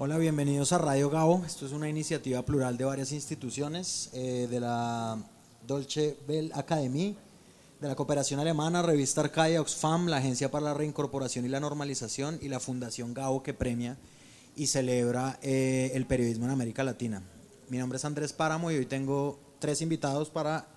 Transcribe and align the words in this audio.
Hola, 0.00 0.16
bienvenidos 0.16 0.72
a 0.72 0.78
Radio 0.78 1.10
Gabo. 1.10 1.42
Esto 1.44 1.66
es 1.66 1.72
una 1.72 1.88
iniciativa 1.88 2.42
plural 2.42 2.76
de 2.76 2.84
varias 2.84 3.10
instituciones, 3.10 4.10
eh, 4.12 4.46
de 4.48 4.60
la 4.60 5.18
Dolce 5.66 6.16
Bell 6.24 6.52
Academy, 6.54 7.16
de 7.80 7.88
la 7.88 7.96
cooperación 7.96 8.38
alemana, 8.38 8.80
Revista 8.80 9.22
Arcadia, 9.22 9.60
Oxfam, 9.60 10.06
la 10.06 10.18
Agencia 10.18 10.52
para 10.52 10.66
la 10.66 10.74
Reincorporación 10.74 11.46
y 11.46 11.48
la 11.48 11.58
Normalización 11.58 12.38
y 12.40 12.46
la 12.46 12.60
Fundación 12.60 13.12
Gabo 13.12 13.42
que 13.42 13.54
premia 13.54 13.96
y 14.54 14.68
celebra 14.68 15.36
eh, 15.42 15.90
el 15.94 16.06
periodismo 16.06 16.44
en 16.44 16.52
América 16.52 16.84
Latina. 16.84 17.24
Mi 17.68 17.78
nombre 17.78 17.96
es 17.96 18.04
Andrés 18.04 18.32
Páramo 18.32 18.70
y 18.70 18.76
hoy 18.76 18.86
tengo 18.86 19.40
tres 19.58 19.82
invitados 19.82 20.30
para 20.30 20.68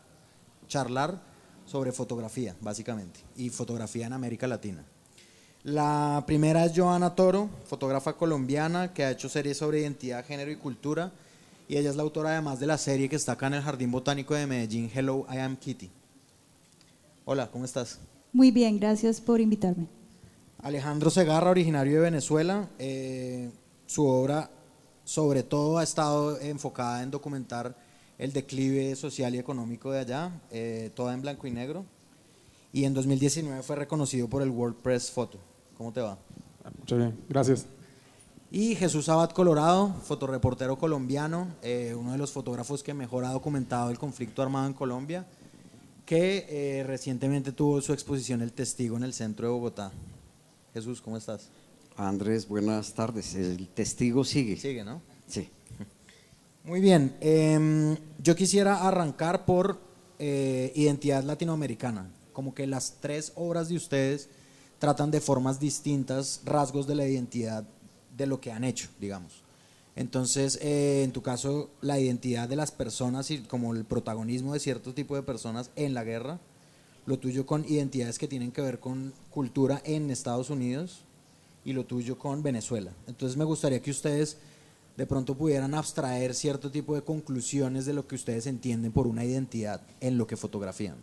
charlar 0.68 1.22
sobre 1.68 1.92
fotografía, 1.92 2.56
básicamente, 2.60 3.20
y 3.36 3.52
fotografía 3.52 4.08
en 4.08 4.14
América 4.14 4.48
Latina. 4.48 4.84
La 5.64 6.24
primera 6.26 6.66
es 6.66 6.74
Joana 6.76 7.14
Toro, 7.14 7.48
fotógrafa 7.66 8.14
colombiana 8.14 8.94
que 8.94 9.04
ha 9.04 9.12
hecho 9.12 9.30
series 9.30 9.58
sobre 9.58 9.82
identidad, 9.82 10.26
género 10.26 10.50
y 10.50 10.56
cultura. 10.56 11.12
Y 11.68 11.78
ella 11.78 11.92
es 11.92 11.96
la 11.96 12.02
autora 12.02 12.32
además 12.32 12.60
de 12.60 12.66
la 12.66 12.80
serie 12.80 13.08
que 13.08 13.16
está 13.16 13.34
acá 13.34 13.48
en 13.48 13.54
el 13.54 13.62
Jardín 13.62 13.92
Botánico 13.92 14.34
de 14.34 14.48
Medellín, 14.48 14.90
Hello, 14.94 15.28
I 15.32 15.38
Am 15.38 15.56
Kitty. 15.56 15.92
Hola, 17.26 17.52
¿cómo 17.52 17.66
estás? 17.66 18.00
Muy 18.34 18.50
bien, 18.50 18.80
gracias 18.80 19.22
por 19.22 19.40
invitarme. 19.40 19.86
Alejandro 20.64 21.12
Segarra, 21.12 21.52
originario 21.52 21.94
de 21.94 22.00
Venezuela. 22.00 22.68
eh, 22.80 23.52
su 23.86 24.06
obra 24.06 24.50
sobre 25.04 25.44
todo 25.44 25.78
ha 25.78 25.84
estado 25.84 26.40
enfocada 26.40 27.04
en 27.04 27.12
documentar 27.12 27.76
el 28.18 28.34
declive 28.34 28.96
social 28.96 29.36
y 29.36 29.40
económico 29.40 29.92
de 29.92 30.00
allá, 30.00 30.32
eh, 30.50 30.90
toda 30.96 31.14
en 31.14 31.22
blanco 31.22 31.46
y 31.46 31.52
negro. 31.52 31.86
Y 32.74 32.86
en 32.86 32.94
2019 32.94 33.62
fue 33.64 33.76
reconocido 33.76 34.28
por 34.28 34.42
el 34.42 34.50
World 34.50 34.78
Press 34.78 35.12
Photo. 35.12 35.51
¿Cómo 35.82 35.92
te 35.92 36.02
va? 36.02 36.16
Muchas 36.78 37.00
bien, 37.00 37.18
gracias. 37.28 37.66
Y 38.52 38.76
Jesús 38.76 39.10
Abad 39.10 39.32
Colorado, 39.32 39.92
fotoreportero 40.04 40.78
colombiano, 40.78 41.48
eh, 41.64 41.96
uno 41.98 42.12
de 42.12 42.20
los 42.20 42.32
fotógrafos 42.32 42.84
que 42.84 42.94
mejor 42.94 43.26
ha 43.26 43.32
documentado 43.32 43.90
el 43.90 43.98
conflicto 43.98 44.44
armado 44.44 44.68
en 44.68 44.74
Colombia, 44.74 45.26
que 46.06 46.46
eh, 46.50 46.84
recientemente 46.84 47.52
tuvo 47.52 47.82
su 47.82 47.94
exposición 47.94 48.44
El 48.44 48.54
Testigo 48.54 48.96
en 48.96 49.02
el 49.02 49.14
centro 49.14 49.48
de 49.48 49.54
Bogotá. 49.54 49.92
Jesús, 50.72 51.02
¿cómo 51.02 51.18
estás? 51.18 51.50
Andrés, 51.98 52.48
buenas 52.48 52.94
tardes. 52.94 53.34
El 53.34 53.68
testigo 53.68 54.24
sigue. 54.24 54.58
Sigue, 54.58 54.84
¿no? 54.84 55.02
Sí. 55.26 55.50
Muy 56.64 56.80
bien, 56.80 57.18
em, 57.22 57.98
yo 58.20 58.36
quisiera 58.36 58.88
arrancar 58.88 59.46
por 59.46 59.80
eh, 60.20 60.72
identidad 60.76 61.24
latinoamericana, 61.24 62.08
como 62.34 62.54
que 62.54 62.68
las 62.68 62.98
tres 63.02 63.32
obras 63.34 63.68
de 63.68 63.78
ustedes 63.78 64.30
tratan 64.82 65.12
de 65.12 65.22
formas 65.22 65.60
distintas 65.60 66.42
rasgos 66.44 66.88
de 66.88 66.96
la 66.96 67.08
identidad 67.08 67.64
de 68.18 68.26
lo 68.26 68.42
que 68.42 68.52
han 68.52 68.64
hecho, 68.64 68.90
digamos. 69.00 69.44
Entonces, 69.96 70.58
eh, 70.60 71.04
en 71.04 71.12
tu 71.12 71.22
caso, 71.22 71.70
la 71.82 72.00
identidad 72.00 72.50
de 72.50 72.56
las 72.56 72.72
personas 72.72 73.30
y 73.30 73.44
como 73.44 73.76
el 73.76 73.86
protagonismo 73.86 74.54
de 74.54 74.60
cierto 74.60 74.96
tipo 74.96 75.16
de 75.16 75.22
personas 75.22 75.70
en 75.76 75.94
la 75.94 76.04
guerra, 76.04 76.40
lo 77.06 77.20
tuyo 77.20 77.46
con 77.46 77.64
identidades 77.70 78.18
que 78.18 78.28
tienen 78.28 78.52
que 78.52 78.64
ver 78.64 78.80
con 78.80 79.14
cultura 79.30 79.84
en 79.86 80.10
Estados 80.10 80.50
Unidos 80.50 81.02
y 81.64 81.74
lo 81.74 81.86
tuyo 81.86 82.18
con 82.18 82.42
Venezuela. 82.42 82.92
Entonces, 83.06 83.38
me 83.38 83.46
gustaría 83.46 83.84
que 83.84 83.92
ustedes 83.92 84.38
de 84.98 85.06
pronto 85.06 85.38
pudieran 85.38 85.76
abstraer 85.76 86.34
cierto 86.34 86.72
tipo 86.72 86.96
de 86.96 87.04
conclusiones 87.04 87.86
de 87.86 87.94
lo 87.94 88.08
que 88.08 88.16
ustedes 88.16 88.48
entienden 88.48 88.92
por 88.92 89.06
una 89.06 89.26
identidad 89.26 89.82
en 90.00 90.18
lo 90.18 90.26
que 90.26 90.38
fotografían. 90.38 90.96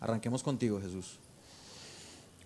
Arranquemos 0.00 0.42
contigo, 0.42 0.80
Jesús. 0.80 1.20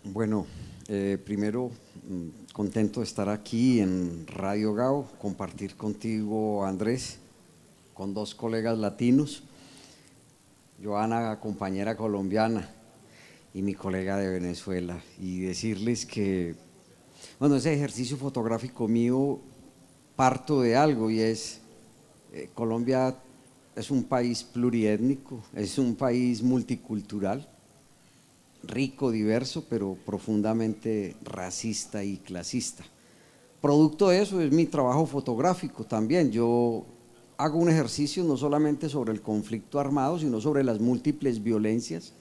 Bueno, 0.03 0.47
eh, 0.89 1.19
primero, 1.23 1.71
mm, 2.09 2.53
contento 2.55 3.01
de 3.01 3.05
estar 3.05 3.29
aquí 3.29 3.81
en 3.81 4.27
Radio 4.27 4.73
Gao, 4.73 5.07
compartir 5.21 5.77
contigo, 5.77 6.65
Andrés, 6.65 7.19
con 7.93 8.15
dos 8.15 8.35
colegas 8.35 8.79
latinos, 8.79 9.43
Joana, 10.83 11.39
compañera 11.39 11.99
colombiana, 11.99 12.71
y 13.53 13.61
mi 13.61 13.75
colega 13.75 14.17
de 14.17 14.31
Venezuela, 14.31 15.03
y 15.19 15.41
decirles 15.41 16.07
que, 16.07 16.55
bueno, 17.39 17.57
ese 17.57 17.75
ejercicio 17.75 18.17
fotográfico 18.17 18.89
mío 18.89 19.39
parto 20.17 20.63
de 20.63 20.77
algo 20.77 21.11
y 21.11 21.21
es, 21.21 21.61
eh, 22.33 22.49
Colombia 22.55 23.19
es 23.77 23.91
un 23.91 24.05
país 24.05 24.45
pluriétnico, 24.45 25.43
es 25.55 25.77
un 25.77 25.95
país 25.95 26.43
multicultural, 26.43 27.47
rico, 28.63 29.11
diverso, 29.11 29.65
pero 29.69 29.97
profundamente 30.05 31.17
racista 31.23 32.05
y 32.05 32.19
clasista. 32.19 32.85
Producto 33.61 34.09
de 34.09 34.23
eso 34.23 34.41
es 34.41 34.53
mi 34.53 34.67
trabajo 34.67 35.07
fotográfico 35.07 35.85
también. 35.85 36.31
Yo 36.31 36.85
hago 37.37 37.59
un 37.59 37.71
ejercicio 37.71 38.25
no 38.25 38.37
solamente 38.37 38.89
sobre 38.89 39.13
el 39.13 39.21
conflicto 39.21 39.81
armado, 39.81 40.19
sino 40.19 40.41
sobre 40.41 40.65
las 40.65 40.81
múltiples 40.81 41.43
violencias 41.43 42.15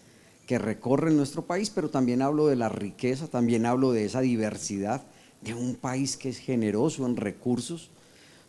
que 0.48 0.58
recorren 0.58 1.16
nuestro 1.16 1.44
país, 1.44 1.70
pero 1.70 1.90
también 1.90 2.22
hablo 2.22 2.48
de 2.48 2.56
la 2.56 2.70
riqueza, 2.70 3.28
también 3.28 3.66
hablo 3.66 3.92
de 3.92 4.06
esa 4.06 4.22
diversidad, 4.22 5.04
de 5.42 5.54
un 5.54 5.76
país 5.76 6.18
que 6.18 6.30
es 6.30 6.40
generoso 6.40 7.06
en 7.06 7.16
recursos, 7.16 7.92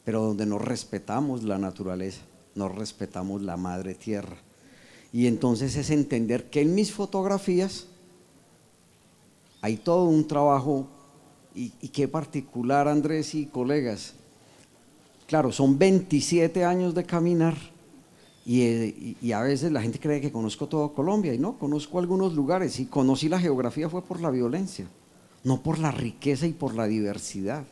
pero 0.05 0.23
donde 0.23 0.47
no 0.47 0.59
respetamos 0.59 1.43
la 1.43 1.59
naturaleza, 1.59 2.23
no 2.55 2.69
respetamos 2.69 3.43
la 3.43 3.57
madre 3.57 3.95
tierra. 3.95 4.37
Y 5.13 5.27
entonces 5.27 5.77
es 5.77 5.91
entender 5.91 6.51
que 6.51 6.61
en 6.61 6.75
mis 6.75 6.93
fotografías 6.93 7.87
hay 9.61 9.77
todo 9.77 10.05
un 10.05 10.27
trabajo, 10.27 10.87
y, 11.55 11.71
qué 11.89 12.07
particular 12.09 12.87
Andrés 12.89 13.35
y 13.35 13.47
colegas, 13.47 14.15
claro, 15.27 15.51
son 15.53 15.79
27 15.79 16.65
años 16.65 16.95
de 16.95 17.05
caminar 17.05 17.57
y, 18.47 18.63
eh, 18.63 19.17
y- 19.21 19.33
a 19.33 19.43
veces 19.43 19.71
la 19.73 19.83
gente 19.83 19.99
cree 19.99 20.21
que 20.21 20.33
conozco 20.33 20.67
todo 20.69 20.95
Colombia 20.95 21.35
y 21.35 21.39
no, 21.39 21.59
conozco 21.59 21.99
algunos 21.99 22.35
lugares 22.35 22.79
y 22.81 22.87
conocí 22.87 23.29
la 23.29 23.39
geografía 23.41 23.89
fue 23.91 24.03
por 24.03 24.21
la 24.21 24.31
violencia, 24.31 24.89
no 25.45 25.63
por 25.63 25.79
la 25.79 25.91
riqueza 25.91 26.47
y 26.47 26.53
por 26.53 26.75
la 26.75 26.87
diversidad. 26.87 27.65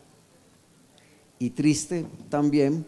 Y 1.38 1.50
triste 1.50 2.04
también 2.28 2.84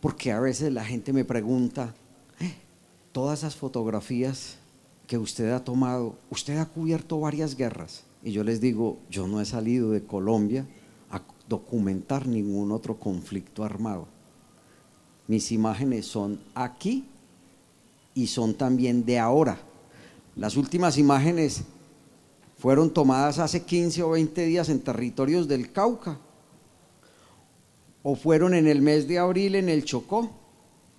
porque 0.00 0.32
a 0.32 0.40
veces 0.40 0.72
la 0.72 0.84
gente 0.84 1.12
me 1.12 1.24
pregunta, 1.24 1.94
"Eh, 1.94 1.99
todas 3.12 3.40
esas 3.40 3.56
fotografías 3.56 4.56
que 5.06 5.18
usted 5.18 5.50
ha 5.50 5.64
tomado, 5.64 6.16
usted 6.30 6.58
ha 6.58 6.66
cubierto 6.66 7.18
varias 7.20 7.56
guerras. 7.56 8.04
Y 8.22 8.32
yo 8.32 8.44
les 8.44 8.60
digo, 8.60 8.98
yo 9.10 9.26
no 9.26 9.40
he 9.40 9.44
salido 9.44 9.90
de 9.90 10.04
Colombia 10.04 10.66
a 11.10 11.22
documentar 11.48 12.26
ningún 12.26 12.70
otro 12.70 12.98
conflicto 12.98 13.64
armado. 13.64 14.06
Mis 15.26 15.52
imágenes 15.52 16.06
son 16.06 16.40
aquí 16.54 17.06
y 18.14 18.26
son 18.26 18.54
también 18.54 19.04
de 19.04 19.18
ahora. 19.18 19.58
Las 20.36 20.56
últimas 20.56 20.98
imágenes 20.98 21.62
fueron 22.58 22.90
tomadas 22.90 23.38
hace 23.38 23.64
15 23.64 24.02
o 24.02 24.10
20 24.10 24.44
días 24.44 24.68
en 24.68 24.80
territorios 24.80 25.48
del 25.48 25.72
Cauca 25.72 26.18
o 28.02 28.14
fueron 28.14 28.54
en 28.54 28.66
el 28.66 28.82
mes 28.82 29.08
de 29.08 29.18
abril 29.18 29.54
en 29.54 29.68
el 29.68 29.84
Chocó. 29.84 30.30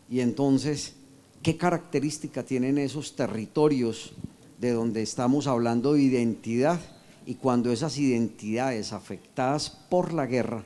Y 0.09 0.19
entonces, 0.19 0.95
¿qué 1.41 1.57
característica 1.57 2.43
tienen 2.43 2.77
esos 2.77 3.15
territorios 3.15 4.13
de 4.59 4.71
donde 4.71 5.01
estamos 5.01 5.47
hablando 5.47 5.93
de 5.93 6.03
identidad? 6.03 6.79
Y 7.25 7.35
cuando 7.35 7.71
esas 7.71 7.97
identidades 7.97 8.93
afectadas 8.93 9.69
por 9.69 10.13
la 10.13 10.25
guerra 10.25 10.63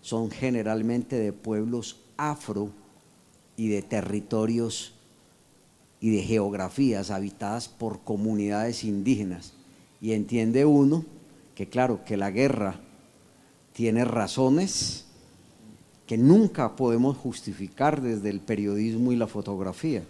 son 0.00 0.30
generalmente 0.30 1.16
de 1.16 1.32
pueblos 1.32 2.00
afro 2.16 2.70
y 3.56 3.68
de 3.68 3.82
territorios 3.82 4.94
y 6.00 6.10
de 6.10 6.22
geografías 6.22 7.10
habitadas 7.10 7.68
por 7.68 8.00
comunidades 8.00 8.84
indígenas. 8.84 9.54
Y 10.00 10.12
entiende 10.12 10.64
uno 10.66 11.04
que 11.54 11.68
claro, 11.68 12.04
que 12.04 12.16
la 12.16 12.30
guerra 12.30 12.80
tiene 13.72 14.04
razones 14.04 15.03
que 16.06 16.18
nunca 16.18 16.76
podemos 16.76 17.16
justificar 17.16 18.02
desde 18.02 18.30
el 18.30 18.40
periodismo 18.40 19.12
y 19.12 19.16
la 19.16 19.26
fotografía, 19.26 20.04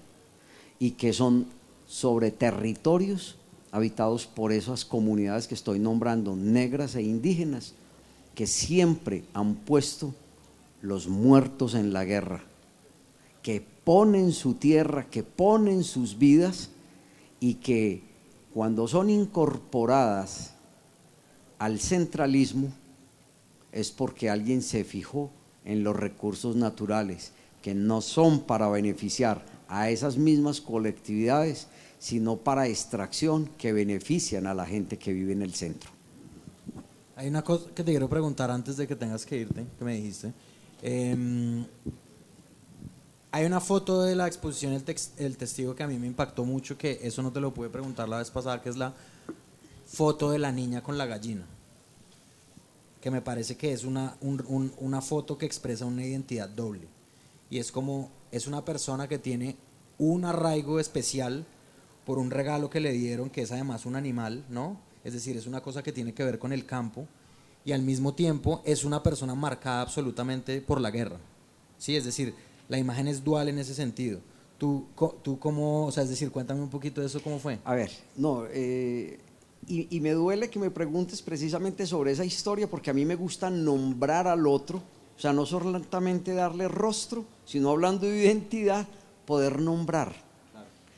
y 0.79 0.93
que 0.93 1.13
son 1.13 1.47
sobre 1.87 2.31
territorios 2.31 3.37
habitados 3.71 4.27
por 4.27 4.53
esas 4.53 4.85
comunidades 4.85 5.47
que 5.47 5.55
estoy 5.55 5.79
nombrando, 5.79 6.37
negras 6.37 6.95
e 6.95 7.03
indígenas, 7.03 7.75
que 8.35 8.47
siempre 8.47 9.25
han 9.35 9.55
puesto 9.55 10.15
los 10.83 11.09
muertos 11.09 11.75
en 11.75 11.93
la 11.93 12.05
guerra, 12.05 12.45
que 13.43 13.65
ponen 13.85 14.33
su 14.33 14.55
tierra, 14.55 15.09
que 15.11 15.23
ponen 15.23 15.85
sus 15.85 16.19
vidas 16.19 16.71
y 17.41 17.55
que 17.55 18.03
cuando 18.53 18.89
son 18.89 19.11
incorporadas 19.11 20.55
al 21.59 21.81
centralismo 21.81 22.73
es 23.73 23.91
porque 23.91 24.31
alguien 24.31 24.63
se 24.63 24.85
fijó 24.85 25.31
en 25.65 25.85
los 25.85 25.97
recursos 25.97 26.57
naturales, 26.57 27.33
que 27.63 27.75
no 27.75 28.01
son 28.01 28.41
para 28.41 28.69
beneficiar 28.69 29.45
a 29.69 29.91
esas 29.91 30.17
mismas 30.17 30.61
colectividades, 30.61 31.69
sino 31.99 32.37
para 32.37 32.69
extracción 32.69 33.49
que 33.57 33.73
benefician 33.73 34.47
a 34.47 34.55
la 34.55 34.67
gente 34.67 34.99
que 34.99 35.13
vive 35.13 35.33
en 35.33 35.43
el 35.43 35.55
centro. 35.55 35.91
Hay 37.17 37.29
una 37.29 37.43
cosa 37.43 37.67
que 37.75 37.83
te 37.83 37.93
quiero 37.93 38.09
preguntar 38.09 38.51
antes 38.51 38.77
de 38.77 38.87
que 38.87 38.97
tengas 38.97 39.25
que 39.25 39.39
irte, 39.39 39.65
que 39.79 39.85
me 39.85 39.95
dijiste. 39.95 40.33
Em, 40.83 41.65
hay 43.31 43.47
una 43.47 43.61
foto 43.61 44.03
de 44.03 44.15
la 44.15 44.27
exposición 44.27 44.73
el, 44.75 44.85
el, 45.19 45.37
Testigo 45.37 45.75
que 45.75 45.83
a 45.83 45.87
mí 45.87 45.99
me 45.99 46.07
impactó 46.07 46.45
mucho, 46.45 46.77
que 46.77 47.01
eso 47.03 47.23
no 47.23 47.33
te 47.33 47.41
lo 47.41 47.55
pude 47.55 47.71
preguntar 47.71 48.09
la 48.09 48.19
vez 48.19 48.31
pasada, 48.31 48.61
que 48.61 48.69
es 48.69 48.77
la 48.77 48.93
foto 49.87 50.31
de 50.31 50.39
la 50.39 50.53
niña 50.53 50.83
con 50.83 50.99
la 50.99 51.07
gallina. 51.07 51.47
Que 53.05 53.11
me 53.11 53.21
parece 53.21 53.55
que 53.59 53.71
es 53.71 53.85
una, 53.85 54.17
una 54.23 55.03
foto 55.03 55.37
que 55.37 55.45
expresa 55.45 55.85
una 55.85 56.07
identidad 56.07 56.49
doble. 56.49 56.89
Y 57.51 57.59
es 57.59 57.71
como, 57.71 58.11
es 58.33 58.47
una 58.47 58.65
persona 58.65 59.09
que 59.09 59.19
tiene 59.19 59.59
un 59.99 60.25
arraigo 60.25 60.81
especial 60.81 61.45
por 62.07 62.19
un 62.19 62.31
regalo 62.31 62.71
que 62.71 62.81
le 62.81 62.93
dieron, 62.93 63.29
que 63.29 63.43
es 63.43 63.53
además 63.53 63.85
un 63.85 63.97
animal, 63.97 64.47
¿no? 64.49 64.81
Es 65.05 65.13
decir, 65.13 65.37
es 65.37 65.47
una 65.47 65.61
cosa 65.61 65.83
que 65.83 65.93
tiene 65.93 66.15
que 66.15 66.25
ver 66.25 66.39
con 66.39 66.51
el 66.51 66.65
campo 66.65 67.07
y 67.63 67.73
al 67.73 67.83
mismo 67.83 68.15
tiempo 68.15 68.63
es 68.65 68.85
una 68.85 69.03
persona 69.03 69.35
marcada 69.35 69.83
absolutamente 69.83 70.63
por 70.63 70.81
la 70.81 70.91
guerra. 70.91 71.19
Sí, 71.77 71.97
es 71.97 72.07
decir, 72.07 72.35
la 72.71 72.79
imagen 72.79 73.07
es 73.07 73.23
dual 73.23 73.51
en 73.51 73.59
ese 73.59 73.75
sentido. 73.75 74.21
¿Tú, 74.57 74.87
tú 75.23 75.39
cómo, 75.39 75.85
o 75.85 75.93
sea, 75.93 76.05
es 76.05 76.09
decir, 76.09 76.31
cuéntame 76.31 76.63
un 76.63 76.71
poquito 76.71 77.03
de 77.03 77.09
eso, 77.09 77.23
cómo 77.23 77.39
fue? 77.39 77.59
A 77.65 77.75
ver, 77.75 77.91
no, 78.17 78.47
eh, 78.51 79.19
y, 79.69 80.01
me 80.01 80.13
duele 80.13 80.51
que 80.51 80.59
me 80.59 80.71
preguntes 80.71 81.23
precisamente 81.23 81.87
sobre 81.87 82.13
esa 82.13 82.25
historia 82.25 82.69
porque 82.69 82.91
a 82.91 82.95
mí 82.95 83.05
me 83.05 83.15
gusta 83.15 83.51
nombrar 83.51 84.27
al 84.27 84.47
otro, 84.47 84.79
o 85.17 85.21
sea, 85.21 85.33
no 85.33 85.47
solamente 85.47 86.35
darle 86.35 86.69
rostro, 86.69 87.25
sino 87.45 87.71
hablando 87.71 88.07
de 88.07 88.25
identidad, 88.25 88.87
poder 89.27 89.61
nombrar 89.61 90.25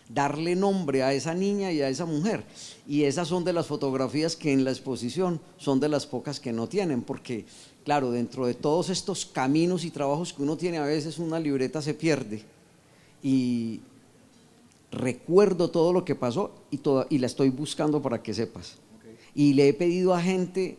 darle 0.09 0.55
nombre 0.55 1.03
a 1.03 1.13
esa 1.13 1.35
niña 1.35 1.73
y 1.73 1.83
a 1.83 1.89
esa 1.89 2.07
mujer. 2.07 2.45
Y 2.87 3.05
esas 3.05 3.29
son 3.29 3.45
de 3.45 3.53
las 3.53 3.67
fotografías 3.67 4.37
que 4.37 4.53
en 4.53 4.65
la 4.65 4.71
exposición 4.71 5.41
son 5.59 5.81
de 5.81 5.89
las 5.89 6.07
pocas 6.07 6.41
que 6.41 6.53
no 6.53 6.69
tienen, 6.69 7.03
porque 7.03 7.45
claro, 7.85 8.11
dentro 8.11 8.47
de 8.47 8.55
todos 8.55 8.91
estos 8.91 9.27
caminos 9.27 9.85
y 9.85 9.91
trabajos 9.91 10.33
que 10.33 10.43
uno 10.43 10.57
tiene, 10.57 10.79
a 10.79 10.85
veces 10.85 11.19
una 11.19 11.39
libreta 11.39 11.83
se 11.83 11.95
pierde. 11.95 12.43
Y 13.23 13.81
recuerdo 14.97 15.71
todo 15.71 15.93
lo 15.93 16.05
que 16.05 16.15
pasó 16.15 16.53
y, 16.71 16.81
y 17.11 17.19
la 17.19 17.27
estoy 17.27 17.51
buscando 17.51 18.03
para 18.03 18.23
que 18.23 18.35
sepas. 18.35 18.79
Y 19.35 19.55
le 19.55 19.69
he 19.69 19.75
pedido 19.75 20.15
a 20.15 20.21
gente 20.21 20.79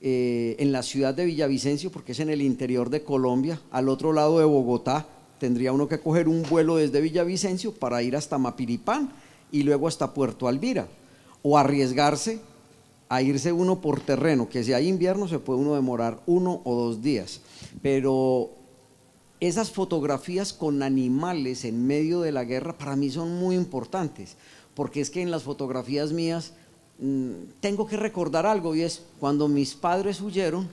eh, 0.00 0.56
en 0.58 0.72
la 0.72 0.82
ciudad 0.82 1.12
de 1.12 1.26
Villavicencio, 1.26 1.90
porque 1.90 2.12
es 2.12 2.20
en 2.20 2.30
el 2.30 2.40
interior 2.40 2.88
de 2.88 3.02
Colombia, 3.02 3.60
al 3.70 3.88
otro 3.88 4.12
lado 4.12 4.38
de 4.38 4.46
Bogotá, 4.46 5.06
tendría 5.38 5.72
uno 5.72 5.88
que 5.88 6.00
coger 6.00 6.28
un 6.28 6.42
vuelo 6.42 6.76
desde 6.76 7.00
Villavicencio 7.00 7.72
para 7.74 8.02
ir 8.02 8.16
hasta 8.16 8.38
Mapiripán 8.38 9.12
y 9.52 9.62
luego 9.62 9.88
hasta 9.88 10.14
Puerto 10.14 10.48
Alvira, 10.48 10.88
o 11.42 11.58
arriesgarse 11.58 12.40
a 13.10 13.20
irse 13.20 13.52
uno 13.52 13.80
por 13.80 14.00
terreno, 14.00 14.48
que 14.48 14.62
si 14.62 14.72
hay 14.72 14.86
invierno 14.86 15.26
se 15.26 15.40
puede 15.40 15.58
uno 15.58 15.74
demorar 15.74 16.22
uno 16.26 16.62
o 16.64 16.74
dos 16.76 17.02
días, 17.02 17.40
pero 17.82 18.52
esas 19.40 19.70
fotografías 19.70 20.52
con 20.52 20.82
animales 20.82 21.64
en 21.64 21.86
medio 21.86 22.20
de 22.20 22.30
la 22.30 22.44
guerra 22.44 22.76
para 22.76 22.94
mí 22.94 23.10
son 23.10 23.38
muy 23.38 23.56
importantes, 23.56 24.36
porque 24.74 25.00
es 25.00 25.10
que 25.10 25.22
en 25.22 25.30
las 25.30 25.42
fotografías 25.42 26.12
mías 26.12 26.52
mm, 26.98 27.32
tengo 27.60 27.86
que 27.86 27.96
recordar 27.96 28.44
algo 28.46 28.74
y 28.74 28.82
es 28.82 29.02
cuando 29.18 29.48
mis 29.48 29.74
padres 29.74 30.20
huyeron, 30.20 30.68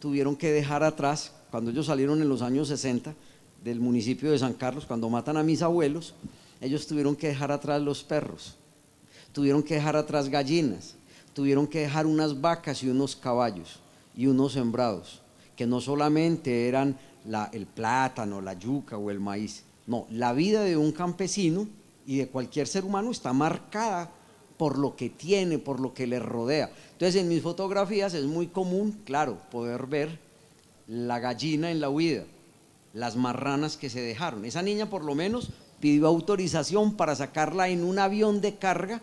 tuvieron 0.00 0.34
que 0.34 0.50
dejar 0.50 0.82
atrás, 0.82 1.32
cuando 1.52 1.70
ellos 1.70 1.86
salieron 1.86 2.20
en 2.20 2.28
los 2.28 2.42
años 2.42 2.68
60, 2.68 3.14
del 3.62 3.78
municipio 3.78 4.32
de 4.32 4.38
San 4.38 4.54
Carlos, 4.54 4.84
cuando 4.84 5.08
matan 5.08 5.36
a 5.36 5.44
mis 5.44 5.62
abuelos, 5.62 6.14
ellos 6.60 6.86
tuvieron 6.88 7.14
que 7.14 7.28
dejar 7.28 7.52
atrás 7.52 7.80
los 7.80 8.02
perros, 8.02 8.56
tuvieron 9.32 9.62
que 9.62 9.74
dejar 9.74 9.94
atrás 9.94 10.28
gallinas, 10.28 10.96
tuvieron 11.32 11.68
que 11.68 11.80
dejar 11.80 12.06
unas 12.06 12.40
vacas 12.40 12.82
y 12.82 12.88
unos 12.88 13.14
caballos 13.14 13.78
y 14.16 14.26
unos 14.26 14.54
sembrados, 14.54 15.20
que 15.56 15.66
no 15.66 15.80
solamente 15.80 16.66
eran 16.66 16.98
el 17.52 17.66
plátano, 17.66 18.40
la 18.40 18.54
yuca 18.54 18.96
o 18.96 19.10
el 19.10 19.20
maíz, 19.20 19.64
no, 19.86 20.06
la 20.10 20.32
vida 20.32 20.62
de 20.62 20.76
un 20.76 20.92
campesino 20.92 21.68
y 22.06 22.18
de 22.18 22.28
cualquier 22.28 22.66
ser 22.66 22.84
humano 22.84 23.10
está 23.10 23.32
marcada 23.32 24.10
por 24.56 24.78
lo 24.78 24.94
que 24.94 25.10
tiene, 25.10 25.58
por 25.58 25.80
lo 25.80 25.92
que 25.92 26.06
le 26.06 26.18
rodea. 26.18 26.70
Entonces 26.92 27.20
en 27.20 27.28
mis 27.28 27.42
fotografías 27.42 28.14
es 28.14 28.24
muy 28.24 28.48
común, 28.48 29.00
claro, 29.04 29.38
poder 29.50 29.86
ver 29.86 30.18
la 30.86 31.18
gallina 31.18 31.70
en 31.70 31.80
la 31.80 31.90
huida, 31.90 32.24
las 32.92 33.16
marranas 33.16 33.76
que 33.76 33.90
se 33.90 34.00
dejaron. 34.00 34.44
Esa 34.44 34.62
niña 34.62 34.88
por 34.88 35.04
lo 35.04 35.14
menos 35.14 35.50
pidió 35.80 36.06
autorización 36.06 36.96
para 36.96 37.16
sacarla 37.16 37.68
en 37.68 37.82
un 37.82 37.98
avión 37.98 38.40
de 38.40 38.56
carga 38.56 39.02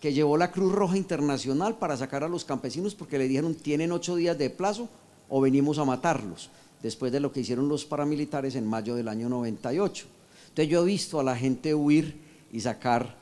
que 0.00 0.12
llevó 0.12 0.36
la 0.36 0.52
Cruz 0.52 0.72
Roja 0.72 0.96
Internacional 0.96 1.78
para 1.78 1.96
sacar 1.96 2.24
a 2.24 2.28
los 2.28 2.44
campesinos 2.44 2.94
porque 2.94 3.18
le 3.18 3.28
dijeron 3.28 3.54
tienen 3.54 3.92
ocho 3.92 4.16
días 4.16 4.36
de 4.36 4.50
plazo 4.50 4.88
o 5.28 5.40
venimos 5.40 5.78
a 5.78 5.84
matarlos, 5.84 6.50
después 6.82 7.12
de 7.12 7.20
lo 7.20 7.32
que 7.32 7.40
hicieron 7.40 7.68
los 7.68 7.84
paramilitares 7.84 8.56
en 8.56 8.66
mayo 8.66 8.94
del 8.94 9.08
año 9.08 9.28
98. 9.28 10.06
Entonces 10.48 10.68
yo 10.68 10.82
he 10.82 10.86
visto 10.86 11.20
a 11.20 11.24
la 11.24 11.36
gente 11.36 11.74
huir 11.74 12.16
y 12.52 12.60
sacar 12.60 13.16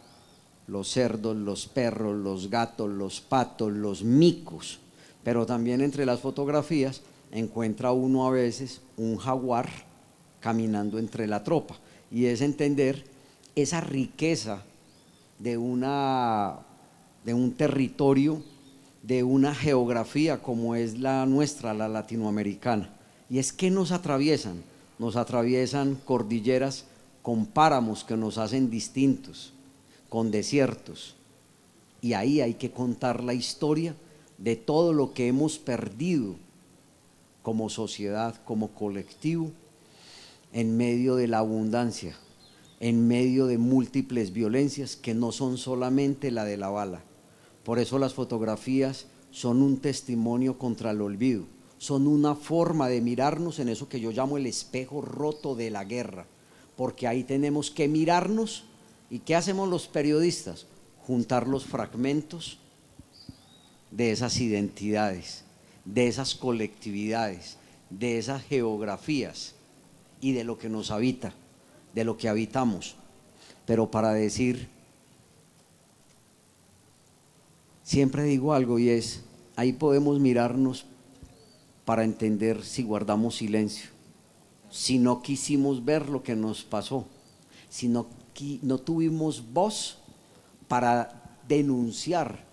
los 0.66 0.88
cerdos, 0.88 1.36
los 1.36 1.66
perros, 1.66 2.16
los 2.16 2.48
gatos, 2.48 2.88
los 2.88 3.20
patos, 3.20 3.72
los 3.72 4.02
micos, 4.02 4.78
pero 5.22 5.44
también 5.44 5.80
entre 5.80 6.06
las 6.06 6.20
fotografías 6.20 7.02
encuentra 7.32 7.92
uno 7.92 8.26
a 8.26 8.30
veces 8.30 8.80
un 8.96 9.16
jaguar, 9.16 9.68
caminando 10.40 10.98
entre 10.98 11.26
la 11.26 11.44
tropa. 11.44 11.76
Y 12.10 12.26
es 12.26 12.40
entender 12.40 13.04
esa 13.54 13.80
riqueza 13.80 14.62
de, 15.38 15.56
una, 15.56 16.60
de 17.24 17.34
un 17.34 17.52
territorio, 17.52 18.42
de 19.02 19.22
una 19.22 19.54
geografía 19.54 20.42
como 20.42 20.74
es 20.74 20.98
la 20.98 21.26
nuestra, 21.26 21.74
la 21.74 21.88
latinoamericana. 21.88 22.96
Y 23.30 23.38
es 23.38 23.52
que 23.52 23.70
nos 23.70 23.92
atraviesan, 23.92 24.62
nos 24.98 25.16
atraviesan 25.16 25.94
cordilleras 25.94 26.84
con 27.22 27.46
páramos 27.46 28.04
que 28.04 28.16
nos 28.16 28.38
hacen 28.38 28.70
distintos, 28.70 29.52
con 30.08 30.30
desiertos. 30.30 31.14
Y 32.02 32.14
ahí 32.14 32.40
hay 32.40 32.54
que 32.54 32.72
contar 32.72 33.22
la 33.22 33.34
historia 33.34 33.94
de 34.38 34.56
todo 34.56 34.92
lo 34.92 35.12
que 35.14 35.28
hemos 35.28 35.58
perdido 35.58 36.36
como 37.42 37.70
sociedad, 37.70 38.40
como 38.44 38.68
colectivo, 38.68 39.52
en 40.52 40.76
medio 40.76 41.14
de 41.14 41.28
la 41.28 41.38
abundancia, 41.38 42.16
en 42.80 43.06
medio 43.06 43.46
de 43.46 43.58
múltiples 43.58 44.32
violencias 44.32 44.96
que 44.96 45.14
no 45.14 45.30
son 45.30 45.58
solamente 45.58 46.30
la 46.30 46.44
de 46.44 46.56
la 46.56 46.70
bala. 46.70 47.04
Por 47.64 47.78
eso 47.78 47.98
las 47.98 48.14
fotografías 48.14 49.06
son 49.30 49.62
un 49.62 49.78
testimonio 49.78 50.58
contra 50.58 50.90
el 50.90 51.02
olvido, 51.02 51.44
son 51.80 52.06
una 52.06 52.34
forma 52.34 52.90
de 52.90 53.00
mirarnos 53.00 53.58
en 53.58 53.70
eso 53.70 53.88
que 53.88 54.00
yo 54.00 54.10
llamo 54.10 54.36
el 54.36 54.44
espejo 54.44 55.00
roto 55.00 55.54
de 55.54 55.70
la 55.70 55.82
guerra, 55.84 56.26
porque 56.76 57.08
ahí 57.08 57.24
tenemos 57.24 57.70
que 57.70 57.88
mirarnos 57.88 58.64
y 59.08 59.20
¿qué 59.20 59.34
hacemos 59.34 59.66
los 59.66 59.88
periodistas? 59.88 60.66
Juntar 61.06 61.48
los 61.48 61.64
fragmentos 61.64 62.58
de 63.90 64.10
esas 64.10 64.38
identidades, 64.40 65.44
de 65.86 66.06
esas 66.06 66.34
colectividades, 66.34 67.56
de 67.88 68.18
esas 68.18 68.42
geografías 68.42 69.54
y 70.20 70.32
de 70.32 70.44
lo 70.44 70.58
que 70.58 70.68
nos 70.68 70.90
habita, 70.90 71.32
de 71.94 72.04
lo 72.04 72.18
que 72.18 72.28
habitamos. 72.28 72.94
Pero 73.64 73.90
para 73.90 74.12
decir, 74.12 74.68
siempre 77.82 78.24
digo 78.24 78.52
algo 78.52 78.78
y 78.78 78.90
es, 78.90 79.22
ahí 79.56 79.72
podemos 79.72 80.20
mirarnos 80.20 80.84
para 81.90 82.04
entender 82.04 82.62
si 82.62 82.84
guardamos 82.84 83.38
silencio, 83.38 83.90
si 84.70 85.00
no 85.00 85.22
quisimos 85.22 85.84
ver 85.84 86.08
lo 86.08 86.22
que 86.22 86.36
nos 86.36 86.62
pasó, 86.62 87.04
si 87.68 87.88
no, 87.88 88.06
no 88.62 88.78
tuvimos 88.78 89.42
voz 89.52 89.98
para 90.68 91.36
denunciar 91.48 92.44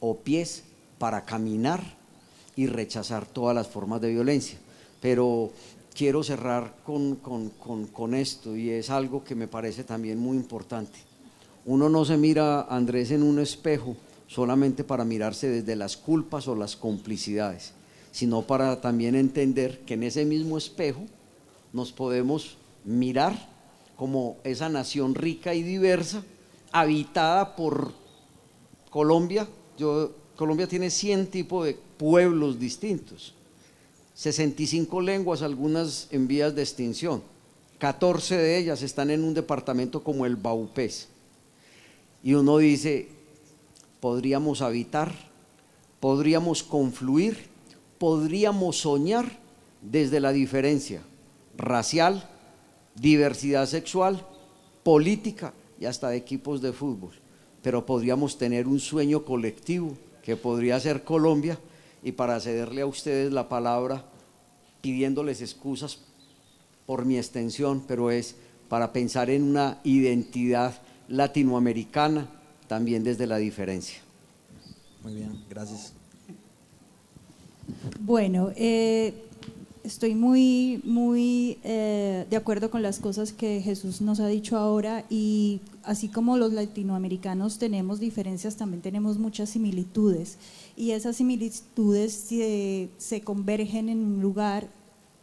o 0.00 0.16
pies 0.16 0.64
para 0.96 1.26
caminar 1.26 1.82
y 2.56 2.66
rechazar 2.66 3.26
todas 3.26 3.54
las 3.54 3.68
formas 3.68 4.00
de 4.00 4.08
violencia. 4.08 4.56
Pero 5.02 5.50
quiero 5.94 6.22
cerrar 6.22 6.74
con, 6.82 7.16
con, 7.16 8.14
esto 8.14 8.56
y 8.56 8.70
es 8.70 8.88
algo 8.88 9.22
que 9.22 9.34
me 9.34 9.48
parece 9.48 9.84
también 9.84 10.18
muy 10.18 10.38
importante. 10.38 10.98
Uno 11.66 11.90
no 11.90 12.06
se 12.06 12.16
mira, 12.16 12.62
Andrés, 12.62 13.10
en 13.10 13.22
un 13.22 13.38
espejo 13.38 13.96
solamente 14.28 14.82
para 14.82 15.04
mirarse 15.04 15.50
desde 15.50 15.76
las 15.76 15.98
culpas 15.98 16.48
o 16.48 16.54
las 16.54 16.74
complicidades, 16.74 17.74
sino 18.12 18.42
para 18.42 18.80
también 18.80 19.16
entender 19.16 19.80
que 19.80 19.94
en 19.94 20.04
ese 20.04 20.24
mismo 20.24 20.56
espejo 20.56 21.00
nos 21.72 21.90
podemos 21.90 22.56
mirar 22.84 23.50
como 23.96 24.36
esa 24.44 24.68
nación 24.68 25.14
rica 25.16 25.54
y 25.54 25.62
diversa, 25.64 26.22
habitada 26.70 27.56
por 27.56 27.92
Colombia. 28.90 29.48
Yo, 29.76 30.12
Colombia 30.36 30.68
tiene 30.68 30.90
100 30.90 31.26
tipos 31.26 31.66
de 31.66 31.76
pueblos 31.96 32.60
distintos 32.60 33.34
65 34.14 35.00
lenguas, 35.00 35.42
algunas 35.42 36.08
en 36.10 36.28
vías 36.28 36.54
de 36.54 36.62
extinción. 36.62 37.22
14 37.78 38.36
de 38.36 38.58
ellas 38.58 38.82
están 38.82 39.10
en 39.10 39.24
un 39.24 39.34
departamento 39.34 40.04
como 40.04 40.26
el 40.26 40.36
Baupés. 40.36 41.08
Y 42.22 42.34
uno 42.34 42.58
dice, 42.58 43.08
podríamos 44.00 44.62
habitar, 44.62 45.12
podríamos 45.98 46.62
confluir, 46.62 47.48
podríamos 48.02 48.80
soñar 48.80 49.30
desde 49.80 50.18
la 50.18 50.32
diferencia 50.32 51.04
racial, 51.56 52.28
diversidad 52.96 53.64
sexual, 53.66 54.26
política 54.82 55.54
y 55.78 55.84
hasta 55.84 56.08
de 56.08 56.16
equipos 56.16 56.60
de 56.60 56.72
fútbol. 56.72 57.12
Pero 57.62 57.86
podríamos 57.86 58.38
tener 58.38 58.66
un 58.66 58.80
sueño 58.80 59.24
colectivo 59.24 59.96
que 60.20 60.34
podría 60.34 60.80
ser 60.80 61.04
Colombia 61.04 61.60
y 62.02 62.10
para 62.10 62.40
cederle 62.40 62.82
a 62.82 62.86
ustedes 62.86 63.32
la 63.32 63.48
palabra 63.48 64.04
pidiéndoles 64.80 65.40
excusas 65.40 66.00
por 66.86 67.04
mi 67.04 67.18
extensión, 67.18 67.84
pero 67.86 68.10
es 68.10 68.34
para 68.68 68.92
pensar 68.92 69.30
en 69.30 69.44
una 69.44 69.78
identidad 69.84 70.74
latinoamericana 71.06 72.26
también 72.66 73.04
desde 73.04 73.28
la 73.28 73.36
diferencia. 73.36 74.00
Muy 75.04 75.14
bien, 75.14 75.44
gracias. 75.48 76.01
Bueno, 78.00 78.50
eh, 78.56 79.14
estoy 79.84 80.14
muy, 80.14 80.80
muy 80.84 81.58
eh, 81.64 82.26
de 82.28 82.36
acuerdo 82.36 82.70
con 82.70 82.82
las 82.82 82.98
cosas 82.98 83.32
que 83.32 83.60
Jesús 83.60 84.00
nos 84.00 84.20
ha 84.20 84.26
dicho 84.26 84.56
ahora 84.56 85.04
y 85.10 85.60
así 85.82 86.08
como 86.08 86.36
los 86.36 86.52
latinoamericanos 86.52 87.58
tenemos 87.58 87.98
diferencias, 88.00 88.56
también 88.56 88.82
tenemos 88.82 89.18
muchas 89.18 89.50
similitudes 89.50 90.38
y 90.76 90.92
esas 90.92 91.16
similitudes 91.16 92.12
se, 92.12 92.90
se 92.98 93.20
convergen 93.22 93.88
en 93.88 93.98
un 94.04 94.22
lugar 94.22 94.68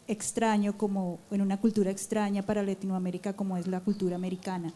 extraño, 0.08 0.78
como 0.78 1.20
en 1.32 1.42
una 1.42 1.62
cultura 1.62 1.92
extraña 1.92 2.46
para 2.46 2.64
Latinoamérica 2.64 3.34
como 3.34 3.58
es 3.58 3.68
la 3.68 3.80
cultura 3.80 4.16
americana. 4.16 4.74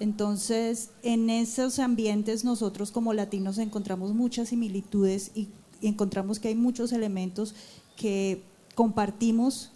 Entonces, 0.00 0.90
en 1.02 1.30
esos 1.30 1.78
ambientes 1.78 2.44
nosotros 2.44 2.90
como 2.90 3.12
latinos 3.12 3.58
encontramos 3.58 4.12
muchas 4.12 4.48
similitudes 4.48 5.30
y, 5.34 5.48
encontramos 5.88 6.38
que 6.38 6.48
hay 6.48 6.54
muchos 6.54 6.92
elementos 6.92 7.54
que 7.96 8.42
compartimos 8.74 9.70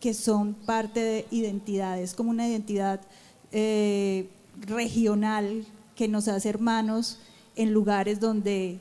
que 0.00 0.14
son 0.14 0.54
parte 0.54 1.00
de 1.00 1.26
identidades, 1.30 2.14
como 2.14 2.30
una 2.30 2.48
identidad 2.48 3.00
eh, 3.52 4.28
regional 4.60 5.64
que 5.94 6.08
nos 6.08 6.28
hace 6.28 6.48
hermanos 6.48 7.18
en 7.56 7.72
lugares 7.72 8.20
donde 8.20 8.78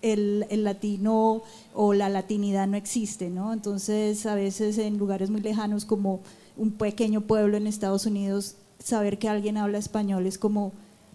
el, 0.00 0.46
latino 0.64 1.42
o 1.74 1.94
la 1.94 2.08
latinidad 2.08 2.66
no 2.66 2.76
existe, 2.76 3.30
¿no? 3.30 3.52
Entonces, 3.52 4.24
a 4.26 4.34
veces 4.34 4.78
en 4.78 4.98
lugares 4.98 5.30
muy 5.30 5.40
lejanos 5.40 5.84
como 5.84 6.20
un 6.56 6.72
pequeño 6.72 7.22
pueblo 7.22 7.56
en 7.56 7.66
Estados 7.66 8.06
Unidos, 8.06 8.56
saber 8.78 9.18
que 9.18 9.28
alguien 9.28 9.56
habla 9.56 9.78
español 9.78 10.26
es 10.26 10.38
como, 10.38 10.72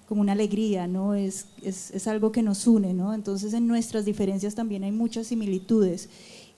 como 0.09 0.21
una 0.21 0.31
alegría, 0.31 0.87
¿no? 0.87 1.13
Es, 1.13 1.45
es, 1.61 2.07
algo 2.07 2.31
que 2.31 2.41
nos 2.41 2.65
une, 2.65 2.95
¿no? 2.95 3.13
Entonces, 3.13 3.53
en 3.53 3.67
nuestras 3.67 4.05
diferencias 4.05 4.55
también 4.55 4.83
hay 4.83 4.91
muchas 4.91 5.27
similitudes. 5.27 6.09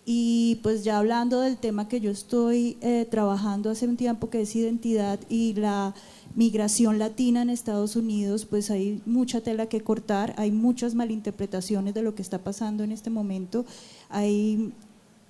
Y 0.06 0.60
pues 0.64 0.86
ya 0.86 0.98
hablando 0.98 1.42
del 1.42 1.58
tema 1.58 1.90
que 1.90 2.00
yo 2.00 2.12
estoy 2.12 2.78
eh, 2.80 3.06
trabajando 3.12 3.70
hace 3.70 3.86
un 3.88 3.98
tiempo, 3.98 4.30
que 4.30 4.42
es 4.42 4.56
identidad 4.56 5.20
y 5.28 5.54
la 5.54 5.94
migración 6.34 6.98
latina 6.98 7.42
en 7.42 7.50
Estados 7.50 7.98
Unidos, 7.98 8.46
pues 8.46 8.72
hay 8.72 9.02
mucha 9.06 9.42
tela 9.42 9.66
que 9.66 9.82
cortar, 9.82 10.34
hay 10.38 10.52
muchas 10.52 10.96
malinterpretaciones 10.96 11.94
de 11.94 12.04
lo 12.04 12.16
que 12.16 12.22
está 12.22 12.38
pasando 12.38 12.86
en 12.86 12.94
este 12.94 13.10
momento, 13.10 13.66
hay 14.10 14.72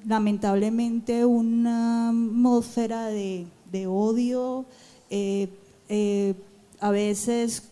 lamentablemente 0.05 1.25
una 1.25 2.09
atmósfera 2.09 3.07
de, 3.07 3.47
odio, 3.87 4.65
eh, 5.09 5.49
eh, 5.89 6.35
a 6.79 6.91
veces 6.91 7.70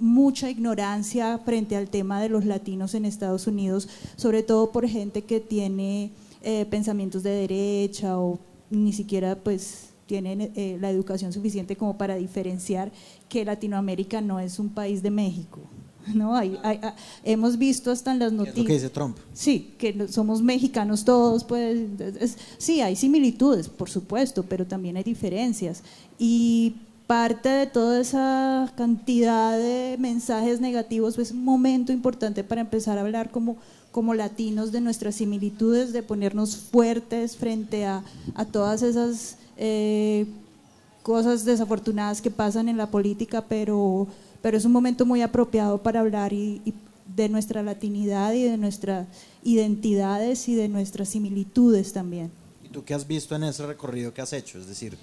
mucha 0.00 0.50
ignorancia 0.50 1.38
frente 1.38 1.76
al 1.76 1.88
tema 1.88 2.20
de 2.20 2.28
los 2.28 2.44
latinos 2.44 2.94
en 2.94 3.04
Estados 3.04 3.46
Unidos, 3.46 3.88
sobre 4.16 4.42
todo 4.42 4.72
por 4.72 4.88
gente 4.88 5.22
que 5.22 5.40
tiene 5.40 6.10
eh, 6.42 6.66
pensamientos 6.66 7.22
de 7.22 7.30
derecha 7.30 8.18
o 8.18 8.38
ni 8.70 8.92
siquiera 8.92 9.36
pues 9.36 9.90
tienen 10.06 10.52
eh, 10.56 10.78
la 10.80 10.90
educación 10.90 11.32
suficiente 11.32 11.76
como 11.76 11.96
para 11.96 12.16
diferenciar 12.16 12.90
que 13.28 13.44
Latinoamérica 13.44 14.20
no 14.20 14.40
es 14.40 14.58
un 14.58 14.70
país 14.70 15.02
de 15.02 15.10
México. 15.10 15.60
¿no? 16.14 16.34
Hay, 16.34 16.58
ah, 16.64 16.94
hemos 17.24 17.58
visto 17.58 17.90
hasta 17.90 18.12
en 18.12 18.18
las 18.18 18.32
noticias. 18.32 18.56
Es 18.56 18.62
lo 18.62 18.66
que 18.66 18.72
dice 18.72 18.90
Trump. 18.90 19.16
Sí, 19.32 19.74
que 19.78 20.08
somos 20.08 20.42
mexicanos 20.42 21.04
todos, 21.04 21.44
pues 21.44 22.36
sí, 22.58 22.80
hay 22.80 22.96
similitudes, 22.96 23.68
por 23.68 23.90
supuesto, 23.90 24.42
pero 24.42 24.66
también 24.66 24.96
hay 24.96 25.04
diferencias. 25.04 25.82
Y 26.18 26.74
parte 27.10 27.48
de 27.48 27.66
toda 27.66 27.98
esa 27.98 28.72
cantidad 28.76 29.58
de 29.58 29.96
mensajes 29.98 30.60
negativos 30.60 31.16
pues, 31.16 31.30
es 31.30 31.34
un 31.34 31.44
momento 31.44 31.90
importante 31.90 32.44
para 32.44 32.60
empezar 32.60 32.98
a 32.98 33.00
hablar 33.00 33.32
como, 33.32 33.56
como 33.90 34.14
latinos 34.14 34.70
de 34.70 34.80
nuestras 34.80 35.16
similitudes, 35.16 35.92
de 35.92 36.04
ponernos 36.04 36.56
fuertes 36.56 37.36
frente 37.36 37.84
a, 37.84 38.04
a 38.36 38.44
todas 38.44 38.82
esas 38.82 39.38
eh, 39.56 40.24
cosas 41.02 41.44
desafortunadas 41.44 42.22
que 42.22 42.30
pasan 42.30 42.68
en 42.68 42.76
la 42.76 42.92
política, 42.92 43.44
pero, 43.44 44.06
pero 44.40 44.56
es 44.56 44.64
un 44.64 44.70
momento 44.70 45.04
muy 45.04 45.20
apropiado 45.20 45.82
para 45.82 45.98
hablar 45.98 46.32
y, 46.32 46.62
de 47.16 47.28
nuestra 47.28 47.64
latinidad 47.64 48.34
y 48.34 48.44
de 48.44 48.56
nuestras 48.56 49.08
identidades 49.42 50.48
y 50.48 50.54
de 50.54 50.68
nuestras 50.68 51.08
similitudes 51.08 51.92
también. 51.92 52.30
¿Y 52.64 52.68
tú 52.68 52.84
qué 52.84 52.94
has 52.94 53.04
visto 53.04 53.34
en 53.34 53.42
ese 53.42 53.66
recorrido 53.66 54.14
que 54.14 54.22
has 54.22 54.32
hecho? 54.32 54.60
Es 54.60 54.68
decir, 54.68 54.96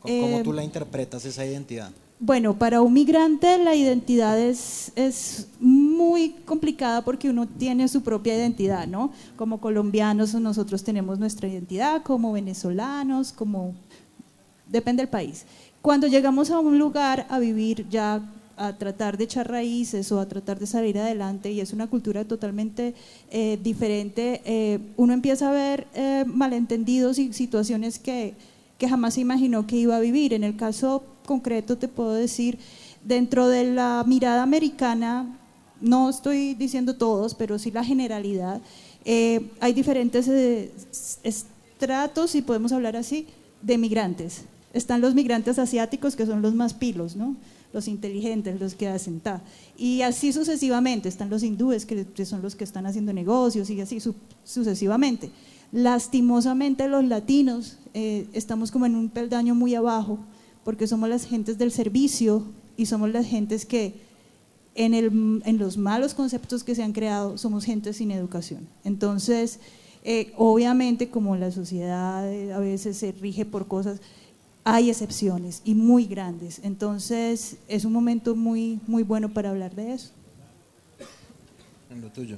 ¿cómo, 0.00 0.42
tú 0.42 0.52
la 0.52 0.62
eh, 0.62 0.66
interpretas 0.66 1.24
esa 1.24 1.44
identidad? 1.44 1.90
Bueno, 2.20 2.58
para 2.58 2.80
un 2.82 2.92
migrante 2.92 3.58
la 3.58 3.76
identidad 3.76 4.38
es, 4.40 4.90
es, 4.96 5.46
muy 5.60 6.30
complicada 6.44 7.04
porque 7.04 7.30
uno 7.30 7.46
tiene 7.46 7.86
su 7.86 8.02
propia 8.02 8.36
identidad, 8.36 8.88
¿no? 8.88 9.12
Como 9.36 9.60
colombianos 9.60 10.34
nosotros 10.34 10.82
tenemos 10.82 11.20
nuestra 11.20 11.46
identidad, 11.46 12.02
como 12.02 12.32
venezolanos, 12.32 13.32
como 13.32 13.74
depende 14.68 15.02
del 15.02 15.10
país. 15.10 15.44
Cuando 15.80 16.08
llegamos 16.08 16.50
a 16.50 16.58
un 16.58 16.78
lugar 16.78 17.26
a 17.30 17.38
vivir 17.38 17.88
ya 17.88 18.20
a 18.58 18.76
tratar 18.76 19.16
de 19.16 19.24
echar 19.24 19.48
raíces 19.48 20.10
o 20.10 20.18
a 20.18 20.26
tratar 20.26 20.58
de 20.58 20.66
salir 20.66 20.98
adelante 20.98 21.52
y 21.52 21.60
es 21.60 21.72
una 21.72 21.86
cultura 21.86 22.24
totalmente 22.24 22.94
eh, 23.30 23.58
diferente, 23.62 24.42
eh, 24.44 24.80
uno 24.96 25.12
empieza 25.12 25.48
a 25.48 25.52
ver 25.52 25.86
eh, 25.94 26.24
malentendidos 26.26 27.18
y 27.18 27.32
situaciones 27.32 28.00
que, 28.00 28.34
que 28.78 28.88
jamás 28.88 29.18
imaginó 29.18 29.66
que 29.66 29.76
iba 29.76 29.96
a 29.96 30.00
vivir. 30.00 30.32
En 30.32 30.44
el 30.44 30.56
caso 30.56 31.04
concreto 31.26 31.76
te 31.76 31.88
puedo 31.88 32.14
decir, 32.14 32.58
dentro 33.04 33.48
de 33.48 33.72
la 33.72 34.04
mirada 34.06 34.42
americana, 34.42 35.38
no 35.80 36.08
estoy 36.08 36.54
diciendo 36.54 36.96
todos, 36.96 37.34
pero 37.34 37.58
sí 37.58 37.70
la 37.70 37.84
generalidad, 37.84 38.60
hay 39.04 39.72
diferentes 39.72 40.28
estratos, 41.22 42.30
si 42.30 42.42
podemos 42.42 42.72
hablar 42.72 42.96
así, 42.96 43.26
de 43.62 43.78
migrantes. 43.78 44.42
Están 44.72 45.00
los 45.00 45.14
migrantes 45.14 45.58
asiáticos, 45.58 46.14
que 46.14 46.26
son 46.26 46.42
los 46.42 46.54
más 46.54 46.74
pilos, 46.74 47.16
¿no? 47.16 47.36
los 47.72 47.88
inteligentes, 47.88 48.60
los 48.60 48.74
que 48.74 48.88
hacen 48.88 49.20
ta. 49.20 49.42
Y 49.76 50.02
así 50.02 50.32
sucesivamente, 50.32 51.08
están 51.08 51.30
los 51.30 51.42
hindúes, 51.42 51.84
que, 51.84 52.06
son 52.24 52.42
los 52.42 52.56
que 52.56 52.64
están 52.64 52.86
haciendo 52.86 53.12
negocios, 53.12 53.70
y 53.70 53.80
así 53.80 53.98
sucesivamente. 54.44 55.30
Lastimosamente 55.72 56.88
los 56.88 57.04
latinos 57.04 57.78
eh, 57.94 58.26
estamos 58.32 58.70
como 58.70 58.86
en 58.86 58.96
un 58.96 59.08
peldaño 59.08 59.54
muy 59.54 59.74
abajo, 59.74 60.18
porque 60.64 60.86
somos 60.86 61.08
las 61.08 61.26
gentes 61.26 61.58
del 61.58 61.72
servicio 61.72 62.44
y 62.76 62.86
somos 62.86 63.10
las 63.10 63.26
gentes 63.26 63.66
que 63.66 63.94
en, 64.74 65.58
los 65.58 65.76
malos 65.76 66.14
conceptos 66.14 66.62
que 66.62 66.74
se 66.74 66.82
han 66.84 66.92
creado 66.92 67.36
somos 67.36 67.64
gente 67.64 67.92
sin 67.92 68.10
educación. 68.10 68.68
Entonces, 68.84 69.60
Eh, 70.04 70.32
obviamente, 70.36 71.10
como 71.10 71.36
la 71.36 71.50
sociedad 71.50 72.32
eh, 72.32 72.52
a 72.52 72.58
veces 72.58 72.96
se 72.96 73.12
rige 73.12 73.44
por 73.44 73.66
cosas, 73.66 74.00
hay 74.64 74.90
excepciones 74.90 75.60
y 75.64 75.74
muy 75.74 76.06
grandes. 76.06 76.60
Entonces, 76.62 77.58
es 77.68 77.84
un 77.84 77.92
momento 77.92 78.34
muy, 78.34 78.80
muy 78.86 79.02
bueno 79.02 79.28
para 79.28 79.50
hablar 79.50 79.74
de 79.74 79.92
eso. 79.92 80.12
En 81.90 82.00
lo 82.00 82.10
tuyo. 82.10 82.36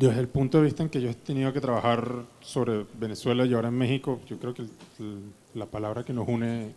Desde 0.00 0.18
el 0.18 0.28
punto 0.28 0.56
de 0.56 0.64
vista 0.64 0.82
en 0.82 0.88
que 0.88 1.02
yo 1.02 1.10
he 1.10 1.14
tenido 1.14 1.52
que 1.52 1.60
trabajar 1.60 2.24
sobre 2.40 2.86
Venezuela 2.98 3.44
y 3.44 3.52
ahora 3.52 3.68
en 3.68 3.74
México, 3.76 4.18
yo 4.26 4.38
creo 4.38 4.54
que 4.54 4.62
el- 4.62 4.70
el- 4.98 5.20
la 5.54 5.66
palabra 5.66 6.04
que 6.04 6.14
nos 6.14 6.26
une 6.26 6.70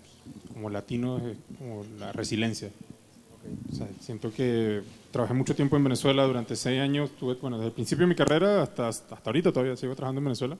como 0.53 0.69
latinos 0.69 1.21
es 1.23 1.37
como 1.57 1.85
la 1.99 2.11
resiliencia. 2.11 2.69
O 3.71 3.75
sea, 3.75 3.87
siento 4.01 4.29
que 4.33 4.81
trabajé 5.11 5.33
mucho 5.35 5.55
tiempo 5.55 5.77
en 5.77 5.85
Venezuela 5.85 6.25
durante 6.25 6.57
seis 6.57 6.81
años, 6.81 7.11
tuve, 7.17 7.35
bueno, 7.35 7.55
desde 7.57 7.67
el 7.67 7.73
principio 7.73 8.03
de 8.03 8.09
mi 8.09 8.15
carrera 8.15 8.61
hasta, 8.61 8.89
hasta 8.89 9.15
ahorita 9.25 9.53
todavía 9.53 9.77
sigo 9.77 9.95
trabajando 9.95 10.19
en 10.19 10.25
Venezuela. 10.25 10.57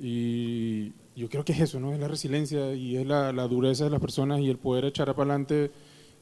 Y 0.00 0.92
yo 1.14 1.28
creo 1.28 1.44
que 1.44 1.52
es 1.52 1.60
eso, 1.60 1.78
¿no? 1.78 1.92
Es 1.92 2.00
la 2.00 2.08
resiliencia 2.08 2.74
y 2.74 2.96
es 2.96 3.06
la, 3.06 3.32
la 3.32 3.46
dureza 3.46 3.84
de 3.84 3.90
las 3.90 4.00
personas 4.00 4.40
y 4.40 4.50
el 4.50 4.58
poder 4.58 4.84
echar 4.84 5.06
para 5.14 5.30
adelante 5.30 5.70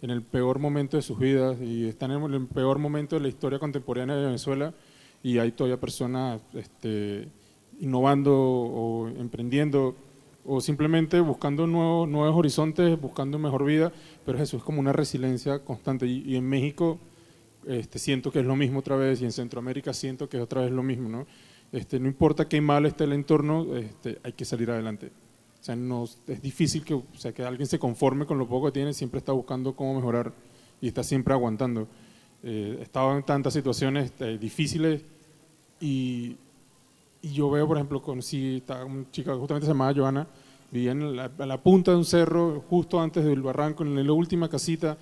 en 0.02 0.10
el 0.10 0.20
peor 0.20 0.58
momento 0.58 0.98
de 0.98 1.02
sus 1.02 1.18
vidas. 1.18 1.56
Y 1.62 1.86
están 1.88 2.10
en 2.10 2.22
el 2.34 2.46
peor 2.46 2.78
momento 2.78 3.16
de 3.16 3.22
la 3.22 3.28
historia 3.28 3.58
contemporánea 3.58 4.16
de 4.16 4.26
Venezuela 4.26 4.74
y 5.22 5.38
hay 5.38 5.52
todavía 5.52 5.78
personas 5.78 6.40
este, 6.54 7.28
innovando 7.80 8.34
o 8.34 9.08
emprendiendo 9.08 9.96
o 10.44 10.60
simplemente 10.60 11.20
buscando 11.20 11.66
nuevos, 11.66 12.08
nuevos 12.08 12.36
horizontes, 12.36 13.00
buscando 13.00 13.38
mejor 13.38 13.64
vida, 13.64 13.92
pero 14.24 14.38
eso 14.38 14.56
es 14.56 14.62
como 14.62 14.80
una 14.80 14.92
resiliencia 14.92 15.58
constante. 15.58 16.06
Y, 16.06 16.22
y 16.24 16.36
en 16.36 16.48
México 16.48 16.98
este, 17.66 17.98
siento 17.98 18.30
que 18.30 18.40
es 18.40 18.46
lo 18.46 18.54
mismo 18.54 18.78
otra 18.78 18.96
vez, 18.96 19.20
y 19.20 19.24
en 19.24 19.32
Centroamérica 19.32 19.92
siento 19.92 20.28
que 20.28 20.36
es 20.36 20.42
otra 20.42 20.62
vez 20.62 20.70
lo 20.70 20.82
mismo. 20.82 21.08
¿no? 21.08 21.26
Este, 21.72 21.98
no 21.98 22.06
importa 22.06 22.48
qué 22.48 22.60
mal 22.60 22.86
esté 22.86 23.04
el 23.04 23.12
entorno, 23.12 23.76
este, 23.76 24.18
hay 24.22 24.32
que 24.32 24.44
salir 24.44 24.70
adelante. 24.70 25.10
O 25.60 25.64
sea, 25.66 25.74
no, 25.74 26.04
es 26.04 26.40
difícil 26.40 26.84
que, 26.84 26.94
o 26.94 27.04
sea, 27.16 27.32
que 27.32 27.42
alguien 27.42 27.66
se 27.66 27.78
conforme 27.78 28.24
con 28.24 28.38
lo 28.38 28.46
poco 28.46 28.66
que 28.66 28.72
tiene, 28.72 28.92
siempre 28.92 29.18
está 29.18 29.32
buscando 29.32 29.74
cómo 29.74 29.94
mejorar 29.94 30.32
y 30.80 30.86
está 30.86 31.02
siempre 31.02 31.34
aguantando. 31.34 31.88
Eh, 32.42 32.76
he 32.78 32.82
estado 32.82 33.16
en 33.16 33.22
tantas 33.22 33.52
situaciones 33.54 34.12
eh, 34.20 34.38
difíciles 34.38 35.02
y, 35.80 36.36
y 37.22 37.32
yo 37.32 37.50
veo, 37.50 37.66
por 37.66 37.76
ejemplo, 37.76 38.00
conocí 38.02 38.62
a 38.68 38.84
una 38.84 39.10
chica 39.10 39.34
justamente 39.34 39.66
se 39.66 39.72
llamaba 39.72 39.92
Joana, 39.94 40.26
vivía 40.70 40.92
en 40.92 41.16
la, 41.16 41.30
en 41.38 41.48
la 41.48 41.60
punta 41.62 41.90
de 41.92 41.96
un 41.96 42.04
cerro, 42.04 42.62
justo 42.68 43.00
antes 43.00 43.24
del 43.24 43.42
barranco, 43.42 43.82
en 43.82 44.06
la 44.06 44.12
última 44.12 44.48
casita, 44.48 44.96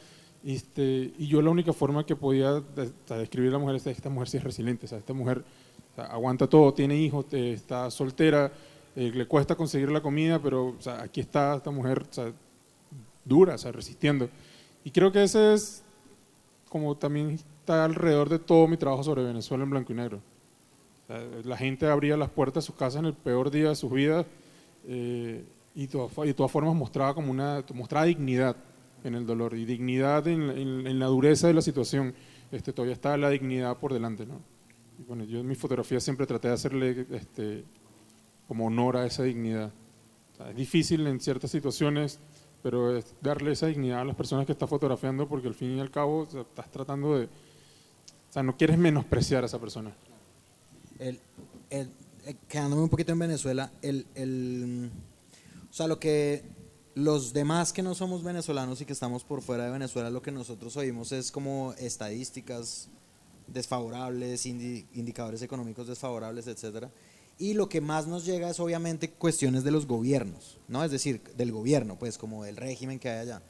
este, 0.44 1.12
y 1.18 1.26
yo 1.26 1.40
la 1.42 1.50
única 1.50 1.72
forma 1.72 2.04
que 2.04 2.16
podía 2.16 2.52
de- 2.52 2.92
de 3.08 3.18
describir 3.18 3.50
a 3.50 3.52
la 3.54 3.58
mujer 3.58 3.76
es 3.76 3.86
esta 3.86 4.10
mujer 4.10 4.28
sí 4.28 4.36
es 4.36 4.44
resiliente, 4.44 4.86
o 4.86 4.88
sea, 4.88 4.98
esta 4.98 5.12
mujer 5.12 5.38
o 5.92 5.94
sea, 5.96 6.04
aguanta 6.06 6.46
todo, 6.46 6.72
tiene 6.74 6.96
hijos, 6.96 7.26
eh, 7.32 7.52
está 7.52 7.90
soltera, 7.90 8.52
eh, 8.96 9.10
le 9.14 9.26
cuesta 9.26 9.54
conseguir 9.54 9.90
la 9.90 10.00
comida, 10.02 10.38
pero 10.40 10.66
o 10.68 10.80
sea, 10.80 11.02
aquí 11.02 11.20
está 11.20 11.56
esta 11.56 11.70
mujer 11.70 12.04
dura, 13.24 13.56
resistiendo. 13.56 14.28
Y 14.84 14.90
creo 14.90 15.10
que 15.10 15.22
ese 15.24 15.54
es 15.54 15.82
como 16.74 16.96
también 16.96 17.30
está 17.30 17.84
alrededor 17.84 18.28
de 18.28 18.40
todo 18.40 18.66
mi 18.66 18.76
trabajo 18.76 19.04
sobre 19.04 19.22
Venezuela 19.22 19.62
en 19.62 19.70
blanco 19.70 19.92
y 19.92 19.94
negro. 19.94 20.20
La 21.44 21.56
gente 21.56 21.86
abría 21.86 22.16
las 22.16 22.30
puertas 22.30 22.64
de 22.64 22.66
sus 22.66 22.74
casas 22.74 22.98
en 22.98 23.04
el 23.04 23.14
peor 23.14 23.52
día 23.52 23.68
de 23.68 23.76
sus 23.76 23.92
vidas 23.92 24.26
eh, 24.88 25.44
y, 25.76 25.86
fo- 25.86 26.24
y 26.24 26.28
de 26.28 26.34
todas 26.34 26.50
formas 26.50 26.74
mostraba 26.74 27.14
como 27.14 27.30
una 27.30 27.62
mostraba 27.74 28.06
dignidad 28.06 28.56
en 29.04 29.14
el 29.14 29.24
dolor 29.24 29.54
y 29.54 29.64
dignidad 29.64 30.26
en, 30.26 30.50
en- 30.50 30.86
en 30.88 30.98
la 30.98 31.06
dureza 31.06 31.46
de 31.46 31.54
la 31.54 31.62
situación. 31.62 32.12
Este, 32.50 32.72
todavía 32.72 32.94
está 32.94 33.16
la 33.16 33.30
dignidad 33.30 33.76
por 33.78 33.92
delante. 33.92 34.26
¿no? 34.26 34.40
Y 34.98 35.04
bueno, 35.04 35.22
yo 35.22 35.38
en 35.38 35.46
mi 35.46 35.54
fotografía 35.54 36.00
siempre 36.00 36.26
traté 36.26 36.48
de 36.48 36.54
hacerle 36.54 37.06
este, 37.12 37.62
como 38.48 38.66
honor 38.66 38.96
a 38.96 39.06
esa 39.06 39.22
dignidad. 39.22 39.70
O 40.32 40.36
sea, 40.38 40.50
es 40.50 40.56
difícil 40.56 41.06
en 41.06 41.20
ciertas 41.20 41.52
situaciones, 41.52 42.18
pero 42.64 42.96
es 42.96 43.04
darle 43.20 43.52
esa 43.52 43.66
dignidad 43.66 44.00
a 44.00 44.04
las 44.04 44.16
personas 44.16 44.46
que 44.46 44.52
estás 44.52 44.68
fotografiando 44.70 45.28
porque 45.28 45.46
al 45.48 45.54
fin 45.54 45.76
y 45.76 45.80
al 45.80 45.90
cabo 45.90 46.20
o 46.22 46.26
sea, 46.26 46.40
estás 46.40 46.68
tratando 46.72 47.16
de... 47.18 47.26
O 47.26 48.32
sea, 48.32 48.42
no 48.42 48.56
quieres 48.56 48.78
menospreciar 48.78 49.44
a 49.44 49.46
esa 49.46 49.60
persona. 49.60 49.92
el, 50.98 51.20
el- 51.70 51.90
eh, 52.26 52.34
quedándome 52.48 52.82
un 52.82 52.88
poquito 52.88 53.12
en 53.12 53.18
Venezuela, 53.18 53.70
el, 53.82 54.06
el, 54.14 54.90
o 55.70 55.72
sea, 55.74 55.86
lo 55.86 56.00
que 56.00 56.42
los 56.94 57.34
demás 57.34 57.72
que 57.74 57.82
no 57.82 57.94
somos 57.94 58.22
venezolanos 58.24 58.80
y 58.80 58.86
que 58.86 58.94
estamos 58.94 59.24
por 59.24 59.42
fuera 59.42 59.66
de 59.66 59.70
Venezuela, 59.70 60.08
lo 60.08 60.22
que 60.22 60.32
nosotros 60.32 60.74
oímos 60.78 61.12
es 61.12 61.30
como 61.30 61.74
estadísticas 61.78 62.88
desfavorables, 63.48 64.46
indi- 64.46 64.86
indicadores 64.94 65.42
económicos 65.42 65.86
desfavorables, 65.86 66.46
etcétera. 66.46 66.90
Y 67.38 67.54
lo 67.54 67.68
que 67.68 67.80
más 67.80 68.06
nos 68.06 68.24
llega 68.24 68.50
es 68.50 68.60
obviamente 68.60 69.10
cuestiones 69.10 69.64
de 69.64 69.70
los 69.70 69.86
gobiernos, 69.86 70.58
¿no? 70.68 70.84
Es 70.84 70.90
decir, 70.90 71.20
del 71.36 71.52
gobierno, 71.52 71.96
pues 71.98 72.16
como 72.16 72.44
del 72.44 72.56
régimen 72.56 72.98
que 72.98 73.08
hay 73.08 73.18
allá. 73.18 73.42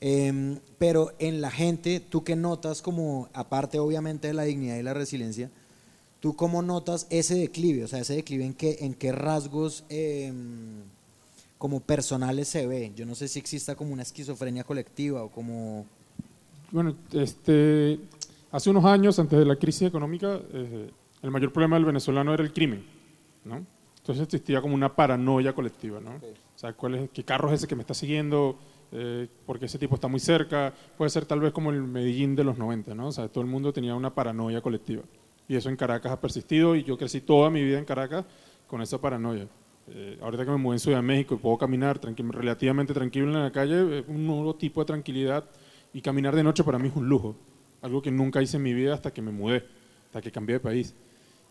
Em, 0.00 0.58
pero 0.78 1.12
en 1.18 1.40
la 1.40 1.50
gente, 1.50 2.00
tú 2.00 2.24
que 2.24 2.34
notas 2.34 2.82
como, 2.82 3.28
aparte 3.32 3.78
obviamente 3.78 4.28
de 4.28 4.34
la 4.34 4.44
dignidad 4.44 4.76
y 4.76 4.82
la 4.82 4.94
resiliencia, 4.94 5.50
¿Tú 6.20 6.36
cómo 6.36 6.60
notas 6.60 7.06
ese 7.08 7.34
declive? 7.34 7.84
O 7.84 7.88
sea, 7.88 8.00
ese 8.00 8.14
declive 8.14 8.44
en 8.44 8.52
qué, 8.52 8.76
en 8.80 8.92
qué 8.92 9.10
rasgos 9.10 9.84
em, 9.88 10.82
como 11.56 11.80
personales 11.80 12.48
se 12.48 12.66
ve. 12.66 12.92
Yo 12.94 13.06
no 13.06 13.14
sé 13.14 13.26
si 13.26 13.38
exista 13.38 13.74
como 13.74 13.94
una 13.94 14.02
esquizofrenia 14.02 14.64
colectiva 14.64 15.22
o 15.22 15.30
como... 15.30 15.86
Bueno, 16.70 16.94
este, 17.12 17.98
hace 18.52 18.68
unos 18.68 18.84
años, 18.84 19.18
antes 19.18 19.38
de 19.38 19.46
la 19.46 19.56
crisis 19.56 19.88
económica, 19.88 20.38
eh, 20.52 20.90
el 21.22 21.30
mayor 21.30 21.52
problema 21.52 21.76
del 21.76 21.86
venezolano 21.86 22.34
era 22.34 22.42
el 22.42 22.52
crimen, 22.52 22.84
¿no? 23.44 23.64
Entonces 23.98 24.24
existía 24.24 24.60
como 24.62 24.74
una 24.74 24.94
paranoia 24.96 25.52
colectiva, 25.52 26.00
¿no? 26.00 26.10
O 26.54 26.58
sea, 26.58 26.72
¿cuál 26.72 26.94
es, 26.94 27.10
¿qué 27.10 27.22
carro 27.24 27.48
es 27.48 27.54
ese 27.54 27.66
que 27.68 27.76
me 27.76 27.82
está 27.82 27.94
siguiendo? 27.94 28.58
Eh, 28.92 29.28
porque 29.46 29.66
ese 29.66 29.78
tipo 29.78 29.94
está 29.94 30.08
muy 30.08 30.20
cerca. 30.20 30.72
Puede 30.96 31.10
ser 31.10 31.26
tal 31.26 31.40
vez 31.40 31.52
como 31.52 31.70
el 31.70 31.82
Medellín 31.82 32.34
de 32.34 32.44
los 32.44 32.58
90, 32.58 32.94
¿no? 32.94 33.08
O 33.08 33.12
sea, 33.12 33.28
todo 33.28 33.42
el 33.44 33.50
mundo 33.50 33.72
tenía 33.72 33.94
una 33.94 34.14
paranoia 34.14 34.60
colectiva. 34.60 35.02
Y 35.48 35.56
eso 35.56 35.68
en 35.68 35.76
Caracas 35.76 36.12
ha 36.12 36.20
persistido 36.20 36.74
y 36.76 36.82
yo 36.84 36.96
crecí 36.96 37.20
toda 37.20 37.50
mi 37.50 37.62
vida 37.62 37.78
en 37.78 37.84
Caracas 37.84 38.24
con 38.66 38.80
esa 38.82 39.00
paranoia. 39.00 39.46
Eh, 39.88 40.18
ahorita 40.22 40.44
que 40.44 40.50
me 40.52 40.56
mudé 40.56 40.76
en 40.76 40.80
Ciudad 40.80 40.98
de 40.98 41.02
México 41.02 41.34
y 41.34 41.38
puedo 41.38 41.58
caminar 41.58 42.00
tranqui- 42.00 42.30
relativamente 42.30 42.94
tranquilo 42.94 43.26
en 43.26 43.42
la 43.42 43.50
calle, 43.50 43.98
es 44.00 44.04
un 44.08 44.26
nuevo 44.26 44.54
tipo 44.54 44.80
de 44.80 44.86
tranquilidad 44.86 45.44
y 45.92 46.00
caminar 46.00 46.36
de 46.36 46.44
noche 46.44 46.62
para 46.62 46.78
mí 46.78 46.88
es 46.88 46.94
un 46.96 47.08
lujo, 47.08 47.34
algo 47.82 48.00
que 48.00 48.12
nunca 48.12 48.40
hice 48.40 48.56
en 48.58 48.62
mi 48.62 48.72
vida 48.72 48.94
hasta 48.94 49.12
que 49.12 49.20
me 49.22 49.32
mudé, 49.32 49.64
hasta 50.06 50.20
que 50.22 50.30
cambié 50.30 50.54
de 50.54 50.60
país. 50.60 50.94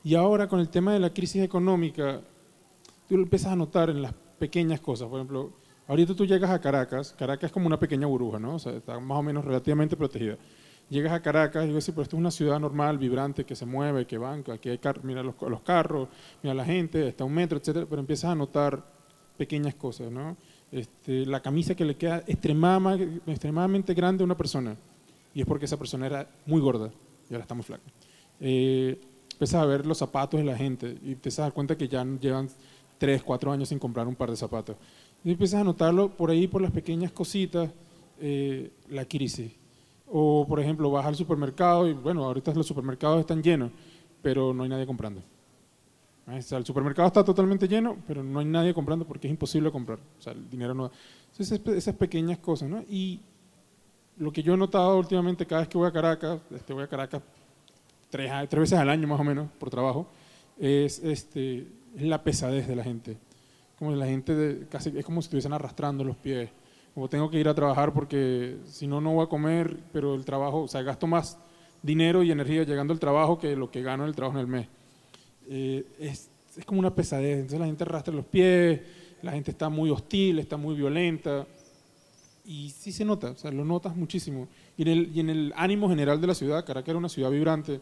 Y 0.04 0.16
ahora 0.16 0.48
con 0.48 0.60
el 0.60 0.70
tema 0.70 0.94
de 0.94 1.00
la 1.00 1.14
crisis 1.14 1.44
económica, 1.44 2.22
tú 3.08 3.18
lo 3.18 3.24
empiezas 3.24 3.52
a 3.52 3.56
notar 3.56 3.90
en 3.90 4.02
las 4.02 4.14
pequeñas 4.40 4.80
cosas. 4.80 5.08
Por 5.08 5.20
ejemplo, 5.20 5.52
ahorita 5.88 6.16
tú 6.16 6.26
llegas 6.26 6.50
a 6.52 6.60
Caracas, 6.62 7.14
Caracas 7.18 7.50
es 7.50 7.52
como 7.52 7.68
una 7.68 7.78
pequeña 7.78 8.08
burbuja, 8.08 8.40
¿no? 8.40 8.56
O 8.56 8.60
sea, 8.60 8.74
está 8.74 9.00
más 9.00 9.18
o 9.18 9.24
menos 9.24 9.44
relativamente 9.44 9.98
protegida. 9.98 10.38
Llegas 10.90 11.14
a 11.14 11.22
Caracas 11.22 11.66
y 11.66 11.68
digo, 11.68 11.82
sí, 11.82 11.92
pero 11.92 12.04
esto 12.04 12.16
es 12.16 12.20
una 12.20 12.32
ciudad 12.32 12.60
normal, 12.60 12.98
vibrante, 12.98 13.46
que 13.46 13.56
se 13.56 13.66
mueve, 13.66 14.08
que 14.08 14.18
banca, 14.18 14.54
aquí 14.54 14.70
hay 14.70 14.80
car 14.80 15.04
mira 15.04 15.22
los, 15.22 15.36
los 15.42 15.62
carros, 15.62 16.08
mira 16.42 16.56
la 16.56 16.66
gente, 16.66 17.08
está 17.08 17.26
un 17.26 17.34
metro, 17.34 17.60
etcétera, 17.60 17.86
pero 17.88 18.00
empiezas 18.00 18.32
a 18.32 18.36
notar 18.36 18.84
pequeñas 19.38 19.76
cosas, 19.76 20.12
¿no? 20.12 20.36
Este, 20.72 21.26
la 21.26 21.42
camisa 21.42 21.76
que 21.76 21.86
le 21.86 21.96
queda 21.96 22.24
extremama- 22.26 22.98
extremadamente 23.28 23.94
grande 23.94 24.24
a 24.24 24.26
una 24.26 24.36
persona, 24.36 24.76
y 25.34 25.42
es 25.42 25.46
porque 25.46 25.66
esa 25.66 25.78
persona 25.78 26.08
era 26.08 26.28
muy 26.48 26.60
gorda 26.60 26.90
y 27.30 27.34
ahora 27.34 27.44
está 27.44 27.54
muy 27.54 27.64
flaca. 27.64 27.84
Eh, 28.40 29.00
empiezas 29.40 29.62
a 29.64 29.66
ver 29.66 29.86
los 29.86 29.98
zapatos 29.98 30.38
de 30.38 30.46
la 30.46 30.58
gente 30.58 30.98
y 31.02 31.16
te 31.16 31.30
das 31.30 31.54
cuenta 31.54 31.78
que 31.78 31.88
ya 31.88 32.04
llevan 32.20 32.50
tres, 32.98 33.24
cuatro 33.24 33.54
años 33.54 33.70
sin 33.70 33.80
comprar 33.80 34.06
un 34.06 34.16
par 34.16 34.30
de 34.30 34.36
zapatos. 34.36 34.76
Y 35.24 35.32
empiezas 35.32 35.62
a 35.62 35.64
notarlo 35.64 36.10
por 36.10 36.30
ahí, 36.30 36.46
por 36.48 36.62
las 36.62 36.72
pequeñas 36.72 37.14
cositas, 37.14 37.70
eh, 38.20 38.70
la 38.90 39.06
crisis. 39.06 39.54
O, 40.12 40.46
por 40.46 40.60
ejemplo, 40.60 40.92
vas 40.92 41.06
al 41.06 41.16
supermercado 41.16 41.88
y, 41.88 41.94
bueno, 41.94 42.26
ahorita 42.26 42.54
los 42.54 42.68
supermercados 42.68 43.22
están 43.22 43.42
llenos, 43.42 43.72
pero 44.22 44.54
no 44.54 44.64
hay 44.64 44.70
nadie 44.70 44.86
comprando. 44.86 45.22
O 46.28 46.42
sea, 46.42 46.58
el 46.58 46.66
supermercado 46.66 47.08
está 47.08 47.24
totalmente 47.24 47.66
lleno, 47.66 47.96
pero 48.06 48.22
no 48.22 48.40
hay 48.40 48.46
nadie 48.46 48.74
comprando 48.74 49.06
porque 49.06 49.28
es 49.28 49.32
imposible 49.32 49.72
comprar. 49.72 50.00
O 50.20 50.22
sea, 50.22 50.34
el 50.34 50.50
dinero 50.50 50.74
no 50.74 50.90
da. 50.90 50.92
Entonces, 51.32 51.62
esas- 51.78 51.96
pequeñas 51.96 52.40
cosas. 52.40 52.70
Y 52.90 53.22
lo 54.18 54.34
que 54.34 54.44
yo 54.44 54.54
he 54.54 54.58
notado 54.58 54.98
últimamente, 55.00 55.46
cada 55.46 55.62
vez 55.62 55.70
que 55.70 55.78
voy 55.78 55.88
a 55.88 55.92
Caracas, 55.94 56.42
este, 56.52 56.74
voy 56.74 56.84
a 56.84 56.88
Caracas 56.88 57.22
tres, 58.10 58.32
tres 58.50 58.62
veces 58.62 58.80
al 58.80 58.90
año 58.90 59.08
más 59.08 59.20
o 59.20 59.24
menos 59.24 59.50
por 59.60 59.70
trabajo, 59.70 60.08
es, 60.60 61.00
este, 61.00 61.68
es 61.96 62.02
la 62.04 62.24
pesadez 62.24 62.68
de 62.68 62.76
la 62.76 62.84
gente. 62.84 63.18
Como 63.78 63.92
la 63.96 64.06
gente 64.08 64.36
de- 64.36 64.68
casi 64.68 64.92
es 64.98 65.06
como 65.06 65.22
si 65.22 65.28
estuviesen 65.28 65.54
arrastrando 65.54 66.04
los 66.04 66.18
pies. 66.18 66.50
Como 66.94 67.08
tengo 67.08 67.30
que 67.30 67.40
ir 67.40 67.48
a 67.48 67.54
trabajar 67.54 67.94
porque 67.94 68.58
si 68.66 68.88
no, 68.88 69.00
no 69.00 69.14
voy 69.14 69.24
a 69.26 69.30
comer, 69.30 69.78
pero 69.94 70.16
el 70.16 70.26
trabajo, 70.26 70.64
o 70.64 70.68
sea, 70.68 70.82
gasto 70.82 71.08
más 71.08 71.38
dinero 71.82 72.24
y 72.24 72.32
energía 72.32 72.64
llegando 72.64 72.92
al 72.94 73.00
trabajo 73.00 73.38
que 73.40 73.56
lo 73.56 73.72
que 73.72 73.82
gano 73.82 74.04
en 74.04 74.10
el 74.10 74.16
trabajo 74.16 74.38
en 74.38 74.42
el 74.42 74.48
mes. 74.48 74.68
Eh, 75.48 75.86
es, 76.00 76.30
es 76.58 76.66
como 76.66 76.80
una 76.80 76.94
pesadez. 76.94 77.36
Entonces 77.36 77.60
la 77.60 77.68
gente 77.68 77.84
arrastra 77.84 78.14
los 78.14 78.26
pies, 78.26 78.82
la 79.22 79.32
gente 79.32 79.52
está 79.52 79.70
muy 79.70 79.90
hostil, 79.90 80.40
está 80.40 80.58
muy 80.58 80.76
violenta. 80.76 81.48
Y 82.52 82.72
sí 82.72 82.92
se 82.92 83.06
nota, 83.06 83.30
o 83.30 83.36
sea, 83.38 83.52
lo 83.52 83.64
notas 83.64 83.96
muchísimo. 83.96 84.48
Y 84.76 84.82
en 84.82 84.88
el, 84.88 85.12
y 85.16 85.20
en 85.20 85.30
el 85.30 85.54
ánimo 85.56 85.88
general 85.88 86.20
de 86.20 86.26
la 86.26 86.34
ciudad, 86.34 86.66
Caracas 86.66 86.90
era 86.90 86.98
una 86.98 87.08
ciudad 87.08 87.30
vibrante, 87.30 87.80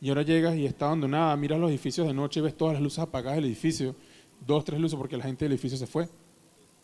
y 0.00 0.08
ahora 0.08 0.22
llegas 0.22 0.56
y 0.56 0.64
está 0.64 0.86
abandonada, 0.86 1.36
miras 1.36 1.60
los 1.60 1.68
edificios 1.68 2.06
de 2.06 2.14
noche 2.14 2.40
ves 2.40 2.56
todas 2.56 2.72
las 2.72 2.82
luces 2.82 3.00
apagadas 3.00 3.36
del 3.36 3.44
edificio, 3.44 3.94
dos, 4.46 4.64
tres 4.64 4.80
luces 4.80 4.96
porque 4.96 5.18
la 5.18 5.24
gente 5.24 5.44
del 5.44 5.52
edificio 5.52 5.76
se 5.76 5.86
fue. 5.86 6.08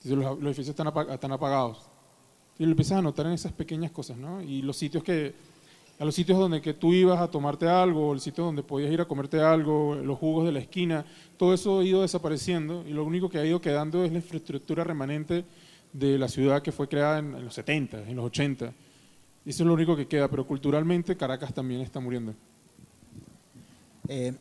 Entonces 0.04 0.12
los, 0.12 0.24
los 0.38 0.44
edificios 0.44 0.68
están, 0.68 0.88
apag- 0.88 1.10
están 1.10 1.32
apagados. 1.32 1.78
Y 2.58 2.64
lo 2.64 2.72
empiezas 2.72 2.98
a 2.98 3.02
notar 3.02 3.24
en 3.24 3.32
esas 3.32 3.52
pequeñas 3.52 3.92
cosas, 3.92 4.18
¿no? 4.18 4.42
Y 4.42 4.60
los 4.60 4.76
sitios 4.76 5.02
que, 5.02 5.34
a 5.98 6.04
los 6.04 6.14
sitios 6.14 6.38
donde 6.38 6.60
que 6.60 6.74
tú 6.74 6.92
ibas 6.92 7.18
a 7.18 7.30
tomarte 7.30 7.66
algo, 7.66 8.12
el 8.12 8.20
sitio 8.20 8.44
donde 8.44 8.62
podías 8.62 8.92
ir 8.92 9.00
a 9.00 9.06
comerte 9.06 9.40
algo, 9.40 9.94
los 9.94 10.18
jugos 10.18 10.44
de 10.44 10.52
la 10.52 10.58
esquina, 10.58 11.06
todo 11.38 11.54
eso 11.54 11.80
ha 11.80 11.84
ido 11.84 12.02
desapareciendo 12.02 12.84
y 12.86 12.92
lo 12.92 13.04
único 13.04 13.30
que 13.30 13.38
ha 13.38 13.46
ido 13.46 13.58
quedando 13.58 14.04
es 14.04 14.12
la 14.12 14.18
infraestructura 14.18 14.84
remanente 14.84 15.46
de 15.92 16.18
la 16.18 16.28
ciudad 16.28 16.62
que 16.62 16.72
fue 16.72 16.88
creada 16.88 17.18
en, 17.18 17.44
los 17.44 17.54
70, 17.54 18.08
en 18.08 18.16
los 18.16 18.26
80. 18.26 18.66
Eso 18.66 18.74
es 19.44 19.66
lo 19.66 19.74
único 19.74 19.96
que 19.96 20.06
queda, 20.06 20.28
pero 20.28 20.46
culturalmente 20.46 21.16
Caracas 21.16 21.52
también 21.52 21.80
está 21.80 22.00
muriendo. 22.00 22.34
Eh, 24.08 24.34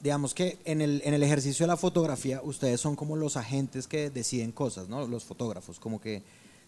digamos 0.00 0.34
que 0.34 0.58
en 0.64 0.80
el, 0.80 1.02
en 1.04 1.14
el 1.14 1.22
ejercicio 1.22 1.64
de 1.64 1.68
la 1.68 1.76
fotografía, 1.76 2.40
ustedes 2.42 2.80
son 2.80 2.96
como 2.96 3.16
los 3.16 3.36
agentes 3.36 3.86
que 3.86 4.10
deciden 4.10 4.52
cosas, 4.52 4.88
¿no? 4.88 5.06
Los 5.06 5.24
fotógrafos, 5.24 5.78
como 5.78 6.00
que 6.00 6.22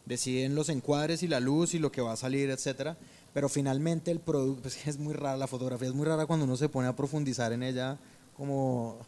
deciden 0.04 0.54
los 0.54 0.68
encuadres 0.68 1.22
y 1.22 1.28
la 1.28 1.40
luz 1.40 1.74
y 1.74 1.78
lo 1.78 1.92
que 1.92 2.00
va 2.00 2.12
a 2.12 2.16
salir, 2.16 2.50
etcétera. 2.50 2.96
Pero 3.32 3.48
finalmente 3.48 4.10
el 4.10 4.20
producto, 4.20 4.68
es 4.86 4.98
muy 4.98 5.14
rara, 5.14 5.36
la 5.36 5.46
fotografía 5.46 5.88
es 5.88 5.94
muy 5.94 6.06
rara 6.06 6.26
cuando 6.26 6.44
uno 6.44 6.56
se 6.56 6.68
pone 6.68 6.88
a 6.88 6.96
profundizar 6.96 7.52
en 7.52 7.62
ella, 7.62 7.98
como, 8.36 8.98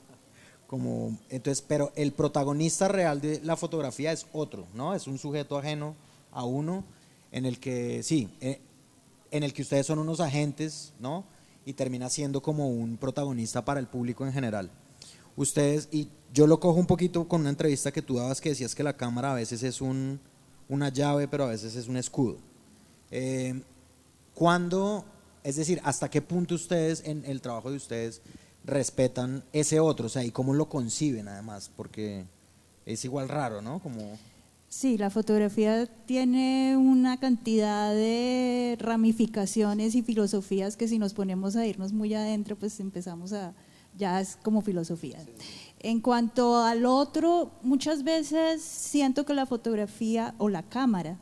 entonces, 1.28 1.64
pero 1.66 1.92
el 1.96 2.12
protagonista 2.12 2.88
real 2.88 3.20
de 3.20 3.40
la 3.42 3.56
fotografía 3.56 4.12
es 4.12 4.26
otro, 4.32 4.66
¿no? 4.74 4.94
Es 4.94 5.06
un 5.06 5.18
sujeto 5.18 5.58
ajeno 5.58 5.94
a 6.32 6.44
uno, 6.44 6.84
en 7.32 7.46
el 7.46 7.58
que, 7.58 8.02
sí, 8.02 8.28
eh, 8.40 8.60
en 9.30 9.42
el 9.42 9.52
que 9.52 9.62
ustedes 9.62 9.86
son 9.86 9.98
unos 9.98 10.20
agentes, 10.20 10.92
¿no? 11.00 11.24
Y 11.66 11.72
termina 11.72 12.08
siendo 12.08 12.42
como 12.42 12.68
un 12.68 12.96
protagonista 12.96 13.64
para 13.64 13.80
el 13.80 13.86
público 13.86 14.24
en 14.24 14.32
general. 14.32 14.70
Ustedes, 15.36 15.88
y 15.90 16.08
yo 16.32 16.46
lo 16.46 16.60
cojo 16.60 16.78
un 16.78 16.86
poquito 16.86 17.26
con 17.26 17.40
una 17.40 17.50
entrevista 17.50 17.92
que 17.92 18.02
tú 18.02 18.16
dabas 18.16 18.40
que 18.40 18.50
decías 18.50 18.74
que 18.74 18.82
la 18.82 18.96
cámara 18.96 19.32
a 19.32 19.34
veces 19.34 19.62
es 19.62 19.80
un, 19.80 20.20
una 20.68 20.88
llave, 20.90 21.26
pero 21.28 21.44
a 21.44 21.48
veces 21.48 21.74
es 21.74 21.88
un 21.88 21.96
escudo. 21.96 22.36
Eh, 23.10 23.60
¿Cuándo, 24.34 25.04
es 25.42 25.56
decir, 25.56 25.80
hasta 25.84 26.10
qué 26.10 26.22
punto 26.22 26.54
ustedes 26.54 27.02
en 27.04 27.24
el 27.24 27.40
trabajo 27.40 27.70
de 27.70 27.76
ustedes 27.76 28.20
respetan 28.64 29.44
ese 29.52 29.80
otro? 29.80 30.06
O 30.06 30.08
sea, 30.08 30.24
¿y 30.24 30.30
cómo 30.30 30.54
lo 30.54 30.68
conciben 30.68 31.28
además? 31.28 31.70
Porque 31.76 32.24
es 32.86 33.04
igual 33.04 33.28
raro, 33.28 33.62
¿no? 33.62 33.80
Como... 33.80 34.18
Sí, 34.68 34.98
la 34.98 35.08
fotografía 35.10 35.86
tiene 35.86 36.76
una 36.76 37.20
cantidad 37.20 37.92
de 37.94 38.76
ramificaciones 38.80 39.94
y 39.94 40.02
filosofías 40.02 40.76
que 40.76 40.88
si 40.88 40.98
nos 40.98 41.14
ponemos 41.14 41.54
a 41.54 41.64
irnos 41.64 41.92
muy 41.92 42.12
adentro, 42.14 42.56
pues 42.56 42.80
empezamos 42.80 43.32
a, 43.32 43.54
ya 43.96 44.20
es 44.20 44.36
como 44.42 44.62
filosofía. 44.62 45.18
En 45.78 46.00
cuanto 46.00 46.56
al 46.56 46.86
otro, 46.86 47.52
muchas 47.62 48.02
veces 48.02 48.62
siento 48.62 49.24
que 49.24 49.34
la 49.34 49.46
fotografía 49.46 50.34
o 50.38 50.48
la 50.48 50.64
cámara 50.64 51.18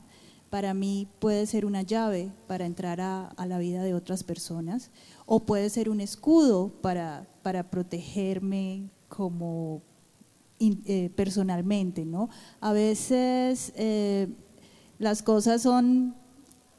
para 0.52 0.74
mí 0.74 1.08
puede 1.18 1.46
ser 1.46 1.64
una 1.64 1.80
llave 1.80 2.30
para 2.46 2.66
entrar 2.66 3.00
a, 3.00 3.34
la 3.46 3.58
vida 3.58 3.82
de 3.82 3.94
otras 3.94 4.22
personas 4.22 4.90
o 5.24 5.40
puede 5.40 5.70
ser 5.70 5.88
un 5.88 6.02
escudo 6.02 6.68
para, 6.82 7.26
para 7.42 7.70
protegerme 7.70 8.90
como 9.08 9.80
eh, 10.60 11.08
personalmente, 11.16 12.04
¿no? 12.04 12.28
A 12.60 12.74
veces 12.74 13.72
eh, 13.76 14.28
las 14.98 15.22
cosas 15.22 15.62
son 15.62 16.14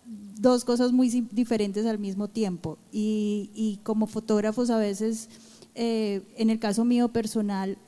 dos 0.05 0.65
cosas 0.65 0.91
muy 0.91 1.09
diferentes 1.09 1.87
al 1.87 1.97
mismo 1.97 2.27
tiempo 2.27 2.77
y, 2.91 3.49
y 3.55 3.77
como 3.77 4.05
fotógrafos 4.05 4.69
a 4.69 4.77
veces, 4.77 5.29
eh, 5.73 6.21
en 6.37 6.51
el 6.51 6.59
caso 6.59 6.85
mío 6.85 7.07
personal, 7.07 7.79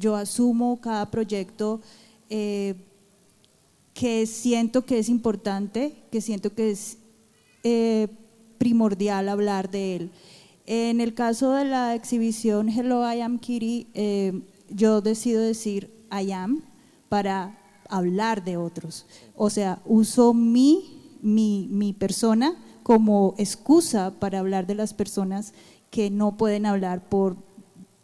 yo 0.00 0.16
asumo 0.16 0.80
cada 0.80 1.12
proyecto 1.12 1.80
que 3.98 4.26
siento 4.26 4.86
que 4.86 5.00
es 5.00 5.08
importante, 5.08 6.04
que 6.12 6.20
siento 6.20 6.54
que 6.54 6.70
es 6.70 6.98
eh, 7.64 8.06
primordial 8.56 9.28
hablar 9.28 9.72
de 9.72 9.96
él. 9.96 10.12
En 10.66 11.00
el 11.00 11.14
caso 11.14 11.50
de 11.54 11.64
la 11.64 11.96
exhibición 11.96 12.68
Hello, 12.68 13.02
I 13.12 13.22
am 13.22 13.40
Kitty, 13.40 13.88
eh, 13.94 14.40
yo 14.70 15.00
decido 15.00 15.42
decir 15.42 15.90
I 16.12 16.30
am 16.30 16.62
para 17.08 17.58
hablar 17.88 18.44
de 18.44 18.56
otros. 18.56 19.04
O 19.34 19.50
sea, 19.50 19.82
uso 19.84 20.32
mi, 20.32 21.18
mi, 21.20 21.66
mi 21.68 21.92
persona 21.92 22.54
como 22.84 23.34
excusa 23.36 24.14
para 24.20 24.38
hablar 24.38 24.68
de 24.68 24.76
las 24.76 24.94
personas 24.94 25.54
que 25.90 26.08
no 26.08 26.36
pueden 26.36 26.66
hablar 26.66 27.08
por 27.08 27.47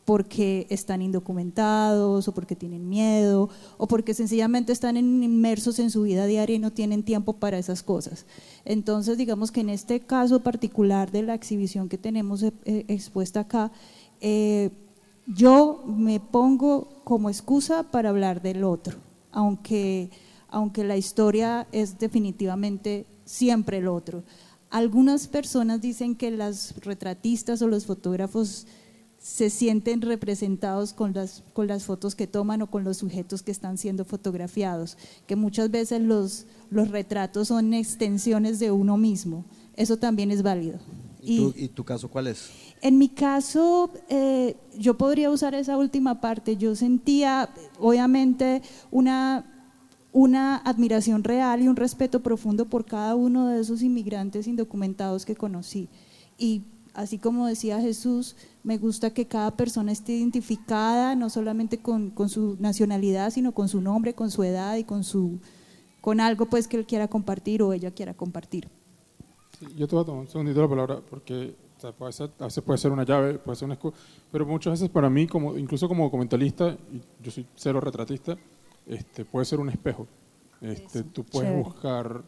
porque 0.04 0.66
están 0.68 1.00
indocumentados 1.00 2.28
o 2.28 2.32
porque 2.34 2.56
tienen 2.56 2.88
miedo 2.88 3.48
o 3.78 3.86
porque 3.86 4.12
sencillamente 4.12 4.72
están 4.72 4.96
inmersos 4.96 5.78
en 5.78 5.90
su 5.90 6.02
vida 6.02 6.26
diaria 6.26 6.56
y 6.56 6.58
no 6.58 6.72
tienen 6.72 7.02
tiempo 7.02 7.34
para 7.34 7.58
esas 7.58 7.82
cosas. 7.82 8.26
Entonces, 8.64 9.16
digamos 9.16 9.50
que 9.50 9.60
en 9.60 9.70
este 9.70 10.00
caso 10.00 10.40
particular 10.40 11.10
de 11.10 11.22
la 11.22 11.34
exhibición 11.34 11.88
que 11.88 11.98
tenemos 11.98 12.42
eh, 12.42 12.52
eh, 12.64 12.84
expuesta 12.88 13.40
acá, 13.40 13.72
eh, 14.20 14.70
yo 15.26 15.82
me 15.86 16.20
pongo 16.20 17.00
como 17.04 17.30
excusa 17.30 17.84
para 17.84 18.10
hablar 18.10 18.42
del 18.42 18.62
otro, 18.62 18.98
aunque, 19.32 20.10
aunque 20.48 20.84
la 20.84 20.98
historia 20.98 21.66
es 21.72 21.98
definitivamente 21.98 23.06
siempre 23.24 23.78
el 23.78 23.88
otro. 23.88 24.22
Algunas 24.68 25.28
personas 25.28 25.80
dicen 25.80 26.14
que 26.14 26.30
las 26.30 26.74
retratistas 26.80 27.62
o 27.62 27.68
los 27.68 27.86
fotógrafos 27.86 28.66
se 29.24 29.48
sienten 29.48 30.02
representados 30.02 30.92
con 30.92 31.14
las, 31.14 31.44
con 31.54 31.66
las 31.66 31.84
fotos 31.84 32.14
que 32.14 32.26
toman 32.26 32.60
o 32.60 32.70
con 32.70 32.84
los 32.84 32.98
sujetos 32.98 33.42
que 33.42 33.52
están 33.52 33.78
siendo 33.78 34.04
fotografiados, 34.04 34.98
que 35.26 35.34
muchas 35.34 35.70
veces 35.70 36.02
los, 36.02 36.44
los 36.68 36.90
retratos 36.90 37.48
son 37.48 37.72
extensiones 37.72 38.58
de 38.58 38.70
uno 38.70 38.98
mismo. 38.98 39.46
Eso 39.76 39.96
también 39.96 40.30
es 40.30 40.42
válido. 40.42 40.78
¿Y, 41.22 41.38
tu, 41.38 41.54
¿Y 41.56 41.68
tu 41.68 41.84
caso 41.84 42.10
cuál 42.10 42.26
es? 42.26 42.50
En 42.82 42.98
mi 42.98 43.08
caso, 43.08 43.90
eh, 44.10 44.56
yo 44.78 44.98
podría 44.98 45.30
usar 45.30 45.54
esa 45.54 45.78
última 45.78 46.20
parte. 46.20 46.58
Yo 46.58 46.76
sentía, 46.76 47.48
obviamente, 47.78 48.60
una, 48.90 49.70
una 50.12 50.58
admiración 50.58 51.24
real 51.24 51.62
y 51.62 51.68
un 51.68 51.76
respeto 51.76 52.22
profundo 52.22 52.66
por 52.66 52.84
cada 52.84 53.14
uno 53.14 53.48
de 53.48 53.62
esos 53.62 53.80
inmigrantes 53.80 54.46
indocumentados 54.46 55.24
que 55.24 55.34
conocí. 55.34 55.88
Y 56.36 56.64
así 56.92 57.16
como 57.16 57.46
decía 57.46 57.80
Jesús, 57.80 58.36
me 58.64 58.78
gusta 58.78 59.12
que 59.14 59.28
cada 59.28 59.56
persona 59.56 59.92
esté 59.92 60.14
identificada, 60.16 61.14
no 61.16 61.30
solamente 61.30 61.80
con, 61.82 62.10
con 62.10 62.28
su 62.28 62.56
nacionalidad, 62.60 63.30
sino 63.30 63.52
con 63.52 63.68
su 63.68 63.80
nombre, 63.80 64.14
con 64.14 64.30
su 64.30 64.42
edad 64.44 64.76
y 64.76 64.84
con, 64.84 65.04
su, 65.04 65.40
con 66.00 66.20
algo 66.20 66.46
pues 66.46 66.68
que 66.68 66.78
él 66.78 66.86
quiera 66.86 67.08
compartir 67.08 67.62
o 67.62 67.72
ella 67.72 67.92
quiera 67.92 68.14
compartir. 68.14 68.68
Sí, 69.58 69.66
yo 69.76 69.86
te 69.86 69.94
voy 69.94 70.02
a 70.02 70.06
tomar 70.06 70.20
un 70.22 70.28
segundito 70.28 70.60
la 70.62 70.68
palabra 70.68 71.00
porque 71.08 71.54
o 71.76 71.80
sea, 71.80 71.92
puede 71.92 72.12
ser- 72.12 72.30
a 72.38 72.44
veces 72.44 72.62
puede 72.64 72.78
ser 72.78 72.92
una 72.92 73.04
llave, 73.04 73.38
puede 73.38 73.56
ser 73.56 73.66
un 73.66 73.72
escudo, 73.72 73.94
pero 74.30 74.46
muchas 74.46 74.72
veces 74.74 74.88
para 74.90 75.10
mí, 75.10 75.26
como, 75.26 75.56
incluso 75.58 75.88
como 75.88 76.04
documentalista, 76.04 76.76
y 76.92 77.00
yo 77.22 77.30
soy 77.30 77.46
cero 77.54 77.80
retratista, 77.80 78.36
este, 78.86 79.24
puede 79.24 79.44
ser 79.44 79.60
un 79.60 79.68
espejo. 79.68 80.06
Este, 80.60 81.00
Eso, 81.00 81.04
tú 81.04 81.24
puedes 81.24 81.50
chévere. 81.50 81.62
buscar, 81.64 82.24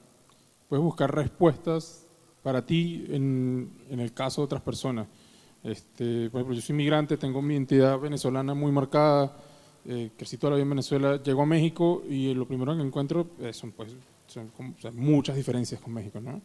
puedes 0.68 0.85
buscar 0.85 1.14
respuestas 1.14 2.07
para 2.42 2.64
ti 2.66 3.05
en, 3.09 3.70
en 3.88 4.01
el 4.01 4.12
caso 4.12 4.42
de 4.42 4.44
otras 4.46 4.62
personas. 4.62 5.09
Este, 5.62 6.31
por 6.31 6.40
ejemplo, 6.40 6.55
yo 6.55 6.61
soy 6.61 6.75
inmigrante, 6.75 7.16
tengo 7.16 7.42
mi 7.42 7.55
identidad 7.55 7.99
venezolana 7.99 8.55
muy 8.55 8.71
marcada, 8.71 9.37
eh, 9.85 10.11
crecí 10.16 10.37
toda 10.37 10.53
la 10.53 10.57
vida 10.57 10.64
en 10.64 10.71
Venezuela, 10.71 11.23
llego 11.23 11.42
a 11.42 11.47
México 11.47 12.03
y 12.09 12.33
lo 12.35 12.47
primero 12.47 12.77
que 12.77 12.83
encuentro 12.83 13.29
eh, 13.40 13.53
son, 13.53 13.73
pues, 13.73 13.95
son 14.27 14.51
sea, 14.81 14.90
muchas 14.92 15.37
diferencias 15.37 15.81
con 15.81 15.92
México, 15.92 16.21
¿no? 16.21 16.40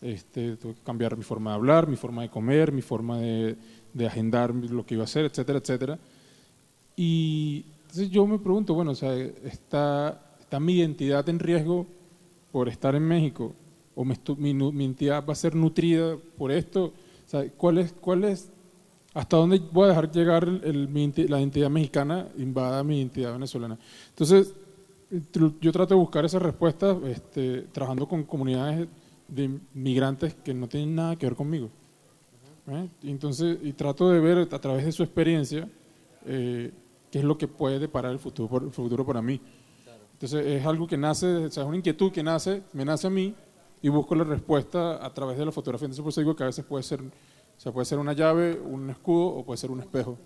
Este, 0.00 0.56
tuve 0.56 0.74
que 0.74 0.82
cambiar 0.82 1.16
mi 1.16 1.22
forma 1.24 1.50
de 1.50 1.56
hablar, 1.56 1.88
mi 1.88 1.96
forma 1.96 2.22
de 2.22 2.28
comer, 2.28 2.72
mi 2.72 2.82
forma 2.82 3.18
de, 3.18 3.56
de 3.92 4.06
agendar 4.06 4.54
lo 4.54 4.84
que 4.84 4.94
iba 4.94 5.02
a 5.02 5.04
hacer, 5.04 5.24
etcétera, 5.24 5.58
etcétera. 5.58 5.98
Y 6.96 7.64
entonces 7.82 8.10
yo 8.10 8.26
me 8.26 8.38
pregunto, 8.38 8.74
bueno, 8.74 8.90
o 8.90 8.94
sea, 8.94 9.14
¿está, 9.16 10.36
está 10.40 10.60
mi 10.60 10.74
identidad 10.74 11.28
en 11.28 11.38
riesgo 11.38 11.86
por 12.52 12.68
estar 12.68 12.94
en 12.94 13.04
México? 13.04 13.54
¿O 13.94 14.04
me 14.04 14.16
mi, 14.36 14.52
mi 14.52 14.84
identidad 14.84 15.24
va 15.26 15.32
a 15.32 15.36
ser 15.36 15.54
nutrida 15.54 16.16
por 16.36 16.52
esto? 16.52 16.92
Sea, 17.34 17.50
¿cuál 17.56 17.78
es, 17.78 17.92
cuál 17.94 18.22
es, 18.24 18.52
hasta 19.12 19.36
dónde 19.36 19.60
voy 19.72 19.86
a 19.86 19.88
dejar 19.88 20.08
llegar 20.12 20.44
el- 20.44 20.62
el- 20.62 20.88
mi 20.88 21.12
la 21.26 21.40
identidad 21.40 21.68
mexicana 21.68 22.28
invada 22.38 22.84
mi 22.84 22.98
identidad 22.98 23.32
venezolana? 23.32 23.76
Entonces, 24.10 24.54
yo 25.60 25.72
trato 25.72 25.94
de 25.94 26.00
buscar 26.00 26.24
esas 26.24 26.40
respuestas 26.40 26.96
este, 27.06 27.62
trabajando 27.72 28.06
con 28.06 28.22
comunidades 28.22 28.86
de 29.26 29.50
migrantes 29.74 30.34
que 30.44 30.54
no 30.54 30.68
tienen 30.68 30.94
nada 30.94 31.16
que 31.16 31.26
ver 31.26 31.34
conmigo. 31.34 31.70
¿eh? 32.68 32.88
Entonces, 33.02 33.58
y 33.62 33.72
trato 33.72 34.10
de 34.10 34.20
ver 34.20 34.38
a 34.52 34.58
través 34.60 34.84
de 34.84 34.92
su 34.92 35.02
experiencia 35.02 35.68
eh, 36.26 36.70
qué 37.10 37.18
es 37.18 37.24
lo 37.24 37.36
que 37.36 37.48
puede 37.48 37.80
deparar 37.80 38.12
el 38.12 38.20
futuro, 38.20 38.64
el 38.64 38.70
futuro 38.70 39.04
para 39.04 39.20
mí. 39.20 39.40
Entonces, 40.12 40.46
es 40.46 40.64
algo 40.64 40.86
que 40.86 40.96
nace, 40.96 41.26
o 41.26 41.50
sea, 41.50 41.64
es 41.64 41.68
una 41.68 41.78
inquietud 41.78 42.12
que 42.12 42.22
nace, 42.22 42.62
me 42.72 42.84
nace 42.84 43.08
a 43.08 43.10
mí 43.10 43.34
y 43.84 43.90
busco 43.90 44.14
la 44.14 44.24
respuesta 44.24 45.04
a 45.04 45.12
través 45.12 45.36
de 45.36 45.44
la 45.44 45.52
fotografía. 45.52 45.84
Entonces, 45.84 46.02
por 46.02 46.08
eso 46.08 46.22
digo 46.22 46.34
que 46.34 46.42
a 46.42 46.46
veces 46.46 46.64
puede 46.64 46.82
ser 46.82 47.02
O 47.02 47.60
sea, 47.60 47.70
puede 47.70 47.84
ser 47.84 47.98
una 47.98 48.14
llave, 48.14 48.58
un 48.58 48.88
escudo 48.88 49.26
o 49.26 49.44
puede 49.44 49.58
ser 49.58 49.70
un 49.70 49.80
espejo. 49.80 50.16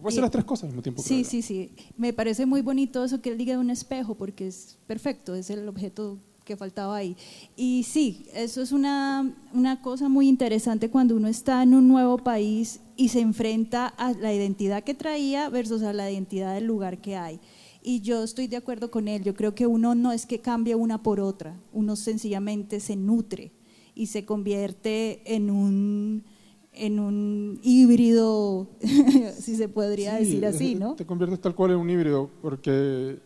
Puede 0.00 0.14
ser 0.14 0.22
las 0.22 0.30
tres 0.30 0.46
cosas 0.46 0.62
al 0.62 0.68
mismo 0.70 0.80
tiempo. 0.80 1.02
Sí, 1.02 1.22
sí, 1.22 1.42
sí. 1.42 1.74
Me 1.98 2.14
parece 2.14 2.46
muy 2.46 2.62
bonito 2.62 3.04
eso 3.04 3.20
que 3.20 3.28
él 3.28 3.36
diga 3.36 3.52
de 3.52 3.58
un 3.58 3.68
espejo, 3.68 4.14
porque 4.14 4.46
es 4.46 4.78
perfecto, 4.86 5.34
es 5.34 5.50
el 5.50 5.68
objeto 5.68 6.16
que 6.46 6.56
faltaba 6.56 6.96
ahí. 6.96 7.14
Y 7.56 7.82
sí, 7.82 8.26
eso 8.32 8.62
es 8.62 8.72
una, 8.72 9.36
una 9.52 9.82
cosa 9.82 10.08
muy 10.08 10.26
interesante 10.26 10.88
cuando 10.88 11.14
uno 11.14 11.28
está 11.28 11.62
en 11.62 11.74
un 11.74 11.88
nuevo 11.88 12.16
país 12.16 12.80
y 12.96 13.10
se 13.10 13.20
enfrenta 13.20 13.88
a 13.88 14.12
la 14.12 14.32
identidad 14.32 14.82
que 14.82 14.94
traía 14.94 15.50
versus 15.50 15.82
a 15.82 15.92
la 15.92 16.10
identidad 16.10 16.54
del 16.54 16.64
lugar 16.64 17.02
que 17.02 17.16
hay. 17.16 17.38
Y 17.82 18.00
yo 18.00 18.24
estoy 18.24 18.48
de 18.48 18.56
acuerdo 18.56 18.90
con 18.90 19.08
él, 19.08 19.22
yo 19.22 19.34
creo 19.34 19.54
que 19.54 19.66
uno 19.66 19.94
no 19.94 20.12
es 20.12 20.26
que 20.26 20.40
cambie 20.40 20.74
una 20.74 21.02
por 21.02 21.20
otra, 21.20 21.60
uno 21.72 21.96
sencillamente 21.96 22.80
se 22.80 22.96
nutre 22.96 23.52
y 23.94 24.06
se 24.06 24.24
convierte 24.24 25.22
en 25.34 25.50
un 25.50 26.24
en 26.72 27.00
un 27.00 27.58
híbrido, 27.62 28.68
si 29.38 29.56
se 29.56 29.68
podría 29.68 30.14
decir 30.14 30.46
así, 30.46 30.74
¿no? 30.74 30.94
Te 30.94 31.04
conviertes 31.04 31.40
tal 31.40 31.54
cual 31.54 31.72
en 31.72 31.78
un 31.78 31.90
híbrido, 31.90 32.30
porque, 32.40 33.18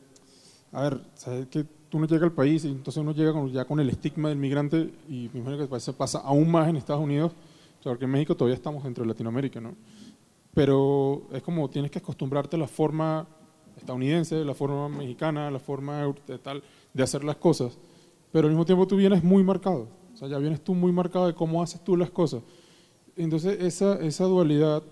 a 0.72 0.82
ver, 0.82 1.02
sabes 1.14 1.46
que 1.48 1.64
tú 1.64 1.98
no 1.98 2.06
llegas 2.06 2.24
al 2.24 2.32
país 2.32 2.64
y 2.64 2.68
entonces 2.68 3.00
uno 3.00 3.12
llega 3.12 3.34
ya 3.48 3.66
con 3.66 3.78
el 3.78 3.90
estigma 3.90 4.30
del 4.30 4.38
migrante 4.38 4.90
y 5.08 5.28
me 5.34 5.40
imagino 5.40 5.68
que 5.68 5.76
eso 5.76 5.92
pasa 5.92 6.20
aún 6.20 6.50
más 6.50 6.68
en 6.68 6.76
Estados 6.76 7.02
Unidos, 7.02 7.32
porque 7.82 8.06
en 8.06 8.10
México 8.10 8.34
todavía 8.34 8.56
estamos 8.56 8.82
dentro 8.84 9.04
de 9.04 9.08
Latinoamérica, 9.08 9.60
¿no? 9.60 9.74
Pero 10.54 11.24
es 11.32 11.42
como 11.42 11.68
tienes 11.68 11.90
que 11.90 11.98
acostumbrarte 11.98 12.56
a 12.56 12.58
la 12.58 12.68
forma 12.68 13.26
estadounidense, 13.82 14.44
la 14.44 14.54
forma 14.54 14.88
mexicana, 14.88 15.50
la 15.50 15.58
forma 15.58 16.12
de, 16.26 16.38
tal, 16.38 16.62
de 16.92 17.02
hacer 17.02 17.24
las 17.24 17.36
cosas, 17.36 17.78
pero 18.30 18.46
al 18.46 18.52
mismo 18.52 18.64
tiempo 18.64 18.86
tú 18.86 18.96
vienes 18.96 19.22
muy 19.22 19.42
marcado, 19.42 19.88
o 20.12 20.16
sea, 20.16 20.28
ya 20.28 20.38
vienes 20.38 20.62
tú 20.62 20.74
muy 20.74 20.92
marcado 20.92 21.26
de 21.26 21.34
cómo 21.34 21.62
haces 21.62 21.82
tú 21.82 21.96
las 21.96 22.10
cosas. 22.10 22.42
Entonces, 23.16 23.60
esa, 23.60 24.00
esa 24.00 24.24
dualidad, 24.24 24.82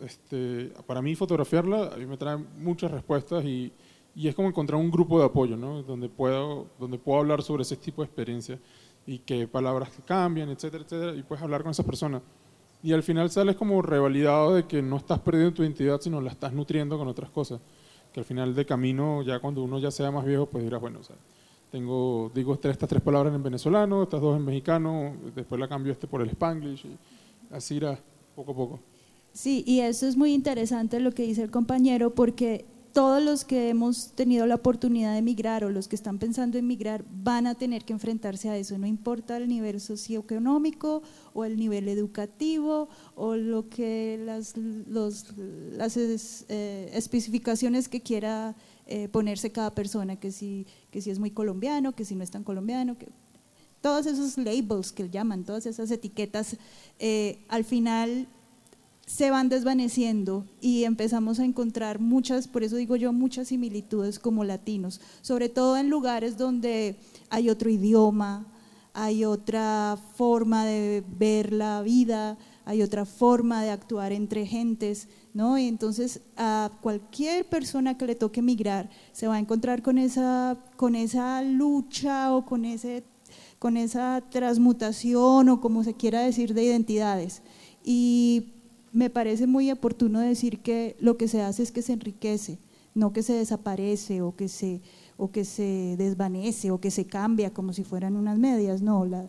este, 0.00 0.72
para 0.86 1.00
mí 1.00 1.14
fotografiarla, 1.14 1.88
a 1.94 1.96
mí 1.96 2.06
me 2.06 2.16
trae 2.16 2.36
muchas 2.36 2.90
respuestas 2.90 3.44
y, 3.44 3.72
y 4.14 4.26
es 4.26 4.34
como 4.34 4.48
encontrar 4.48 4.80
un 4.80 4.90
grupo 4.90 5.18
de 5.20 5.26
apoyo, 5.26 5.56
¿no? 5.56 5.82
donde, 5.82 6.08
puedo, 6.08 6.66
donde 6.80 6.98
puedo 6.98 7.20
hablar 7.20 7.42
sobre 7.42 7.62
ese 7.62 7.76
tipo 7.76 8.02
de 8.02 8.06
experiencia 8.06 8.58
y 9.06 9.20
qué 9.20 9.46
palabras 9.46 9.90
cambian, 10.04 10.48
etcétera, 10.50 10.84
etcétera, 10.84 11.14
y 11.14 11.22
puedes 11.22 11.42
hablar 11.42 11.62
con 11.62 11.70
esa 11.70 11.84
persona. 11.84 12.20
Y 12.82 12.92
al 12.92 13.02
final 13.02 13.30
sales 13.30 13.56
como 13.56 13.80
revalidado 13.80 14.54
de 14.54 14.66
que 14.66 14.82
no 14.82 14.96
estás 14.96 15.20
perdiendo 15.20 15.54
tu 15.54 15.62
identidad, 15.62 16.00
sino 16.00 16.20
la 16.20 16.30
estás 16.30 16.52
nutriendo 16.52 16.98
con 16.98 17.08
otras 17.08 17.30
cosas. 17.30 17.60
Que 18.12 18.20
al 18.20 18.26
final 18.26 18.54
de 18.54 18.64
camino, 18.64 19.22
ya 19.22 19.38
cuando 19.38 19.62
uno 19.62 19.78
ya 19.78 19.90
sea 19.90 20.10
más 20.10 20.24
viejo, 20.24 20.46
pues 20.46 20.64
dirás, 20.64 20.80
bueno, 20.80 21.00
o 21.00 21.02
sea, 21.02 21.16
tengo, 21.70 22.30
digo 22.34 22.54
estas 22.54 22.88
tres 22.88 23.02
palabras 23.02 23.34
en 23.34 23.42
venezolano, 23.42 24.02
estas 24.02 24.20
dos 24.20 24.36
en 24.36 24.44
mexicano, 24.44 25.14
después 25.34 25.60
la 25.60 25.68
cambio 25.68 25.92
este 25.92 26.06
por 26.06 26.22
el 26.22 26.30
spanglish. 26.30 26.86
Y, 26.86 26.96
así 27.50 27.76
irá 27.76 27.98
poco 28.34 28.52
a 28.52 28.54
poco. 28.54 28.80
Sí, 29.32 29.62
y 29.66 29.80
eso 29.80 30.06
es 30.06 30.16
muy 30.16 30.32
interesante 30.32 31.00
lo 31.00 31.12
que 31.12 31.22
dice 31.22 31.42
el 31.42 31.50
compañero, 31.50 32.14
porque 32.14 32.64
todos 32.92 33.22
los 33.22 33.44
que 33.44 33.68
hemos 33.68 34.12
tenido 34.12 34.46
la 34.46 34.56
oportunidad 34.56 35.12
de 35.12 35.18
emigrar 35.18 35.64
o 35.64 35.70
los 35.70 35.88
que 35.88 35.96
están 35.96 36.18
pensando 36.18 36.58
en 36.58 36.66
migrar 36.66 37.04
van 37.10 37.46
a 37.46 37.54
tener 37.54 37.84
que 37.84 37.92
enfrentarse 37.92 38.48
a 38.48 38.56
eso, 38.56 38.78
no 38.78 38.86
importa 38.86 39.36
el 39.36 39.48
nivel 39.48 39.80
socioeconómico 39.80 41.02
o 41.34 41.44
el 41.44 41.56
nivel 41.56 41.88
educativo 41.88 42.88
o 43.14 43.36
lo 43.36 43.68
que 43.68 44.20
las, 44.24 44.54
las 44.56 45.96
eh, 46.48 46.90
especificaciones 46.92 47.88
que 47.88 48.00
quiera 48.00 48.56
eh, 48.86 49.08
ponerse 49.08 49.52
cada 49.52 49.74
persona, 49.74 50.16
que 50.16 50.32
si, 50.32 50.66
que 50.90 51.02
si 51.02 51.10
es 51.10 51.18
muy 51.18 51.30
colombiano, 51.30 51.94
que 51.94 52.04
si 52.04 52.14
no 52.14 52.24
es 52.24 52.30
tan 52.30 52.42
colombiano, 52.42 52.96
que 52.96 53.08
todos 53.80 54.06
esos 54.06 54.38
labels 54.38 54.92
que 54.92 55.08
llaman, 55.08 55.44
todas 55.44 55.66
esas 55.66 55.90
etiquetas, 55.90 56.56
eh, 56.98 57.44
al 57.48 57.64
final 57.64 58.28
se 59.08 59.30
van 59.30 59.48
desvaneciendo 59.48 60.44
y 60.60 60.84
empezamos 60.84 61.38
a 61.40 61.44
encontrar 61.46 61.98
muchas, 61.98 62.46
por 62.46 62.62
eso 62.62 62.76
digo 62.76 62.94
yo, 62.94 63.10
muchas 63.14 63.48
similitudes 63.48 64.18
como 64.18 64.44
latinos, 64.44 65.00
sobre 65.22 65.48
todo 65.48 65.78
en 65.78 65.88
lugares 65.88 66.36
donde 66.36 66.96
hay 67.30 67.48
otro 67.48 67.70
idioma, 67.70 68.46
hay 68.92 69.24
otra 69.24 69.98
forma 70.16 70.66
de 70.66 71.02
ver 71.18 71.54
la 71.54 71.80
vida, 71.80 72.36
hay 72.66 72.82
otra 72.82 73.06
forma 73.06 73.62
de 73.62 73.70
actuar 73.70 74.12
entre 74.12 74.44
gentes, 74.44 75.08
¿no? 75.32 75.56
Y 75.56 75.68
entonces 75.68 76.20
a 76.36 76.70
cualquier 76.82 77.48
persona 77.48 77.96
que 77.96 78.06
le 78.06 78.14
toque 78.14 78.42
migrar 78.42 78.90
se 79.12 79.26
va 79.26 79.36
a 79.36 79.38
encontrar 79.38 79.80
con 79.80 79.96
esa, 79.96 80.58
con 80.76 80.94
esa 80.94 81.40
lucha 81.40 82.34
o 82.34 82.44
con 82.44 82.66
ese 82.66 83.04
con 83.58 83.76
esa 83.76 84.22
transmutación 84.30 85.48
o 85.48 85.60
como 85.60 85.82
se 85.82 85.94
quiera 85.94 86.20
decir 86.20 86.54
de 86.54 86.62
identidades. 86.62 87.42
Y 87.84 88.57
me 88.92 89.10
parece 89.10 89.46
muy 89.46 89.70
oportuno 89.70 90.20
decir 90.20 90.60
que 90.60 90.96
lo 91.00 91.16
que 91.16 91.28
se 91.28 91.42
hace 91.42 91.62
es 91.62 91.72
que 91.72 91.82
se 91.82 91.92
enriquece, 91.92 92.58
no 92.94 93.12
que 93.12 93.22
se 93.22 93.34
desaparece 93.34 94.22
o 94.22 94.34
que 94.34 94.48
se, 94.48 94.80
o 95.16 95.30
que 95.30 95.44
se 95.44 95.96
desvanece 95.98 96.70
o 96.70 96.80
que 96.80 96.90
se 96.90 97.06
cambia 97.06 97.52
como 97.52 97.72
si 97.72 97.84
fueran 97.84 98.16
unas 98.16 98.38
medias. 98.38 98.82
No, 98.82 99.04
las, 99.04 99.28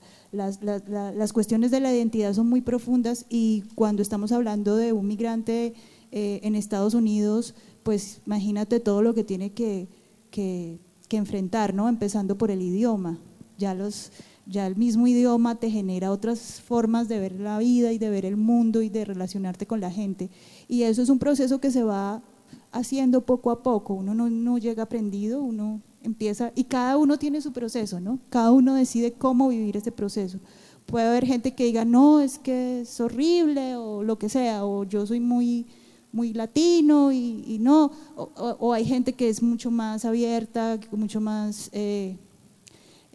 las, 0.61 1.33
cuestiones 1.33 1.71
de 1.71 1.79
la 1.79 1.93
identidad 1.93 2.33
son 2.33 2.47
muy 2.49 2.61
profundas 2.61 3.25
y 3.29 3.63
cuando 3.75 4.01
estamos 4.01 4.31
hablando 4.31 4.75
de 4.75 4.93
un 4.93 5.07
migrante 5.07 5.73
eh, 6.11 6.39
en 6.43 6.55
Estados 6.55 6.93
Unidos, 6.93 7.55
pues 7.83 8.21
imagínate 8.25 8.79
todo 8.79 9.01
lo 9.01 9.13
que 9.13 9.23
tiene 9.23 9.51
que, 9.51 9.87
que, 10.31 10.79
que 11.07 11.17
enfrentar, 11.17 11.73
¿no? 11.73 11.89
empezando 11.89 12.37
por 12.37 12.51
el 12.51 12.61
idioma 12.61 13.19
ya, 13.59 13.73
los, 13.75 14.11
ya 14.49 14.65
el 14.65 14.75
mismo 14.75 15.05
idioma 15.05 15.55
te 15.55 15.69
genera 15.69 16.11
otras 16.11 16.59
formas 16.59 17.07
de 17.07 17.19
ver 17.19 17.39
la 17.39 17.59
vida 17.59 17.91
y 17.93 17.99
de 17.99 18.09
ver 18.09 18.25
el 18.25 18.35
mundo 18.35 18.81
y 18.81 18.89
de 18.89 19.05
relacionarte 19.05 19.67
con 19.67 19.79
la 19.79 19.91
gente. 19.91 20.31
Y 20.67 20.83
eso 20.83 21.03
es 21.03 21.09
un 21.09 21.19
proceso 21.19 21.61
que 21.61 21.69
se 21.69 21.83
va 21.83 22.23
haciendo 22.71 23.21
poco 23.21 23.51
a 23.51 23.61
poco, 23.61 23.93
uno 23.93 24.13
no, 24.13 24.57
llega 24.57 24.83
aprendido, 24.83 25.41
uno 25.41 25.81
empieza, 26.01 26.51
y 26.55 26.63
cada 26.63 26.97
uno 26.97 27.17
tiene 27.17 27.41
su 27.41 27.51
proceso, 27.51 27.99
¿no? 27.99 28.19
Cada 28.29 28.51
uno 28.51 28.73
decide 28.73 29.13
cómo 29.13 29.49
vivir 29.49 29.77
ese 29.77 29.91
proceso. 29.91 30.39
Puede 30.87 31.07
haber 31.07 31.25
gente 31.25 31.53
que 31.53 31.65
diga, 31.65 31.85
no, 31.85 32.19
es 32.19 32.39
que 32.39 32.81
es 32.81 32.99
horrible 32.99 33.75
o 33.75 34.03
lo 34.03 34.17
que 34.17 34.29
sea, 34.29 34.65
o 34.65 34.83
yo 34.83 35.05
soy 35.05 35.19
muy, 35.19 35.67
muy 36.11 36.33
latino 36.33 37.11
y, 37.11 37.57
no, 37.59 37.91
o, 38.15 38.73
hay 38.73 38.85
gente 38.85 39.13
que 39.13 39.29
es 39.29 39.43
mucho 39.43 39.69
más 39.69 40.05
abierta, 40.05 40.79
mucho 40.91 41.21
más 41.21 41.69
eh, 41.71 42.17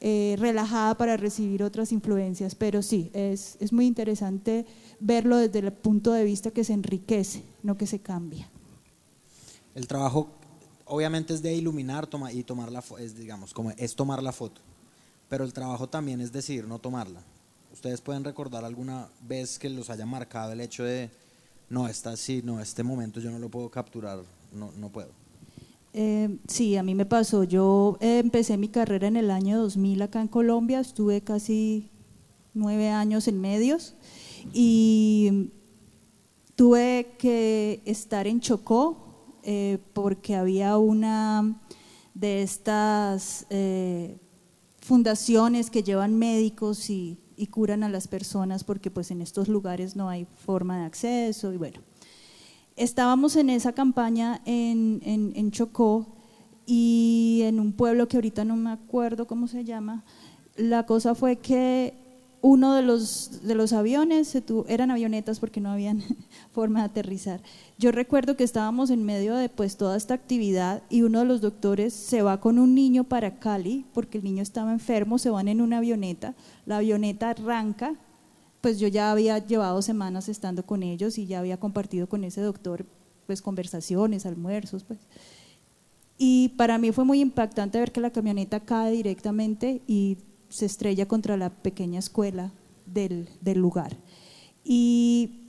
eh, 0.07 0.37
relajada 0.38 0.99
para 0.99 1.17
recibir 1.17 1.62
otras 1.62 1.90
influencias, 1.90 2.55
pero 2.55 2.83
sí, 2.83 3.11
es, 3.14 3.57
es 3.59 3.73
muy 3.73 3.87
interesante 3.87 4.67
verlo 5.01 5.38
desde 5.38 5.61
el 5.61 5.73
punto 5.73 6.12
de 6.12 6.25
vista 6.25 6.51
que 6.51 6.62
se 6.62 6.75
enriquece, 6.75 7.43
no 7.62 7.79
que 7.79 7.87
se 7.87 8.01
cambia. 8.01 8.47
El 9.75 9.87
trabajo 9.87 10.29
obviamente 10.85 11.33
es 11.33 11.40
de 11.40 11.55
iluminar 11.55 12.07
toma, 12.07 12.31
y 12.31 12.43
tomar 12.43 12.71
la 12.71 12.85
es 12.99 13.17
digamos 13.17 13.55
como 13.55 13.71
es 13.71 13.97
tomar 13.97 14.23
la 14.23 14.33
foto, 14.33 14.61
pero 15.31 15.43
el 15.43 15.55
trabajo 15.55 15.88
también 15.88 16.21
es 16.21 16.31
decir, 16.31 16.69
no 16.69 16.79
tomarla. 16.79 17.23
Ustedes 17.73 18.03
pueden 18.03 18.25
recordar 18.25 18.62
alguna 18.62 19.09
vez 19.23 19.59
que 19.59 19.71
los 19.71 19.88
haya 19.88 20.05
marcado 20.05 20.53
el 20.53 20.61
hecho 20.61 20.85
de 20.85 21.09
no, 21.71 21.88
está 21.88 22.14
sí, 22.19 22.43
no, 22.45 22.61
este 22.61 22.83
momento 22.83 23.21
yo 23.21 23.31
no 23.31 23.38
lo 23.38 23.49
puedo 23.49 23.71
capturar, 23.71 24.23
no, 24.53 24.71
no 24.77 24.90
puedo. 24.90 25.23
Eh, 25.96 26.38
sí, 26.48 26.76
a 26.76 26.83
mí 26.83 26.94
me 26.96 27.07
pasó. 27.07 27.44
Yo 27.44 27.96
eh, 28.00 28.18
empecé 28.18 28.57
mi 28.57 28.68
carrera 28.68 29.07
en 29.07 29.16
el 29.16 29.30
año 29.30 29.61
2000 29.61 30.02
acá 30.02 30.20
en 30.20 30.28
Colombia, 30.28 30.80
estuve 30.80 31.22
casi 31.22 31.92
nueve 32.52 32.88
años 32.90 33.28
en 33.28 33.40
medios. 33.40 33.94
Y 34.52 35.52
tuve 36.57 37.14
que 37.16 37.80
estar 37.85 38.26
en 38.26 38.40
Chocó 38.40 39.38
eh, 39.44 39.78
porque 39.92 40.35
había 40.35 40.76
una 40.78 41.62
de 42.12 42.42
estas 42.42 43.46
fundaciones 44.80 45.70
que 45.70 45.83
llevan 45.85 46.18
médicos 46.18 46.90
y, 46.90 47.18
y, 47.37 47.46
curan 47.46 47.85
a 47.85 47.88
las 47.88 48.07
personas 48.07 48.64
porque 48.64 48.90
pues 48.90 49.11
en 49.11 49.22
estos 49.22 49.48
lugares 49.48 49.96
no 49.96 50.09
hay 50.09 50.26
forma 50.44 50.78
de 50.78 50.85
acceso 50.85 51.52
y 51.52 51.57
bueno 51.57 51.80
estábamos 52.76 53.37
en 53.37 53.50
esa 53.50 53.72
campaña 53.72 54.40
en, 54.44 55.00
en, 55.04 55.50
Chocó 55.50 56.06
y 56.66 57.42
en 57.44 57.60
un 57.60 57.72
pueblo 57.72 58.08
que 58.08 58.16
ahorita 58.16 58.44
no 58.44 58.56
me 58.56 58.70
acuerdo 58.70 59.26
cómo 59.26 59.48
se 59.48 59.64
llama, 59.64 60.04
la 60.56 60.87
cosa 60.87 61.14
fue 61.14 61.37
que 61.37 61.94
uno 62.40 62.74
de 62.74 62.82
los, 62.82 63.40
de 63.42 63.54
los 63.54 63.72
aviones, 63.72 64.28
se 64.28 64.44
eran 64.68 64.90
avionetas 64.90 65.40
porque 65.40 65.62
no 65.62 65.70
habían 65.70 66.02
forma 66.52 66.80
de 66.80 66.87
aterrizar. 66.87 67.40
Yo 67.78 67.90
recuerdo 67.90 68.37
que 68.37 68.44
estábamos 68.44 68.90
en 68.90 69.02
medio 69.02 69.34
de 69.34 69.48
pues, 69.48 69.78
toda 69.78 69.96
esta 69.96 70.12
actividad 70.12 70.82
y 70.90 71.02
uno 71.02 71.20
de 71.20 71.24
los 71.24 71.40
doctores 71.40 71.94
se 71.94 72.20
va 72.20 72.40
con 72.40 72.58
un 72.58 72.74
niño 72.74 73.04
para 73.04 73.38
Cali 73.38 73.87
porque 73.94 74.18
el 74.18 74.24
niño 74.24 74.42
estaba 74.42 74.72
enfermo, 74.72 75.16
se 75.16 75.30
van 75.30 75.48
en 75.48 75.62
una 75.62 75.78
avioneta, 75.78 76.34
la 76.66 76.78
avioneta 76.78 77.30
arranca 77.30 77.94
pues 78.64 78.79
yo 78.79 78.88
ya 78.88 79.12
había 79.12 79.37
llevado 79.46 79.83
semanas 79.83 80.31
estando 80.31 80.64
con 80.64 80.83
ellos 80.83 81.18
y 81.18 81.27
ya 81.27 81.40
había 81.40 81.61
compartido 81.61 82.07
con 82.07 82.24
ese 82.24 82.40
doctor 82.40 82.87
pues 83.27 83.42
conversaciones, 83.42 84.24
almuerzos, 84.24 84.85
pues. 84.85 85.00
Y 86.16 86.48
para 86.57 86.79
mí 86.79 86.90
fue 86.90 87.05
muy 87.05 87.20
impactante 87.20 87.79
ver 87.79 87.92
que 87.92 88.00
la 88.00 88.09
camioneta 88.09 88.61
cae 88.61 88.92
directamente 88.92 89.83
y 89.87 90.16
se 90.48 90.64
estrella 90.64 91.07
contra 91.07 91.37
la 91.37 91.50
pequeña 91.50 91.98
escuela 91.98 92.53
del, 92.87 93.29
del 93.42 93.59
lugar. 93.59 93.98
Y 94.64 95.42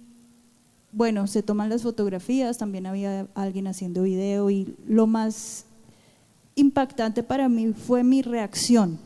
bueno, 0.91 1.25
se 1.27 1.41
toman 1.41 1.69
las 1.69 1.83
fotografías, 1.83 2.57
también 2.57 2.85
había 2.85 3.29
alguien 3.33 3.67
haciendo 3.67 4.01
video 4.01 4.49
y 4.49 4.75
lo 4.85 5.07
más 5.07 5.67
impactante 6.55 7.23
para 7.23 7.47
mí 7.47 7.71
fue 7.71 8.03
mi 8.03 8.21
reacción, 8.21 8.99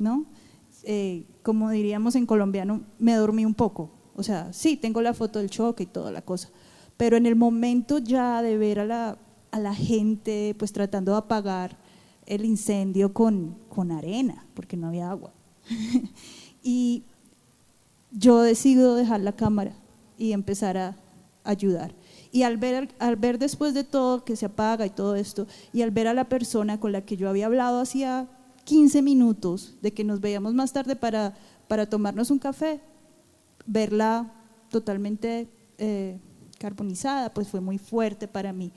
¿no? 0.00 0.26
Eh, 0.84 1.24
como 1.42 1.70
diríamos 1.70 2.14
en 2.16 2.26
colombiano, 2.26 2.82
me 2.98 3.14
dormí 3.14 3.44
un 3.44 3.54
poco. 3.54 3.90
O 4.14 4.22
sea, 4.22 4.52
sí, 4.52 4.76
tengo 4.76 5.00
la 5.00 5.14
foto 5.14 5.38
del 5.38 5.50
choque 5.50 5.84
y 5.84 5.86
toda 5.86 6.10
la 6.12 6.22
cosa, 6.22 6.50
pero 6.96 7.16
en 7.16 7.26
el 7.26 7.36
momento 7.36 7.98
ya 7.98 8.42
de 8.42 8.58
ver 8.58 8.80
a 8.80 8.84
la, 8.84 9.18
a 9.50 9.58
la 9.58 9.74
gente 9.74 10.54
pues 10.58 10.72
tratando 10.72 11.12
de 11.12 11.18
apagar 11.18 11.78
el 12.26 12.44
incendio 12.44 13.12
con, 13.12 13.56
con 13.68 13.90
arena, 13.90 14.46
porque 14.54 14.76
no 14.76 14.88
había 14.88 15.10
agua. 15.10 15.32
y 16.62 17.04
yo 18.10 18.42
decido 18.42 18.94
dejar 18.94 19.20
la 19.20 19.32
cámara 19.32 19.74
y 20.18 20.32
empezar 20.32 20.76
a 20.76 20.96
ayudar. 21.44 21.94
Y 22.30 22.44
al 22.44 22.56
ver, 22.56 22.94
al 22.98 23.16
ver 23.16 23.38
después 23.38 23.74
de 23.74 23.84
todo 23.84 24.24
que 24.24 24.36
se 24.36 24.46
apaga 24.46 24.86
y 24.86 24.90
todo 24.90 25.16
esto, 25.16 25.46
y 25.72 25.82
al 25.82 25.90
ver 25.90 26.08
a 26.08 26.14
la 26.14 26.28
persona 26.28 26.78
con 26.78 26.92
la 26.92 27.02
que 27.02 27.16
yo 27.16 27.28
había 27.28 27.46
hablado 27.46 27.80
hacía 27.80 28.28
15 28.64 29.02
minutos, 29.02 29.76
de 29.82 29.92
que 29.92 30.04
nos 30.04 30.20
veíamos 30.20 30.54
más 30.54 30.72
tarde 30.72 30.96
para, 30.96 31.34
para 31.68 31.88
tomarnos 31.88 32.30
un 32.30 32.38
café, 32.38 32.80
verla 33.66 34.32
totalmente 34.70 35.48
eh, 35.78 36.18
carbonizada, 36.58 37.32
pues 37.34 37.48
fue 37.48 37.60
muy 37.60 37.78
fuerte 37.78 38.28
para 38.28 38.52
mí. 38.52 38.72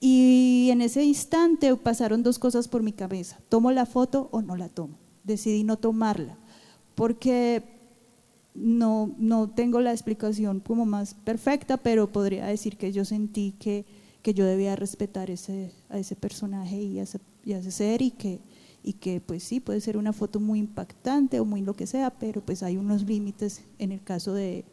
Y 0.00 0.68
en 0.70 0.80
ese 0.82 1.04
instante 1.04 1.74
pasaron 1.76 2.22
dos 2.22 2.38
cosas 2.38 2.68
por 2.68 2.82
mi 2.82 2.92
cabeza, 2.92 3.38
¿tomo 3.48 3.70
la 3.72 3.86
foto 3.86 4.28
o 4.32 4.42
no 4.42 4.56
la 4.56 4.68
tomo? 4.68 4.98
Decidí 5.24 5.64
no 5.64 5.76
tomarla, 5.76 6.38
porque 6.94 7.62
no, 8.54 9.14
no 9.18 9.50
tengo 9.50 9.80
la 9.80 9.92
explicación 9.92 10.60
como 10.60 10.86
más 10.86 11.14
perfecta, 11.14 11.76
pero 11.76 12.10
podría 12.10 12.46
decir 12.46 12.76
que 12.76 12.92
yo 12.92 13.04
sentí 13.04 13.52
que, 13.58 13.84
que 14.22 14.34
yo 14.34 14.44
debía 14.44 14.76
respetar 14.76 15.30
ese, 15.30 15.72
a 15.88 15.98
ese 15.98 16.16
personaje 16.16 16.80
y 16.80 16.98
a 16.98 17.02
ese, 17.02 17.20
y 17.44 17.52
a 17.52 17.58
ese 17.58 17.70
ser 17.70 18.02
y 18.02 18.10
que, 18.10 18.40
y 18.86 18.92
que 18.92 19.20
pues 19.20 19.42
sí, 19.42 19.58
puede 19.58 19.80
ser 19.80 19.96
una 19.96 20.12
foto 20.12 20.38
muy 20.38 20.60
impactante 20.60 21.40
o 21.40 21.44
muy 21.44 21.60
lo 21.60 21.74
que 21.74 21.88
sea, 21.88 22.10
pero 22.10 22.40
pues 22.40 22.62
hay 22.62 22.76
unos 22.76 23.02
límites 23.02 23.62
en 23.80 23.90
el 23.90 24.00
caso 24.00 24.32
de, 24.32 24.64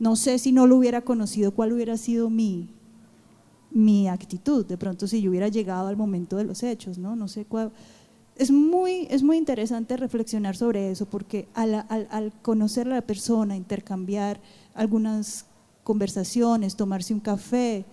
no 0.00 0.16
sé 0.16 0.40
si 0.40 0.50
no 0.50 0.66
lo 0.66 0.76
hubiera 0.76 1.02
conocido, 1.02 1.52
cuál 1.52 1.72
hubiera 1.72 1.96
sido 1.96 2.30
mi, 2.30 2.68
mi 3.70 4.08
actitud, 4.08 4.66
de 4.66 4.76
pronto 4.76 5.06
si 5.06 5.22
yo 5.22 5.30
hubiera 5.30 5.46
llegado 5.46 5.86
al 5.86 5.96
momento 5.96 6.36
de 6.36 6.42
los 6.42 6.64
hechos, 6.64 6.98
¿no? 6.98 7.14
No 7.14 7.28
sé 7.28 7.44
cuál, 7.44 7.70
es 8.34 8.50
muy, 8.50 9.06
es 9.08 9.22
muy 9.22 9.36
interesante 9.36 9.96
reflexionar 9.96 10.56
sobre 10.56 10.90
eso, 10.90 11.06
porque 11.06 11.46
al, 11.54 11.86
al, 11.88 12.32
conocer 12.42 12.88
a 12.88 12.96
la 12.96 13.02
persona, 13.02 13.56
intercambiar 13.56 14.40
algunas 14.74 15.46
conversaciones, 15.84 16.74
tomarse 16.74 17.14
un 17.14 17.20
café, 17.20 17.84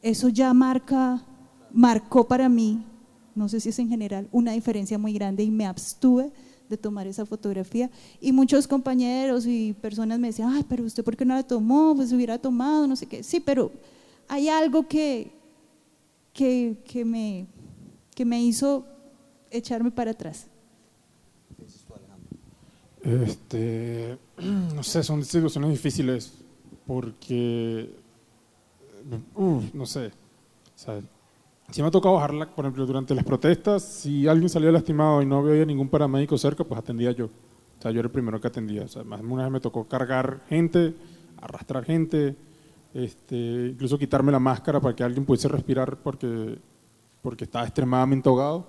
eso 0.00 0.30
ya 0.30 0.54
marca, 0.54 1.22
marcó 1.70 2.26
para 2.26 2.48
mí, 2.48 2.86
no 3.34 3.48
sé 3.48 3.60
si 3.60 3.70
es 3.70 3.78
en 3.78 3.88
general, 3.88 4.28
una 4.32 4.52
diferencia 4.52 4.98
muy 4.98 5.12
grande 5.12 5.42
y 5.42 5.50
me 5.50 5.66
abstuve 5.66 6.30
de 6.68 6.76
tomar 6.76 7.06
esa 7.06 7.26
fotografía. 7.26 7.90
Y 8.20 8.32
muchos 8.32 8.66
compañeros 8.66 9.46
y 9.46 9.74
personas 9.74 10.18
me 10.18 10.28
decían, 10.28 10.50
ay, 10.52 10.64
pero 10.68 10.84
usted 10.84 11.04
por 11.04 11.16
qué 11.16 11.24
no 11.24 11.34
la 11.34 11.42
tomó, 11.42 11.94
pues 11.94 12.12
hubiera 12.12 12.38
tomado, 12.38 12.86
no 12.86 12.96
sé 12.96 13.06
qué. 13.06 13.22
Sí, 13.22 13.40
pero 13.40 13.70
hay 14.28 14.48
algo 14.48 14.88
que, 14.88 15.32
que, 16.32 16.76
que 16.84 17.04
me, 17.04 17.46
que 18.14 18.24
me 18.24 18.42
hizo 18.42 18.86
echarme 19.50 19.90
para 19.90 20.12
atrás? 20.12 20.46
Este, 23.02 24.18
no 24.38 24.82
sé, 24.82 25.02
son 25.02 25.24
situaciones 25.24 25.70
difíciles 25.70 26.32
porque, 26.86 27.90
no 29.72 29.86
sé, 29.86 30.10
si 31.70 31.82
me 31.82 31.88
ha 31.88 31.90
tocado 31.90 32.14
bajarla, 32.14 32.54
por 32.54 32.64
ejemplo, 32.64 32.86
durante 32.86 33.14
las 33.14 33.24
protestas, 33.24 33.82
si 33.82 34.28
alguien 34.28 34.48
salía 34.48 34.70
lastimado 34.70 35.22
y 35.22 35.26
no 35.26 35.38
había 35.38 35.64
ningún 35.64 35.88
paramédico 35.88 36.36
cerca, 36.38 36.64
pues 36.64 36.78
atendía 36.78 37.12
yo. 37.12 37.26
O 37.26 37.82
sea, 37.82 37.90
yo 37.90 38.00
era 38.00 38.06
el 38.06 38.12
primero 38.12 38.40
que 38.40 38.48
atendía. 38.48 38.82
O 38.82 38.88
sea, 38.88 39.02
más 39.04 39.20
de 39.20 39.26
una 39.26 39.44
vez 39.44 39.52
me 39.52 39.60
tocó 39.60 39.86
cargar 39.88 40.42
gente, 40.48 40.94
arrastrar 41.40 41.84
gente, 41.84 42.36
este, 42.92 43.68
incluso 43.72 43.98
quitarme 43.98 44.30
la 44.30 44.38
máscara 44.38 44.80
para 44.80 44.94
que 44.94 45.02
alguien 45.02 45.24
pudiese 45.24 45.48
respirar 45.48 45.96
porque, 45.96 46.58
porque 47.22 47.44
estaba 47.44 47.64
extremadamente 47.64 48.28
ahogado. 48.28 48.66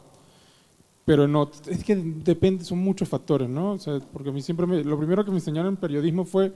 Pero 1.06 1.28
no, 1.28 1.52
es 1.68 1.84
que 1.84 1.96
depende, 1.96 2.64
son 2.64 2.80
muchos 2.80 3.08
factores, 3.08 3.48
¿no? 3.48 3.74
O 3.74 3.78
sea, 3.78 4.00
porque 4.12 4.30
a 4.30 4.32
mí 4.32 4.42
siempre 4.42 4.84
lo 4.84 4.98
primero 4.98 5.24
que 5.24 5.30
me 5.30 5.38
enseñaron 5.38 5.74
en 5.74 5.78
periodismo 5.78 6.26
fue 6.26 6.52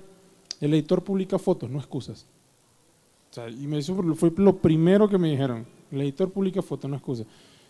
el 0.60 0.74
editor 0.74 1.04
publica 1.04 1.38
fotos, 1.38 1.70
no 1.70 1.78
excusas. 1.78 2.26
O 3.30 3.34
sea, 3.34 3.50
y 3.50 3.68
me 3.68 3.78
hizo, 3.78 3.96
fue 4.16 4.32
lo 4.38 4.58
primero 4.58 5.08
que 5.08 5.18
me 5.18 5.30
dijeron, 5.30 5.66
el 5.92 6.02
editor 6.02 6.32
publica 6.32 6.62
fotos, 6.62 6.90
no 6.90 6.98
excusas. 6.98 7.28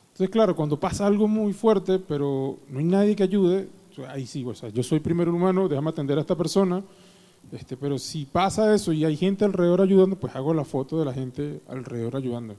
Entonces, 0.08 0.30
claro, 0.30 0.56
cuando 0.56 0.80
pasa 0.80 1.06
algo 1.06 1.28
muy 1.28 1.54
fuerte, 1.54 2.00
pero 2.00 2.58
no 2.70 2.80
hay 2.80 2.86
nadie 2.86 3.16
que 3.16 3.24
ayude, 3.24 3.70
ahí 4.08 4.26
sí, 4.26 4.44
o 4.46 4.56
sea, 4.56 4.70
yo 4.70 4.84
soy 4.84 5.00
primero 5.00 5.34
humano, 5.34 5.68
déjame 5.68 5.90
atender 5.90 6.18
a 6.18 6.22
esta 6.22 6.36
persona, 6.36 6.84
este, 7.52 7.76
pero 7.76 7.98
si 7.98 8.26
pasa 8.26 8.74
eso 8.74 8.94
y 8.94 9.04
hay 9.06 9.18
gente 9.18 9.44
alrededor 9.44 9.82
ayudando, 9.82 10.16
pues 10.16 10.36
hago 10.36 10.54
la 10.54 10.66
foto 10.66 11.00
de 11.00 11.06
la 11.06 11.14
gente 11.14 11.62
alrededor 11.68 12.16
ayudando. 12.16 12.56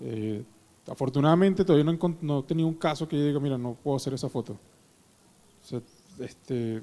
Eh, 0.00 0.44
Afortunadamente 0.90 1.64
todavía 1.64 1.84
no, 1.84 2.16
no 2.22 2.38
he 2.40 2.42
tenido 2.44 2.68
un 2.68 2.74
caso 2.74 3.06
que 3.06 3.18
yo 3.18 3.24
diga, 3.24 3.40
mira, 3.40 3.58
no 3.58 3.74
puedo 3.74 3.96
hacer 3.96 4.14
esa 4.14 4.28
foto. 4.28 4.52
O 4.52 5.66
sea, 5.66 5.80
este, 6.20 6.78
o 6.78 6.82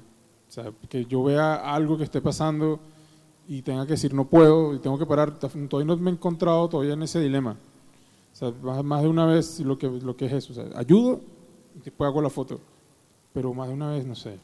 sea, 0.50 0.72
que 0.88 1.04
yo 1.06 1.24
vea 1.24 1.54
algo 1.74 1.98
que 1.98 2.04
esté 2.04 2.20
pasando 2.20 2.78
y 3.48 3.62
tenga 3.62 3.84
que 3.86 3.92
decir 3.92 4.12
no 4.12 4.28
puedo 4.28 4.74
y 4.74 4.78
tengo 4.78 4.98
que 4.98 5.06
parar, 5.06 5.38
todavía 5.38 5.84
no 5.84 5.96
me 5.96 6.10
he 6.10 6.14
encontrado 6.14 6.68
todavía 6.68 6.94
en 6.94 7.02
ese 7.02 7.20
dilema. 7.20 7.56
O 8.32 8.36
sea, 8.36 8.52
más, 8.82 9.02
de 9.02 9.08
una 9.08 9.24
vez 9.24 9.60
lo 9.60 9.78
que, 9.78 9.88
lo 9.88 10.16
que 10.16 10.26
es 10.26 10.32
eso. 10.32 10.52
O 10.52 10.54
sea, 10.54 10.78
ayudo 10.78 11.20
y 11.74 11.80
después 11.80 12.06
hago 12.06 12.20
la 12.20 12.28
foto. 12.28 12.60
Pero 13.32 13.54
más 13.54 13.68
de 13.68 13.74
una 13.74 13.90
vez, 13.90 14.04
no 14.04 14.14
sé. 14.14 14.34
O 14.34 14.38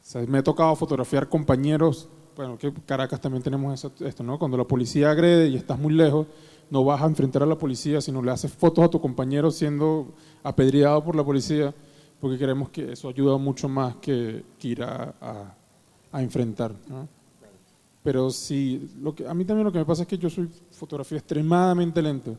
sea, 0.00 0.22
me 0.22 0.38
ha 0.38 0.42
tocado 0.42 0.74
fotografiar 0.76 1.28
compañeros, 1.28 2.08
bueno, 2.36 2.58
que 2.58 2.72
Caracas 2.86 3.20
también 3.20 3.42
tenemos 3.42 3.84
esto, 4.00 4.22
¿no? 4.22 4.38
Cuando 4.38 4.56
la 4.56 4.64
policía 4.64 5.10
agrede 5.10 5.48
y 5.48 5.56
estás 5.56 5.78
muy 5.78 5.92
lejos, 5.92 6.26
no 6.70 6.84
vas 6.84 7.02
a 7.02 7.06
enfrentar 7.06 7.42
a 7.42 7.46
la 7.46 7.56
policía, 7.56 8.00
sino 8.00 8.22
le 8.22 8.30
haces 8.30 8.52
fotos 8.52 8.84
a 8.84 8.88
tu 8.88 9.00
compañero 9.00 9.50
siendo 9.50 10.14
apedreado 10.42 11.02
por 11.04 11.16
la 11.16 11.24
policía, 11.24 11.74
porque 12.20 12.38
creemos 12.38 12.70
que 12.70 12.92
eso 12.92 13.08
ayuda 13.08 13.38
mucho 13.38 13.68
más 13.68 13.96
que, 13.96 14.44
ir 14.62 14.82
a, 14.82 15.54
enfrentar. 16.12 16.72
Pero 18.04 18.30
sí, 18.30 18.90
lo 19.00 19.14
que, 19.14 19.26
a 19.26 19.32
mí 19.32 19.46
también 19.46 19.64
lo 19.64 19.72
que 19.72 19.78
me 19.78 19.86
pasa 19.86 20.02
es 20.02 20.08
que 20.08 20.18
yo 20.18 20.28
soy 20.28 20.46
fotografía 20.70 21.16
extremadamente 21.16 22.02
lento, 22.02 22.36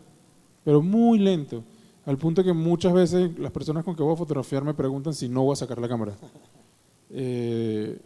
pero 0.64 0.80
muy 0.80 1.18
lento, 1.18 1.64
al 2.06 2.20
punto 2.20 2.44
que 2.44 2.54
muchas 2.54 2.94
veces 2.94 3.38
las 3.40 3.52
personas 3.52 3.84
con 3.84 3.96
que 3.96 4.04
voy 4.04 4.14
a 4.14 4.16
fotografiar 4.18 4.64
me 4.64 4.76
preguntan 4.76 5.16
si 5.16 5.28
no 5.28 5.42
voy 5.44 5.54
a 5.54 5.58
sacar 5.58 5.80
la 5.80 5.90
cámara. 5.90 6.16
Eh, 7.18 7.98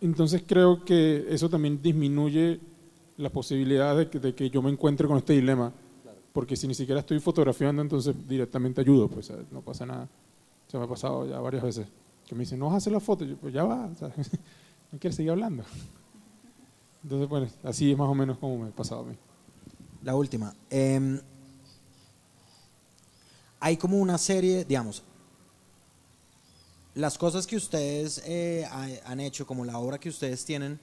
entonces 0.00 0.44
creo 0.46 0.84
que 0.84 1.26
eso 1.28 1.50
también 1.50 1.82
disminuye 1.82 2.58
la 3.18 3.28
posibilidad 3.28 3.94
de 3.96 4.08
que, 4.08 4.18
de 4.18 4.34
que, 4.34 4.48
yo 4.48 4.62
me 4.62 4.70
encuentre 4.70 5.06
con 5.06 5.18
este 5.18 5.34
dilema. 5.34 5.72
Porque 6.32 6.56
si 6.56 6.66
ni 6.66 6.74
siquiera 6.74 7.00
estoy 7.00 7.18
fotografiando, 7.18 7.82
entonces 7.82 8.14
directamente 8.26 8.80
ayudo, 8.80 9.08
pues 9.08 9.30
no 9.50 9.60
pasa 9.60 9.84
nada. 9.84 10.08
Se 10.68 10.78
me 10.78 10.84
ha 10.84 10.86
pasado 10.86 11.28
ya 11.28 11.38
varias 11.40 11.64
veces. 11.64 11.86
Que 12.26 12.34
me 12.34 12.40
dicen, 12.40 12.60
no 12.60 12.66
vas 12.66 12.74
a 12.74 12.76
hacer 12.78 12.92
la 12.92 13.00
foto. 13.00 13.24
Yo, 13.24 13.36
pues 13.36 13.52
ya 13.52 13.64
va, 13.64 13.88
no 14.92 14.98
quieres 14.98 15.16
seguir 15.16 15.32
hablando. 15.32 15.64
Entonces, 17.02 17.28
bueno, 17.28 17.48
así 17.64 17.90
es 17.90 17.98
más 17.98 18.08
o 18.08 18.14
menos 18.14 18.38
como 18.38 18.58
me 18.58 18.68
ha 18.68 18.72
pasado 18.72 19.02
a 19.02 19.04
mí. 19.04 19.16
La 20.02 20.14
última. 20.14 20.54
Em, 20.70 21.20
hay 23.60 23.76
como 23.76 23.98
una 23.98 24.18
serie, 24.18 24.64
digamos, 24.64 25.02
las 26.94 27.16
cosas 27.16 27.46
que 27.46 27.56
ustedes 27.56 28.22
eh, 28.26 28.66
han 29.04 29.20
hecho, 29.20 29.46
como 29.46 29.64
la 29.64 29.78
obra 29.78 29.98
que 29.98 30.08
ustedes 30.08 30.44
tienen, 30.44 30.78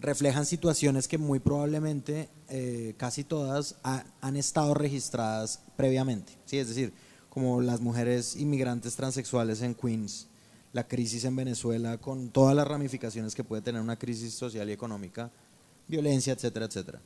reflejan 0.00 0.46
situaciones 0.46 1.08
que 1.08 1.18
muy 1.18 1.40
probablemente 1.40 2.28
eh, 2.48 2.94
casi 2.96 3.24
todas 3.24 3.76
han 3.82 4.36
estado 4.36 4.74
registradas 4.74 5.60
previamente. 5.76 6.32
¿sí? 6.44 6.58
Es 6.58 6.68
decir, 6.68 6.92
como 7.28 7.60
las 7.60 7.80
mujeres 7.80 8.36
inmigrantes 8.36 8.94
transexuales 8.94 9.62
en 9.62 9.74
Queens, 9.74 10.28
la 10.72 10.86
crisis 10.86 11.24
en 11.24 11.34
Venezuela, 11.34 11.98
con 11.98 12.28
todas 12.30 12.54
las 12.54 12.68
ramificaciones 12.68 13.34
que 13.34 13.42
puede 13.42 13.62
tener 13.62 13.80
una 13.80 13.98
crisis 13.98 14.34
social 14.34 14.68
y 14.68 14.72
económica, 14.72 15.30
violencia, 15.88 16.32
etcétera, 16.32 16.66
etcétera. 16.66 17.00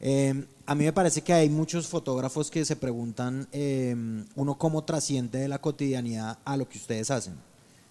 Eh, 0.00 0.46
a 0.64 0.74
mí 0.74 0.84
me 0.84 0.92
parece 0.92 1.20
que 1.20 1.32
hay 1.32 1.50
muchos 1.50 1.86
fotógrafos 1.86 2.50
que 2.50 2.64
se 2.64 2.76
preguntan, 2.76 3.46
eh, 3.52 3.94
uno 4.34 4.56
cómo 4.56 4.82
trasciende 4.84 5.40
de 5.40 5.48
la 5.48 5.60
cotidianidad 5.60 6.38
a 6.44 6.56
lo 6.56 6.68
que 6.68 6.78
ustedes 6.78 7.10
hacen. 7.10 7.34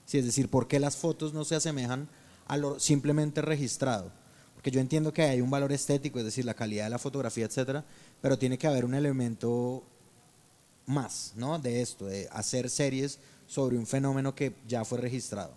Sí, 0.06 0.18
es 0.18 0.26
decir, 0.26 0.50
¿por 0.50 0.68
qué 0.68 0.80
las 0.80 0.98
fotos 0.98 1.34
no 1.34 1.46
se 1.46 1.56
asemejan 1.56 2.10
a 2.48 2.58
lo 2.58 2.80
simplemente 2.80 3.44
registrado? 3.44 4.12
Porque 4.56 4.72
yo 4.72 4.80
entiendo 4.80 5.14
que 5.14 5.22
hay 5.22 5.40
un 5.40 5.52
valor 5.52 5.72
estético, 5.72 6.18
es 6.18 6.26
decir, 6.26 6.46
la 6.46 6.56
calidad 6.56 6.86
de 6.86 6.90
la 6.90 6.98
fotografía, 6.98 7.46
etcétera, 7.46 7.86
pero 8.22 8.40
tiene 8.40 8.58
que 8.58 8.66
haber 8.66 8.86
un 8.86 8.96
elemento 8.96 9.84
más, 10.88 11.34
¿no? 11.36 11.60
De 11.60 11.82
esto, 11.82 12.08
de 12.08 12.28
hacer 12.32 12.72
series 12.72 13.20
sobre 13.48 13.78
un 13.78 13.86
fenómeno 13.86 14.34
que 14.34 14.56
ya 14.68 14.84
fue 14.84 14.98
registrado. 14.98 15.54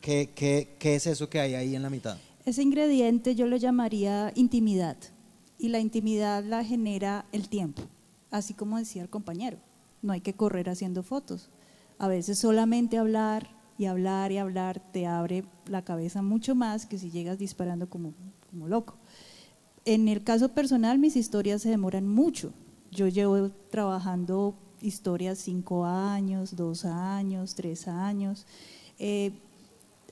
¿Qué, 0.00 0.30
qué, 0.34 0.76
qué 0.78 0.94
es 0.94 1.06
eso 1.06 1.28
que 1.28 1.40
hay 1.40 1.54
ahí 1.54 1.74
en 1.74 1.82
la 1.82 1.90
mitad? 1.90 2.18
Ese 2.44 2.62
ingrediente 2.62 3.34
yo 3.34 3.46
lo 3.46 3.56
llamaría 3.56 4.32
intimidad 4.34 4.96
y 5.58 5.68
la 5.68 5.78
intimidad 5.78 6.42
la 6.42 6.64
genera 6.64 7.26
el 7.32 7.48
tiempo, 7.48 7.82
así 8.30 8.54
como 8.54 8.78
decía 8.78 9.02
el 9.02 9.10
compañero, 9.10 9.58
no 10.00 10.12
hay 10.12 10.22
que 10.22 10.34
correr 10.34 10.70
haciendo 10.70 11.02
fotos. 11.02 11.50
A 11.98 12.08
veces 12.08 12.38
solamente 12.38 12.96
hablar 12.96 13.50
y 13.76 13.84
hablar 13.84 14.32
y 14.32 14.38
hablar 14.38 14.80
te 14.92 15.06
abre 15.06 15.44
la 15.66 15.84
cabeza 15.84 16.22
mucho 16.22 16.54
más 16.54 16.86
que 16.86 16.98
si 16.98 17.10
llegas 17.10 17.38
disparando 17.38 17.90
como, 17.90 18.14
como 18.48 18.68
loco. 18.68 18.96
En 19.84 20.08
el 20.08 20.24
caso 20.24 20.50
personal, 20.50 20.98
mis 20.98 21.16
historias 21.16 21.62
se 21.62 21.70
demoran 21.70 22.08
mucho. 22.08 22.52
Yo 22.90 23.08
llevo 23.08 23.50
trabajando 23.70 24.54
historias 24.80 25.38
cinco 25.38 25.84
años, 25.84 26.56
dos 26.56 26.84
años, 26.84 27.54
tres 27.54 27.86
años. 27.86 28.46
Eh, 28.98 29.32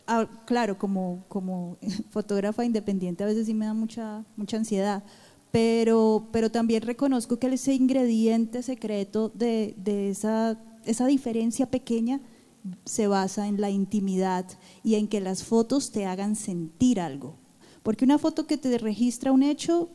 ah, 0.08 0.28
claro, 0.44 0.78
como, 0.78 1.24
como 1.28 1.76
fotógrafa 2.10 2.64
independiente 2.64 3.22
a 3.22 3.26
veces 3.26 3.46
sí 3.46 3.54
me 3.54 3.66
da 3.66 3.74
mucha, 3.74 4.24
mucha 4.36 4.56
ansiedad, 4.56 5.04
pero, 5.50 6.28
pero 6.32 6.50
también 6.50 6.82
reconozco 6.82 7.38
que 7.38 7.46
ese 7.46 7.74
ingrediente 7.74 8.62
secreto 8.62 9.30
de, 9.30 9.74
de 9.78 10.10
esa, 10.10 10.58
esa 10.84 11.06
diferencia 11.06 11.70
pequeña 11.70 12.20
se 12.84 13.06
basa 13.06 13.46
en 13.46 13.60
la 13.60 13.70
intimidad 13.70 14.46
y 14.82 14.96
en 14.96 15.08
que 15.08 15.20
las 15.20 15.44
fotos 15.44 15.90
te 15.90 16.06
hagan 16.06 16.36
sentir 16.36 17.00
algo. 17.00 17.36
Porque 17.82 18.04
una 18.04 18.18
foto 18.18 18.46
que 18.46 18.58
te 18.58 18.76
registra 18.78 19.32
un 19.32 19.42
hecho, 19.42 19.88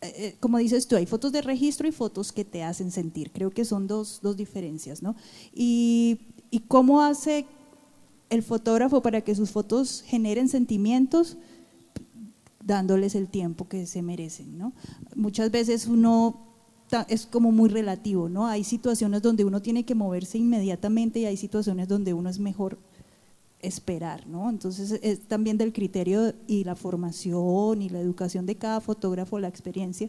eh, 0.00 0.12
eh, 0.16 0.36
como 0.40 0.58
dices 0.58 0.86
tú, 0.86 0.96
hay 0.96 1.06
fotos 1.06 1.32
de 1.32 1.42
registro 1.42 1.88
y 1.88 1.92
fotos 1.92 2.32
que 2.32 2.44
te 2.44 2.62
hacen 2.62 2.90
sentir. 2.90 3.32
Creo 3.32 3.50
que 3.50 3.64
son 3.64 3.86
dos, 3.86 4.20
dos 4.22 4.36
diferencias, 4.36 5.02
¿no? 5.02 5.16
Y, 5.52 6.20
y, 6.50 6.60
cómo 6.60 7.02
hace 7.02 7.46
el 8.30 8.42
fotógrafo 8.42 9.02
para 9.02 9.20
que 9.20 9.34
sus 9.34 9.50
fotos 9.50 10.02
generen 10.06 10.48
sentimientos, 10.48 11.36
dándoles 12.64 13.14
el 13.14 13.28
tiempo 13.28 13.68
que 13.68 13.86
se 13.86 14.02
merecen, 14.02 14.58
¿no? 14.58 14.72
Muchas 15.14 15.50
veces 15.50 15.86
uno 15.86 16.40
es 17.08 17.26
como 17.26 17.52
muy 17.52 17.68
relativo, 17.68 18.28
¿no? 18.28 18.46
Hay 18.46 18.64
situaciones 18.64 19.22
donde 19.22 19.44
uno 19.44 19.60
tiene 19.60 19.84
que 19.84 19.94
moverse 19.94 20.38
inmediatamente 20.38 21.20
y 21.20 21.24
hay 21.26 21.36
situaciones 21.36 21.88
donde 21.88 22.14
uno 22.14 22.30
es 22.30 22.38
mejor 22.38 22.78
esperar, 23.60 24.26
¿no? 24.26 24.50
Entonces 24.50 24.98
es 25.02 25.20
también 25.20 25.58
del 25.58 25.72
criterio 25.72 26.34
y 26.46 26.64
la 26.64 26.76
formación 26.76 27.82
y 27.82 27.88
la 27.88 28.00
educación 28.00 28.46
de 28.46 28.56
cada 28.56 28.80
fotógrafo, 28.80 29.38
la 29.38 29.48
experiencia 29.48 30.08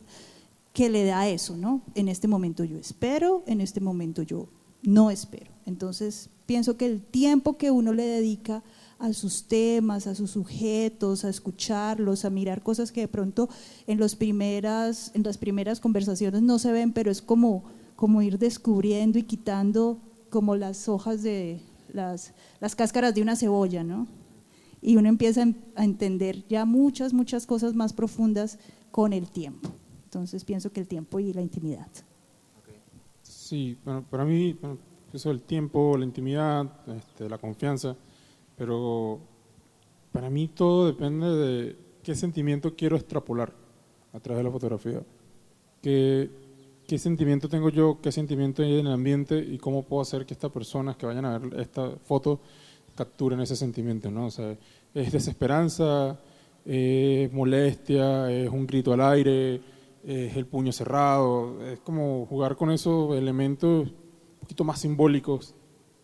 que 0.74 0.90
le 0.90 1.06
da 1.06 1.28
eso, 1.30 1.56
¿no? 1.56 1.82
En 1.96 2.10
este 2.10 2.28
momento 2.28 2.64
yo 2.64 2.78
espero, 2.78 3.44
en 3.48 3.62
este 3.62 3.80
momento 3.80 4.22
yo 4.22 4.48
no 4.84 5.10
espero. 5.10 5.55
Entonces 5.66 6.30
pienso 6.46 6.78
que 6.78 6.86
el 6.86 7.02
tiempo 7.02 7.58
que 7.58 7.72
uno 7.72 7.94
le 7.94 8.06
dedica 8.06 8.64
a 9.00 9.12
sus 9.14 9.44
temas, 9.44 10.08
a 10.08 10.16
sus 10.16 10.32
sujetos, 10.32 11.26
a 11.26 11.30
escucharlos, 11.30 12.26
a 12.26 12.30
mirar 12.30 12.62
cosas 12.62 12.92
que 12.92 13.02
de 13.02 13.08
pronto 13.08 13.50
en, 13.88 14.00
los 14.00 14.16
primeras, 14.16 15.12
en 15.14 15.24
las 15.24 15.38
primeras 15.38 15.80
conversaciones 15.80 16.42
no 16.42 16.60
se 16.60 16.72
ven, 16.72 16.94
pero 16.94 17.12
es 17.12 17.22
como, 17.22 17.64
como 17.96 18.22
ir 18.22 18.40
descubriendo 18.40 19.20
y 19.20 19.24
quitando 19.24 20.00
como 20.30 20.56
las 20.56 20.88
hojas 20.88 21.24
de 21.24 21.60
las, 21.92 22.34
las 22.60 22.76
cáscaras 22.76 23.14
de 23.16 23.22
una 23.22 23.36
cebolla, 23.36 23.84
¿no? 23.84 24.08
Y 24.82 24.98
uno 24.98 25.10
empieza 25.10 25.46
a 25.76 25.84
entender 25.84 26.46
ya 26.48 26.66
muchas, 26.66 27.14
muchas 27.14 27.46
cosas 27.46 27.74
más 27.74 27.94
profundas 27.94 28.60
con 28.92 29.14
el 29.14 29.30
tiempo. 29.30 29.72
Entonces 30.04 30.46
pienso 30.46 30.72
que 30.72 30.80
el 30.80 30.88
tiempo 30.88 31.20
y 31.20 31.34
la 31.34 31.42
intimidad. 31.42 31.88
Sí, 33.24 33.78
bueno, 33.84 34.04
para 34.10 34.26
mí, 34.26 34.58
eso 35.16 35.32
el 35.32 35.42
tiempo, 35.42 35.98
la 35.98 36.06
intimidad, 36.06 36.66
este, 36.96 37.30
la 37.30 37.38
confianza, 37.38 37.96
pero 38.58 39.20
para 40.12 40.30
mí 40.30 40.48
todo 40.48 40.88
depende 40.88 41.28
de 41.28 41.76
qué 42.04 42.16
sentimiento 42.16 42.76
quiero 42.76 42.96
extrapolar 42.96 43.54
a 44.14 44.20
través 44.20 44.40
de 44.40 44.44
la 44.44 44.52
fotografía. 44.52 45.02
¿Qué, 45.82 46.30
sentimiento 46.98 47.50
tengo 47.50 47.70
yo, 47.70 48.00
qué 48.02 48.12
sentimiento 48.12 48.64
hay 48.64 48.80
en 48.80 48.88
el 48.88 48.94
ambiente 48.94 49.38
y 49.38 49.58
cómo 49.58 49.84
puedo 49.84 50.02
hacer 50.02 50.26
que 50.26 50.34
estas 50.34 50.52
personas 50.52 50.96
que 50.96 51.06
vayan 51.06 51.26
a 51.26 51.38
ver 51.38 51.60
esta 51.60 51.92
foto 52.04 52.40
capturen 52.96 53.40
ese 53.42 53.56
sentimiento, 53.56 54.10
¿no? 54.10 54.28
O 54.28 54.32
sea, 54.32 54.56
es 54.94 55.12
desesperanza, 55.12 56.18
es 56.64 57.32
molestia, 57.34 58.32
es 58.32 58.50
un 58.50 58.66
grito 58.66 58.94
al 58.94 59.02
aire, 59.02 59.62
es 60.04 60.36
el 60.38 60.46
puño 60.46 60.72
cerrado, 60.72 61.62
es 61.66 61.80
como 61.80 62.26
jugar 62.26 62.56
con 62.56 62.72
esos 62.72 63.16
elementos 63.16 63.90
poquito 64.46 64.64
más 64.64 64.80
simbólicos 64.80 65.56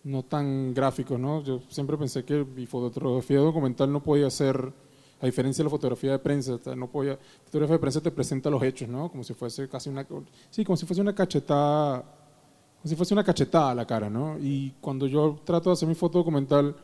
no 0.03 0.23
tan 0.23 0.73
gráficos, 0.73 1.19
¿no? 1.19 1.43
Yo 1.43 1.61
siempre 1.69 1.95
pensé 1.95 2.25
que 2.25 2.43
mi 2.43 2.65
fotografía 2.65 3.39
documental 3.39 3.91
no 3.91 4.01
podía 4.01 4.29
ser, 4.31 4.73
a 5.19 5.25
diferencia 5.27 5.61
de 5.61 5.65
la 5.65 5.69
fotografía 5.69 6.11
de 6.13 6.19
prensa, 6.19 6.57
no 6.75 6.89
podía, 6.89 7.11
la 7.11 7.45
fotografía 7.45 7.75
de 7.75 7.79
prensa 7.79 8.01
te 8.01 8.09
presenta 8.09 8.49
los 8.49 8.63
hechos, 8.63 8.89
¿no? 8.89 9.09
Como 9.11 9.23
si 9.23 9.35
fuese 9.35 9.69
casi 9.69 9.89
una, 9.89 10.05
sí, 10.49 10.65
como 10.65 10.75
si 10.75 10.87
fuese 10.87 11.01
una 11.01 11.13
cachetada, 11.13 12.01
como 12.01 12.89
si 12.89 12.95
fuese 12.95 13.13
una 13.13 13.23
cachetada 13.23 13.71
a 13.71 13.75
la 13.75 13.85
cara, 13.85 14.09
¿no? 14.09 14.39
Y 14.39 14.71
cuando 14.81 15.05
yo 15.05 15.39
trato 15.43 15.69
de 15.69 15.73
hacer 15.73 15.87
mi 15.87 15.93
foto 15.93 16.17
documental, 16.17 16.75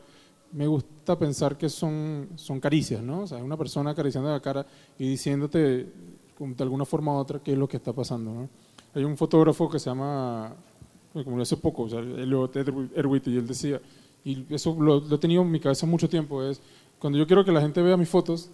me 0.52 0.68
gusta 0.68 1.18
pensar 1.18 1.58
que 1.58 1.68
son, 1.68 2.28
son 2.36 2.60
caricias, 2.60 3.02
¿no? 3.02 3.22
O 3.22 3.26
sea, 3.26 3.38
una 3.38 3.56
persona 3.56 3.90
acariciando 3.90 4.30
la 4.30 4.40
cara 4.40 4.64
y 4.96 5.08
diciéndote 5.08 5.58
de 6.38 6.62
alguna 6.62 6.84
forma 6.84 7.12
u 7.14 7.16
otra 7.16 7.40
qué 7.40 7.52
es 7.52 7.58
lo 7.58 7.68
que 7.68 7.78
está 7.78 7.92
pasando, 7.92 8.32
¿no? 8.32 8.48
Hay 8.94 9.04
un 9.04 9.16
fotógrafo 9.16 9.68
que 9.68 9.78
se 9.78 9.90
llama 9.90 10.54
como 11.24 11.40
hace 11.40 11.56
poco, 11.56 11.82
o 11.82 11.88
sea, 11.88 12.00
Erwit 12.00 13.26
y 13.28 13.36
él 13.36 13.46
decía, 13.46 13.80
y 14.24 14.44
eso 14.50 14.76
lo, 14.78 15.14
he 15.14 15.18
tenido 15.18 15.42
en 15.42 15.50
mi 15.50 15.60
cabeza 15.60 15.86
mucho 15.86 16.08
tiempo, 16.08 16.42
es 16.42 16.60
cuando 16.98 17.18
yo 17.18 17.26
quiero 17.26 17.44
que 17.44 17.52
la 17.52 17.60
gente 17.60 17.80
vea 17.80 17.96
mis 17.96 18.08
fotos, 18.08 18.50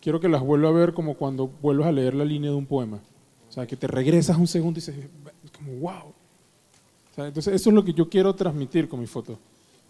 quiero 0.00 0.20
que 0.20 0.28
las 0.28 0.42
vuelva 0.42 0.68
a 0.68 0.72
ver 0.72 0.94
como 0.94 1.14
cuando 1.14 1.48
vuelves 1.60 1.86
a 1.86 1.92
leer 1.92 2.14
la 2.14 2.24
línea 2.24 2.50
de 2.50 2.56
un 2.56 2.66
poema. 2.66 3.00
O 3.48 3.52
sea, 3.52 3.66
que 3.66 3.76
te 3.76 3.86
regresas 3.86 4.38
un 4.38 4.46
segundo 4.46 4.78
y 4.78 4.80
dices, 4.80 5.08
como, 5.56 5.72
wow. 5.80 6.08
O 6.08 7.14
sea, 7.14 7.26
entonces, 7.26 7.54
eso 7.54 7.70
es 7.70 7.74
lo 7.74 7.84
que 7.84 7.92
yo 7.92 8.08
quiero 8.08 8.34
transmitir 8.34 8.88
con 8.88 9.00
mis 9.00 9.10
fotos. 9.10 9.36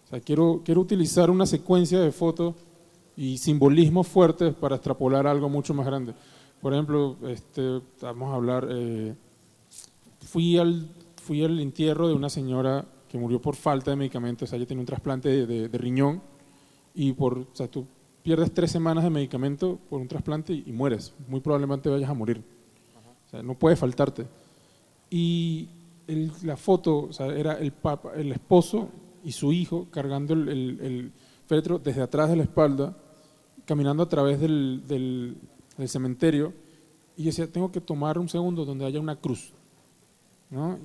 O 0.05 0.09
sea, 0.09 0.19
quiero, 0.19 0.61
quiero 0.65 0.81
utilizar 0.81 1.29
una 1.29 1.45
secuencia 1.45 1.99
de 1.99 2.11
fotos 2.11 2.55
y 3.15 3.37
simbolismos 3.37 4.07
fuertes 4.07 4.53
para 4.53 4.75
extrapolar 4.75 5.27
algo 5.27 5.47
mucho 5.47 5.73
más 5.73 5.85
grande. 5.85 6.13
Por 6.61 6.73
ejemplo, 6.73 7.15
este, 7.27 7.81
vamos 8.01 8.31
a 8.31 8.35
hablar, 8.35 8.67
eh, 8.69 9.13
fui 10.21 10.57
al 10.57 10.87
fui 11.23 11.43
al 11.43 11.59
entierro 11.59 12.07
de 12.07 12.13
una 12.13 12.29
señora 12.29 12.85
que 13.07 13.17
murió 13.17 13.41
por 13.41 13.55
falta 13.55 13.91
de 13.91 13.97
medicamentos, 13.97 14.47
o 14.47 14.49
sea, 14.49 14.57
ella 14.57 14.67
tenía 14.67 14.81
un 14.81 14.85
trasplante 14.85 15.47
de, 15.47 15.77
riñón 15.77 16.21
y 16.93 17.13
por, 17.13 17.37
o 17.37 17.47
sea, 17.53 17.67
tú 17.67 17.85
pierdes 18.21 18.53
tres 18.53 18.71
semanas 18.71 19.05
de 19.05 19.09
medicamento 19.09 19.79
por 19.89 20.01
un 20.01 20.07
trasplante 20.07 20.53
y, 20.53 20.71
mueres, 20.73 21.13
muy 21.27 21.39
probablemente 21.39 21.89
vayas 21.89 22.09
a 22.09 22.13
morir, 22.13 22.43
o 23.27 23.29
sea, 23.29 23.41
no 23.41 23.57
puede 23.57 23.75
faltarte. 23.75 24.27
Y 25.09 25.69
la 26.43 26.57
foto 26.57 27.03
o 27.03 27.13
sea, 27.13 27.27
era 27.27 27.53
el, 27.53 27.71
papa, 27.71 28.11
el 28.15 28.31
esposo 28.31 28.89
y 29.23 29.31
su 29.31 29.53
hijo 29.53 29.87
cargando 29.91 30.33
el, 30.33 30.49
el, 30.49 31.11
féretro 31.47 31.79
desde 31.79 32.01
atrás 32.01 32.29
de 32.29 32.35
la 32.35 32.43
espalda, 32.43 32.97
caminando 33.65 34.03
a 34.03 34.09
través 34.09 34.39
del, 34.39 34.83
del, 34.87 35.37
del 35.77 35.89
cementerio, 35.89 36.53
y 37.15 37.25
decía, 37.25 37.49
tengo 37.49 37.71
que 37.71 37.79
tomar 37.79 38.17
un 38.17 38.27
segundo 38.27 38.65
donde 38.65 38.85
haya 38.85 38.99
una 38.99 39.15
cruz, 39.15 39.53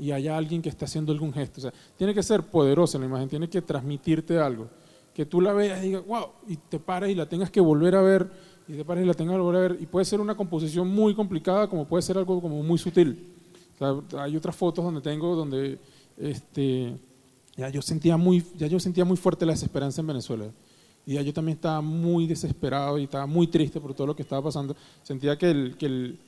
y 0.00 0.12
haya 0.12 0.36
alguien 0.36 0.62
que 0.62 0.68
está 0.68 0.86
haciendo 0.86 1.12
algún 1.12 1.32
gesto. 1.32 1.60
O 1.60 1.62
sea, 1.62 1.72
tiene 1.96 2.14
que 2.14 2.22
ser 2.22 2.42
poderosa 2.42 2.98
la 2.98 3.06
imagen, 3.06 3.28
tiene 3.28 3.48
que 3.48 3.60
transmitirte 3.62 4.38
algo. 4.38 4.68
Que 5.14 5.26
tú 5.26 5.40
la 5.40 5.52
veas 5.52 5.82
y 5.82 5.88
digas, 5.88 6.06
wow, 6.06 6.26
y 6.46 6.56
te 6.56 6.78
pares 6.78 7.10
y 7.10 7.14
la 7.14 7.28
tengas 7.28 7.50
que 7.50 7.60
volver 7.60 7.94
a 7.96 8.02
ver, 8.02 8.30
y 8.68 8.74
te 8.74 8.84
pares 8.84 9.04
y 9.04 9.06
la 9.06 9.14
tengas 9.14 9.34
que 9.34 9.40
volver 9.40 9.56
a 9.56 9.68
ver. 9.68 9.78
Y 9.80 9.86
puede 9.86 10.04
ser 10.04 10.20
una 10.20 10.36
composición 10.36 10.88
muy 10.88 11.14
complicada, 11.14 11.68
como 11.68 11.86
puede 11.86 12.02
ser 12.02 12.16
algo 12.18 12.40
como 12.40 12.62
muy 12.62 12.78
sutil. 12.78 13.34
hay 14.16 14.36
otras 14.36 14.56
fotos 14.56 14.84
donde 14.84 15.00
tengo, 15.00 15.34
donde 15.34 15.78
este, 16.16 16.96
ya, 17.56 17.68
yo 17.68 17.82
sentía 17.82 18.16
muy, 18.16 18.44
ya 18.56 18.66
yo 18.68 18.80
sentía 18.80 19.04
muy 19.04 19.16
fuerte 19.16 19.44
la 19.44 19.52
desesperanza 19.52 20.00
en 20.00 20.06
Venezuela. 20.06 20.46
Y 21.04 21.14
ya 21.14 21.22
yo 21.22 21.32
también 21.32 21.56
estaba 21.56 21.80
muy 21.80 22.26
desesperado 22.26 22.98
y 22.98 23.04
estaba 23.04 23.26
muy 23.26 23.46
triste 23.46 23.80
por 23.80 23.94
todo 23.94 24.08
lo 24.08 24.16
que 24.16 24.22
estaba 24.22 24.42
pasando. 24.42 24.76
Sentía 25.02 25.36
que 25.36 25.50
el, 25.50 25.76
que 25.76 25.86
el, 25.86 26.18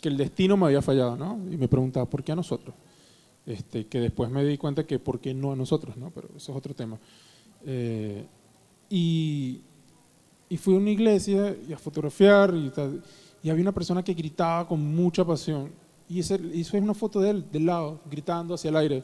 que 0.00 0.08
el 0.08 0.16
destino 0.16 0.56
me 0.56 0.66
había 0.66 0.80
fallado, 0.80 1.16
¿no? 1.16 1.38
Y 1.50 1.56
me 1.56 1.68
preguntaba, 1.68 2.06
¿por 2.06 2.22
qué 2.22 2.32
a 2.32 2.36
nosotros? 2.36 2.74
Este, 3.48 3.86
que 3.86 3.98
después 3.98 4.28
me 4.30 4.44
di 4.44 4.58
cuenta 4.58 4.84
que 4.86 4.98
por 4.98 5.20
qué 5.20 5.32
no 5.32 5.52
a 5.52 5.56
nosotros, 5.56 5.96
¿no? 5.96 6.10
pero 6.10 6.28
eso 6.36 6.52
es 6.52 6.58
otro 6.58 6.74
tema. 6.74 6.98
Eh, 7.64 8.26
y, 8.90 9.62
y, 10.50 10.56
fui 10.58 10.74
a 10.74 10.76
una 10.76 10.90
iglesia 10.90 11.56
y 11.66 11.72
a 11.72 11.78
fotografiar 11.78 12.52
y, 12.54 12.70
y, 13.42 13.48
había 13.48 13.62
una 13.62 13.72
persona 13.72 14.04
que 14.04 14.12
gritaba 14.12 14.68
con 14.68 14.94
mucha 14.94 15.24
pasión 15.24 15.70
y 16.10 16.20
ese, 16.20 16.38
es 16.52 16.70
una 16.74 16.92
foto 16.92 17.22
de 17.22 17.30
él, 17.30 17.50
del 17.50 17.64
lado, 17.64 18.02
gritando 18.10 18.52
hacia 18.52 18.68
el 18.68 18.76
aire 18.76 19.02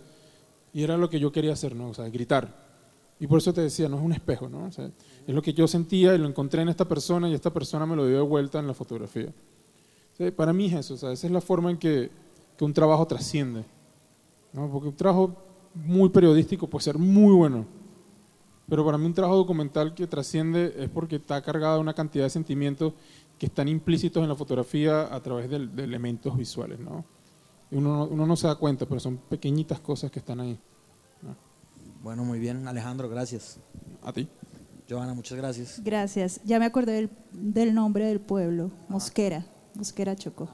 y 0.74 0.82
era 0.82 0.99
lo 0.99 1.09
que 1.09 1.18
yo 1.18 1.32
quería 1.32 1.55
hacer, 1.55 1.74
¿no? 1.74 1.88
o 1.88 1.95
sea, 1.95 2.07
gritar. 2.11 2.62
Y 3.18 3.26
por 3.26 3.38
eso 3.38 3.51
te 3.55 3.62
decía, 3.62 3.88
no 3.88 3.97
es 3.97 4.03
un 4.03 4.12
espejo, 4.12 4.51
¿no? 4.51 4.66
O 4.66 4.72
sea, 4.72 4.90
es 5.26 5.34
lo 5.34 5.40
que 5.40 5.55
yo 5.55 5.66
sentía 5.66 6.14
y 6.14 6.18
lo 6.18 6.28
encontré 6.28 6.61
en 6.61 6.68
esta 6.68 6.86
persona 6.86 7.30
y 7.30 7.32
esta 7.32 7.51
persona 7.51 7.86
me 7.86 7.97
lo 7.97 8.07
dio 8.07 8.16
de 8.16 8.22
vuelta 8.22 8.59
en 8.59 8.66
la 8.66 8.74
fotografía. 8.74 9.32
para 10.36 10.53
mí 10.53 10.66
es 10.66 10.74
eso, 10.74 10.95
o 10.95 10.97
sea, 10.99 11.12
esa 11.12 11.26
es 11.28 11.32
la 11.32 11.40
forma 11.40 11.70
en 11.70 11.78
que, 11.78 12.11
que 12.59 12.64
un 12.66 12.74
trabajo 12.74 13.07
trasciende. 13.07 13.64
¿No? 14.55 14.70
porque 14.70 14.88
un 14.88 14.96
trabajo 14.96 15.36
muy 15.74 16.09
periodístico 16.09 16.66
puede 16.68 16.84
ser 16.84 16.96
muy 16.98 17.34
bueno, 17.34 17.66
Pero 18.68 18.84
para 18.84 18.96
mí 18.96 19.05
un 19.05 19.12
trabajo 19.12 19.36
documental 19.36 19.92
que 19.94 20.07
trasciende 20.07 20.74
es 20.78 20.88
porque 20.88 21.16
está 21.16 21.42
cargado 21.42 21.74
de 21.74 21.80
una 21.80 21.92
cantidad 21.92 22.24
de 22.24 22.30
sentimientos 22.30 22.94
que 23.38 23.46
están 23.46 23.68
implícitos 23.68 24.22
en 24.22 24.28
la 24.30 24.34
fotografía 24.36 25.12
a 25.14 25.20
través 25.20 25.50
de, 25.50 25.66
de 25.66 25.84
elementos 25.84 26.34
visuales, 26.36 26.78
¿no? 26.80 27.05
Uno, 27.72 27.96
no- 27.98 28.05
uno 28.07 28.26
no 28.26 28.36
se 28.36 28.46
da 28.46 28.55
cuenta, 28.55 28.86
pero 28.86 29.00
son 29.00 29.16
pequeñitas 29.18 29.80
cosas 29.80 30.11
que 30.11 30.20
están 30.20 30.38
ahí. 30.40 30.59
¿no? 31.20 31.34
Bueno, 32.02 32.24
muy 32.24 32.38
bien, 32.38 32.66
Alejandro, 32.68 33.09
gracias. 33.09 33.59
A 34.02 34.12
ti. 34.12 34.28
Joana, 34.88 35.12
muchas 35.14 35.36
gracias. 35.36 35.80
Gracias. 35.82 36.40
Ya 36.44 36.59
me 36.59 36.66
acordé 36.66 36.92
del, 36.92 37.11
del 37.32 37.74
nombre 37.74 38.05
del 38.07 38.20
pueblo, 38.20 38.70
Mosquera, 38.88 39.44
Mosquera 39.74 40.14
Chocó. 40.14 40.48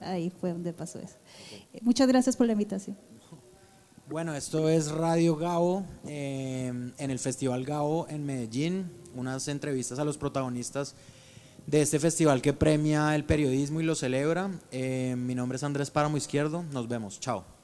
Ahí 0.00 0.30
fue 0.30 0.52
donde 0.52 0.72
pasó 0.72 0.98
eso. 0.98 1.16
Eh, 1.72 1.78
Muchas 1.82 2.08
gracias 2.08 2.36
por 2.36 2.46
la 2.46 2.52
invitación. 2.52 2.96
Bueno, 4.10 4.34
esto 4.34 4.70
es 4.70 4.90
Radio 4.90 5.36
Gao 5.36 5.84
eh, 6.06 6.72
en 6.96 7.10
el 7.10 7.18
Festival 7.18 7.66
Gao 7.66 8.06
en 8.08 8.24
Medellín, 8.24 8.90
unas 9.14 9.48
entrevistas 9.48 9.98
a 9.98 10.04
los 10.04 10.16
protagonistas 10.16 10.94
de 11.66 11.82
este 11.82 11.98
festival 11.98 12.40
que 12.40 12.54
premia 12.54 13.14
el 13.14 13.24
periodismo 13.24 13.82
y 13.82 13.84
lo 13.84 13.94
celebra. 13.94 14.50
Eh, 14.70 15.14
mi 15.18 15.34
nombre 15.34 15.56
es 15.56 15.62
Andrés 15.62 15.90
Páramo 15.90 16.16
Izquierdo, 16.16 16.62
nos 16.72 16.88
vemos, 16.88 17.20
chao. 17.20 17.57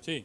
Sí. 0.00 0.24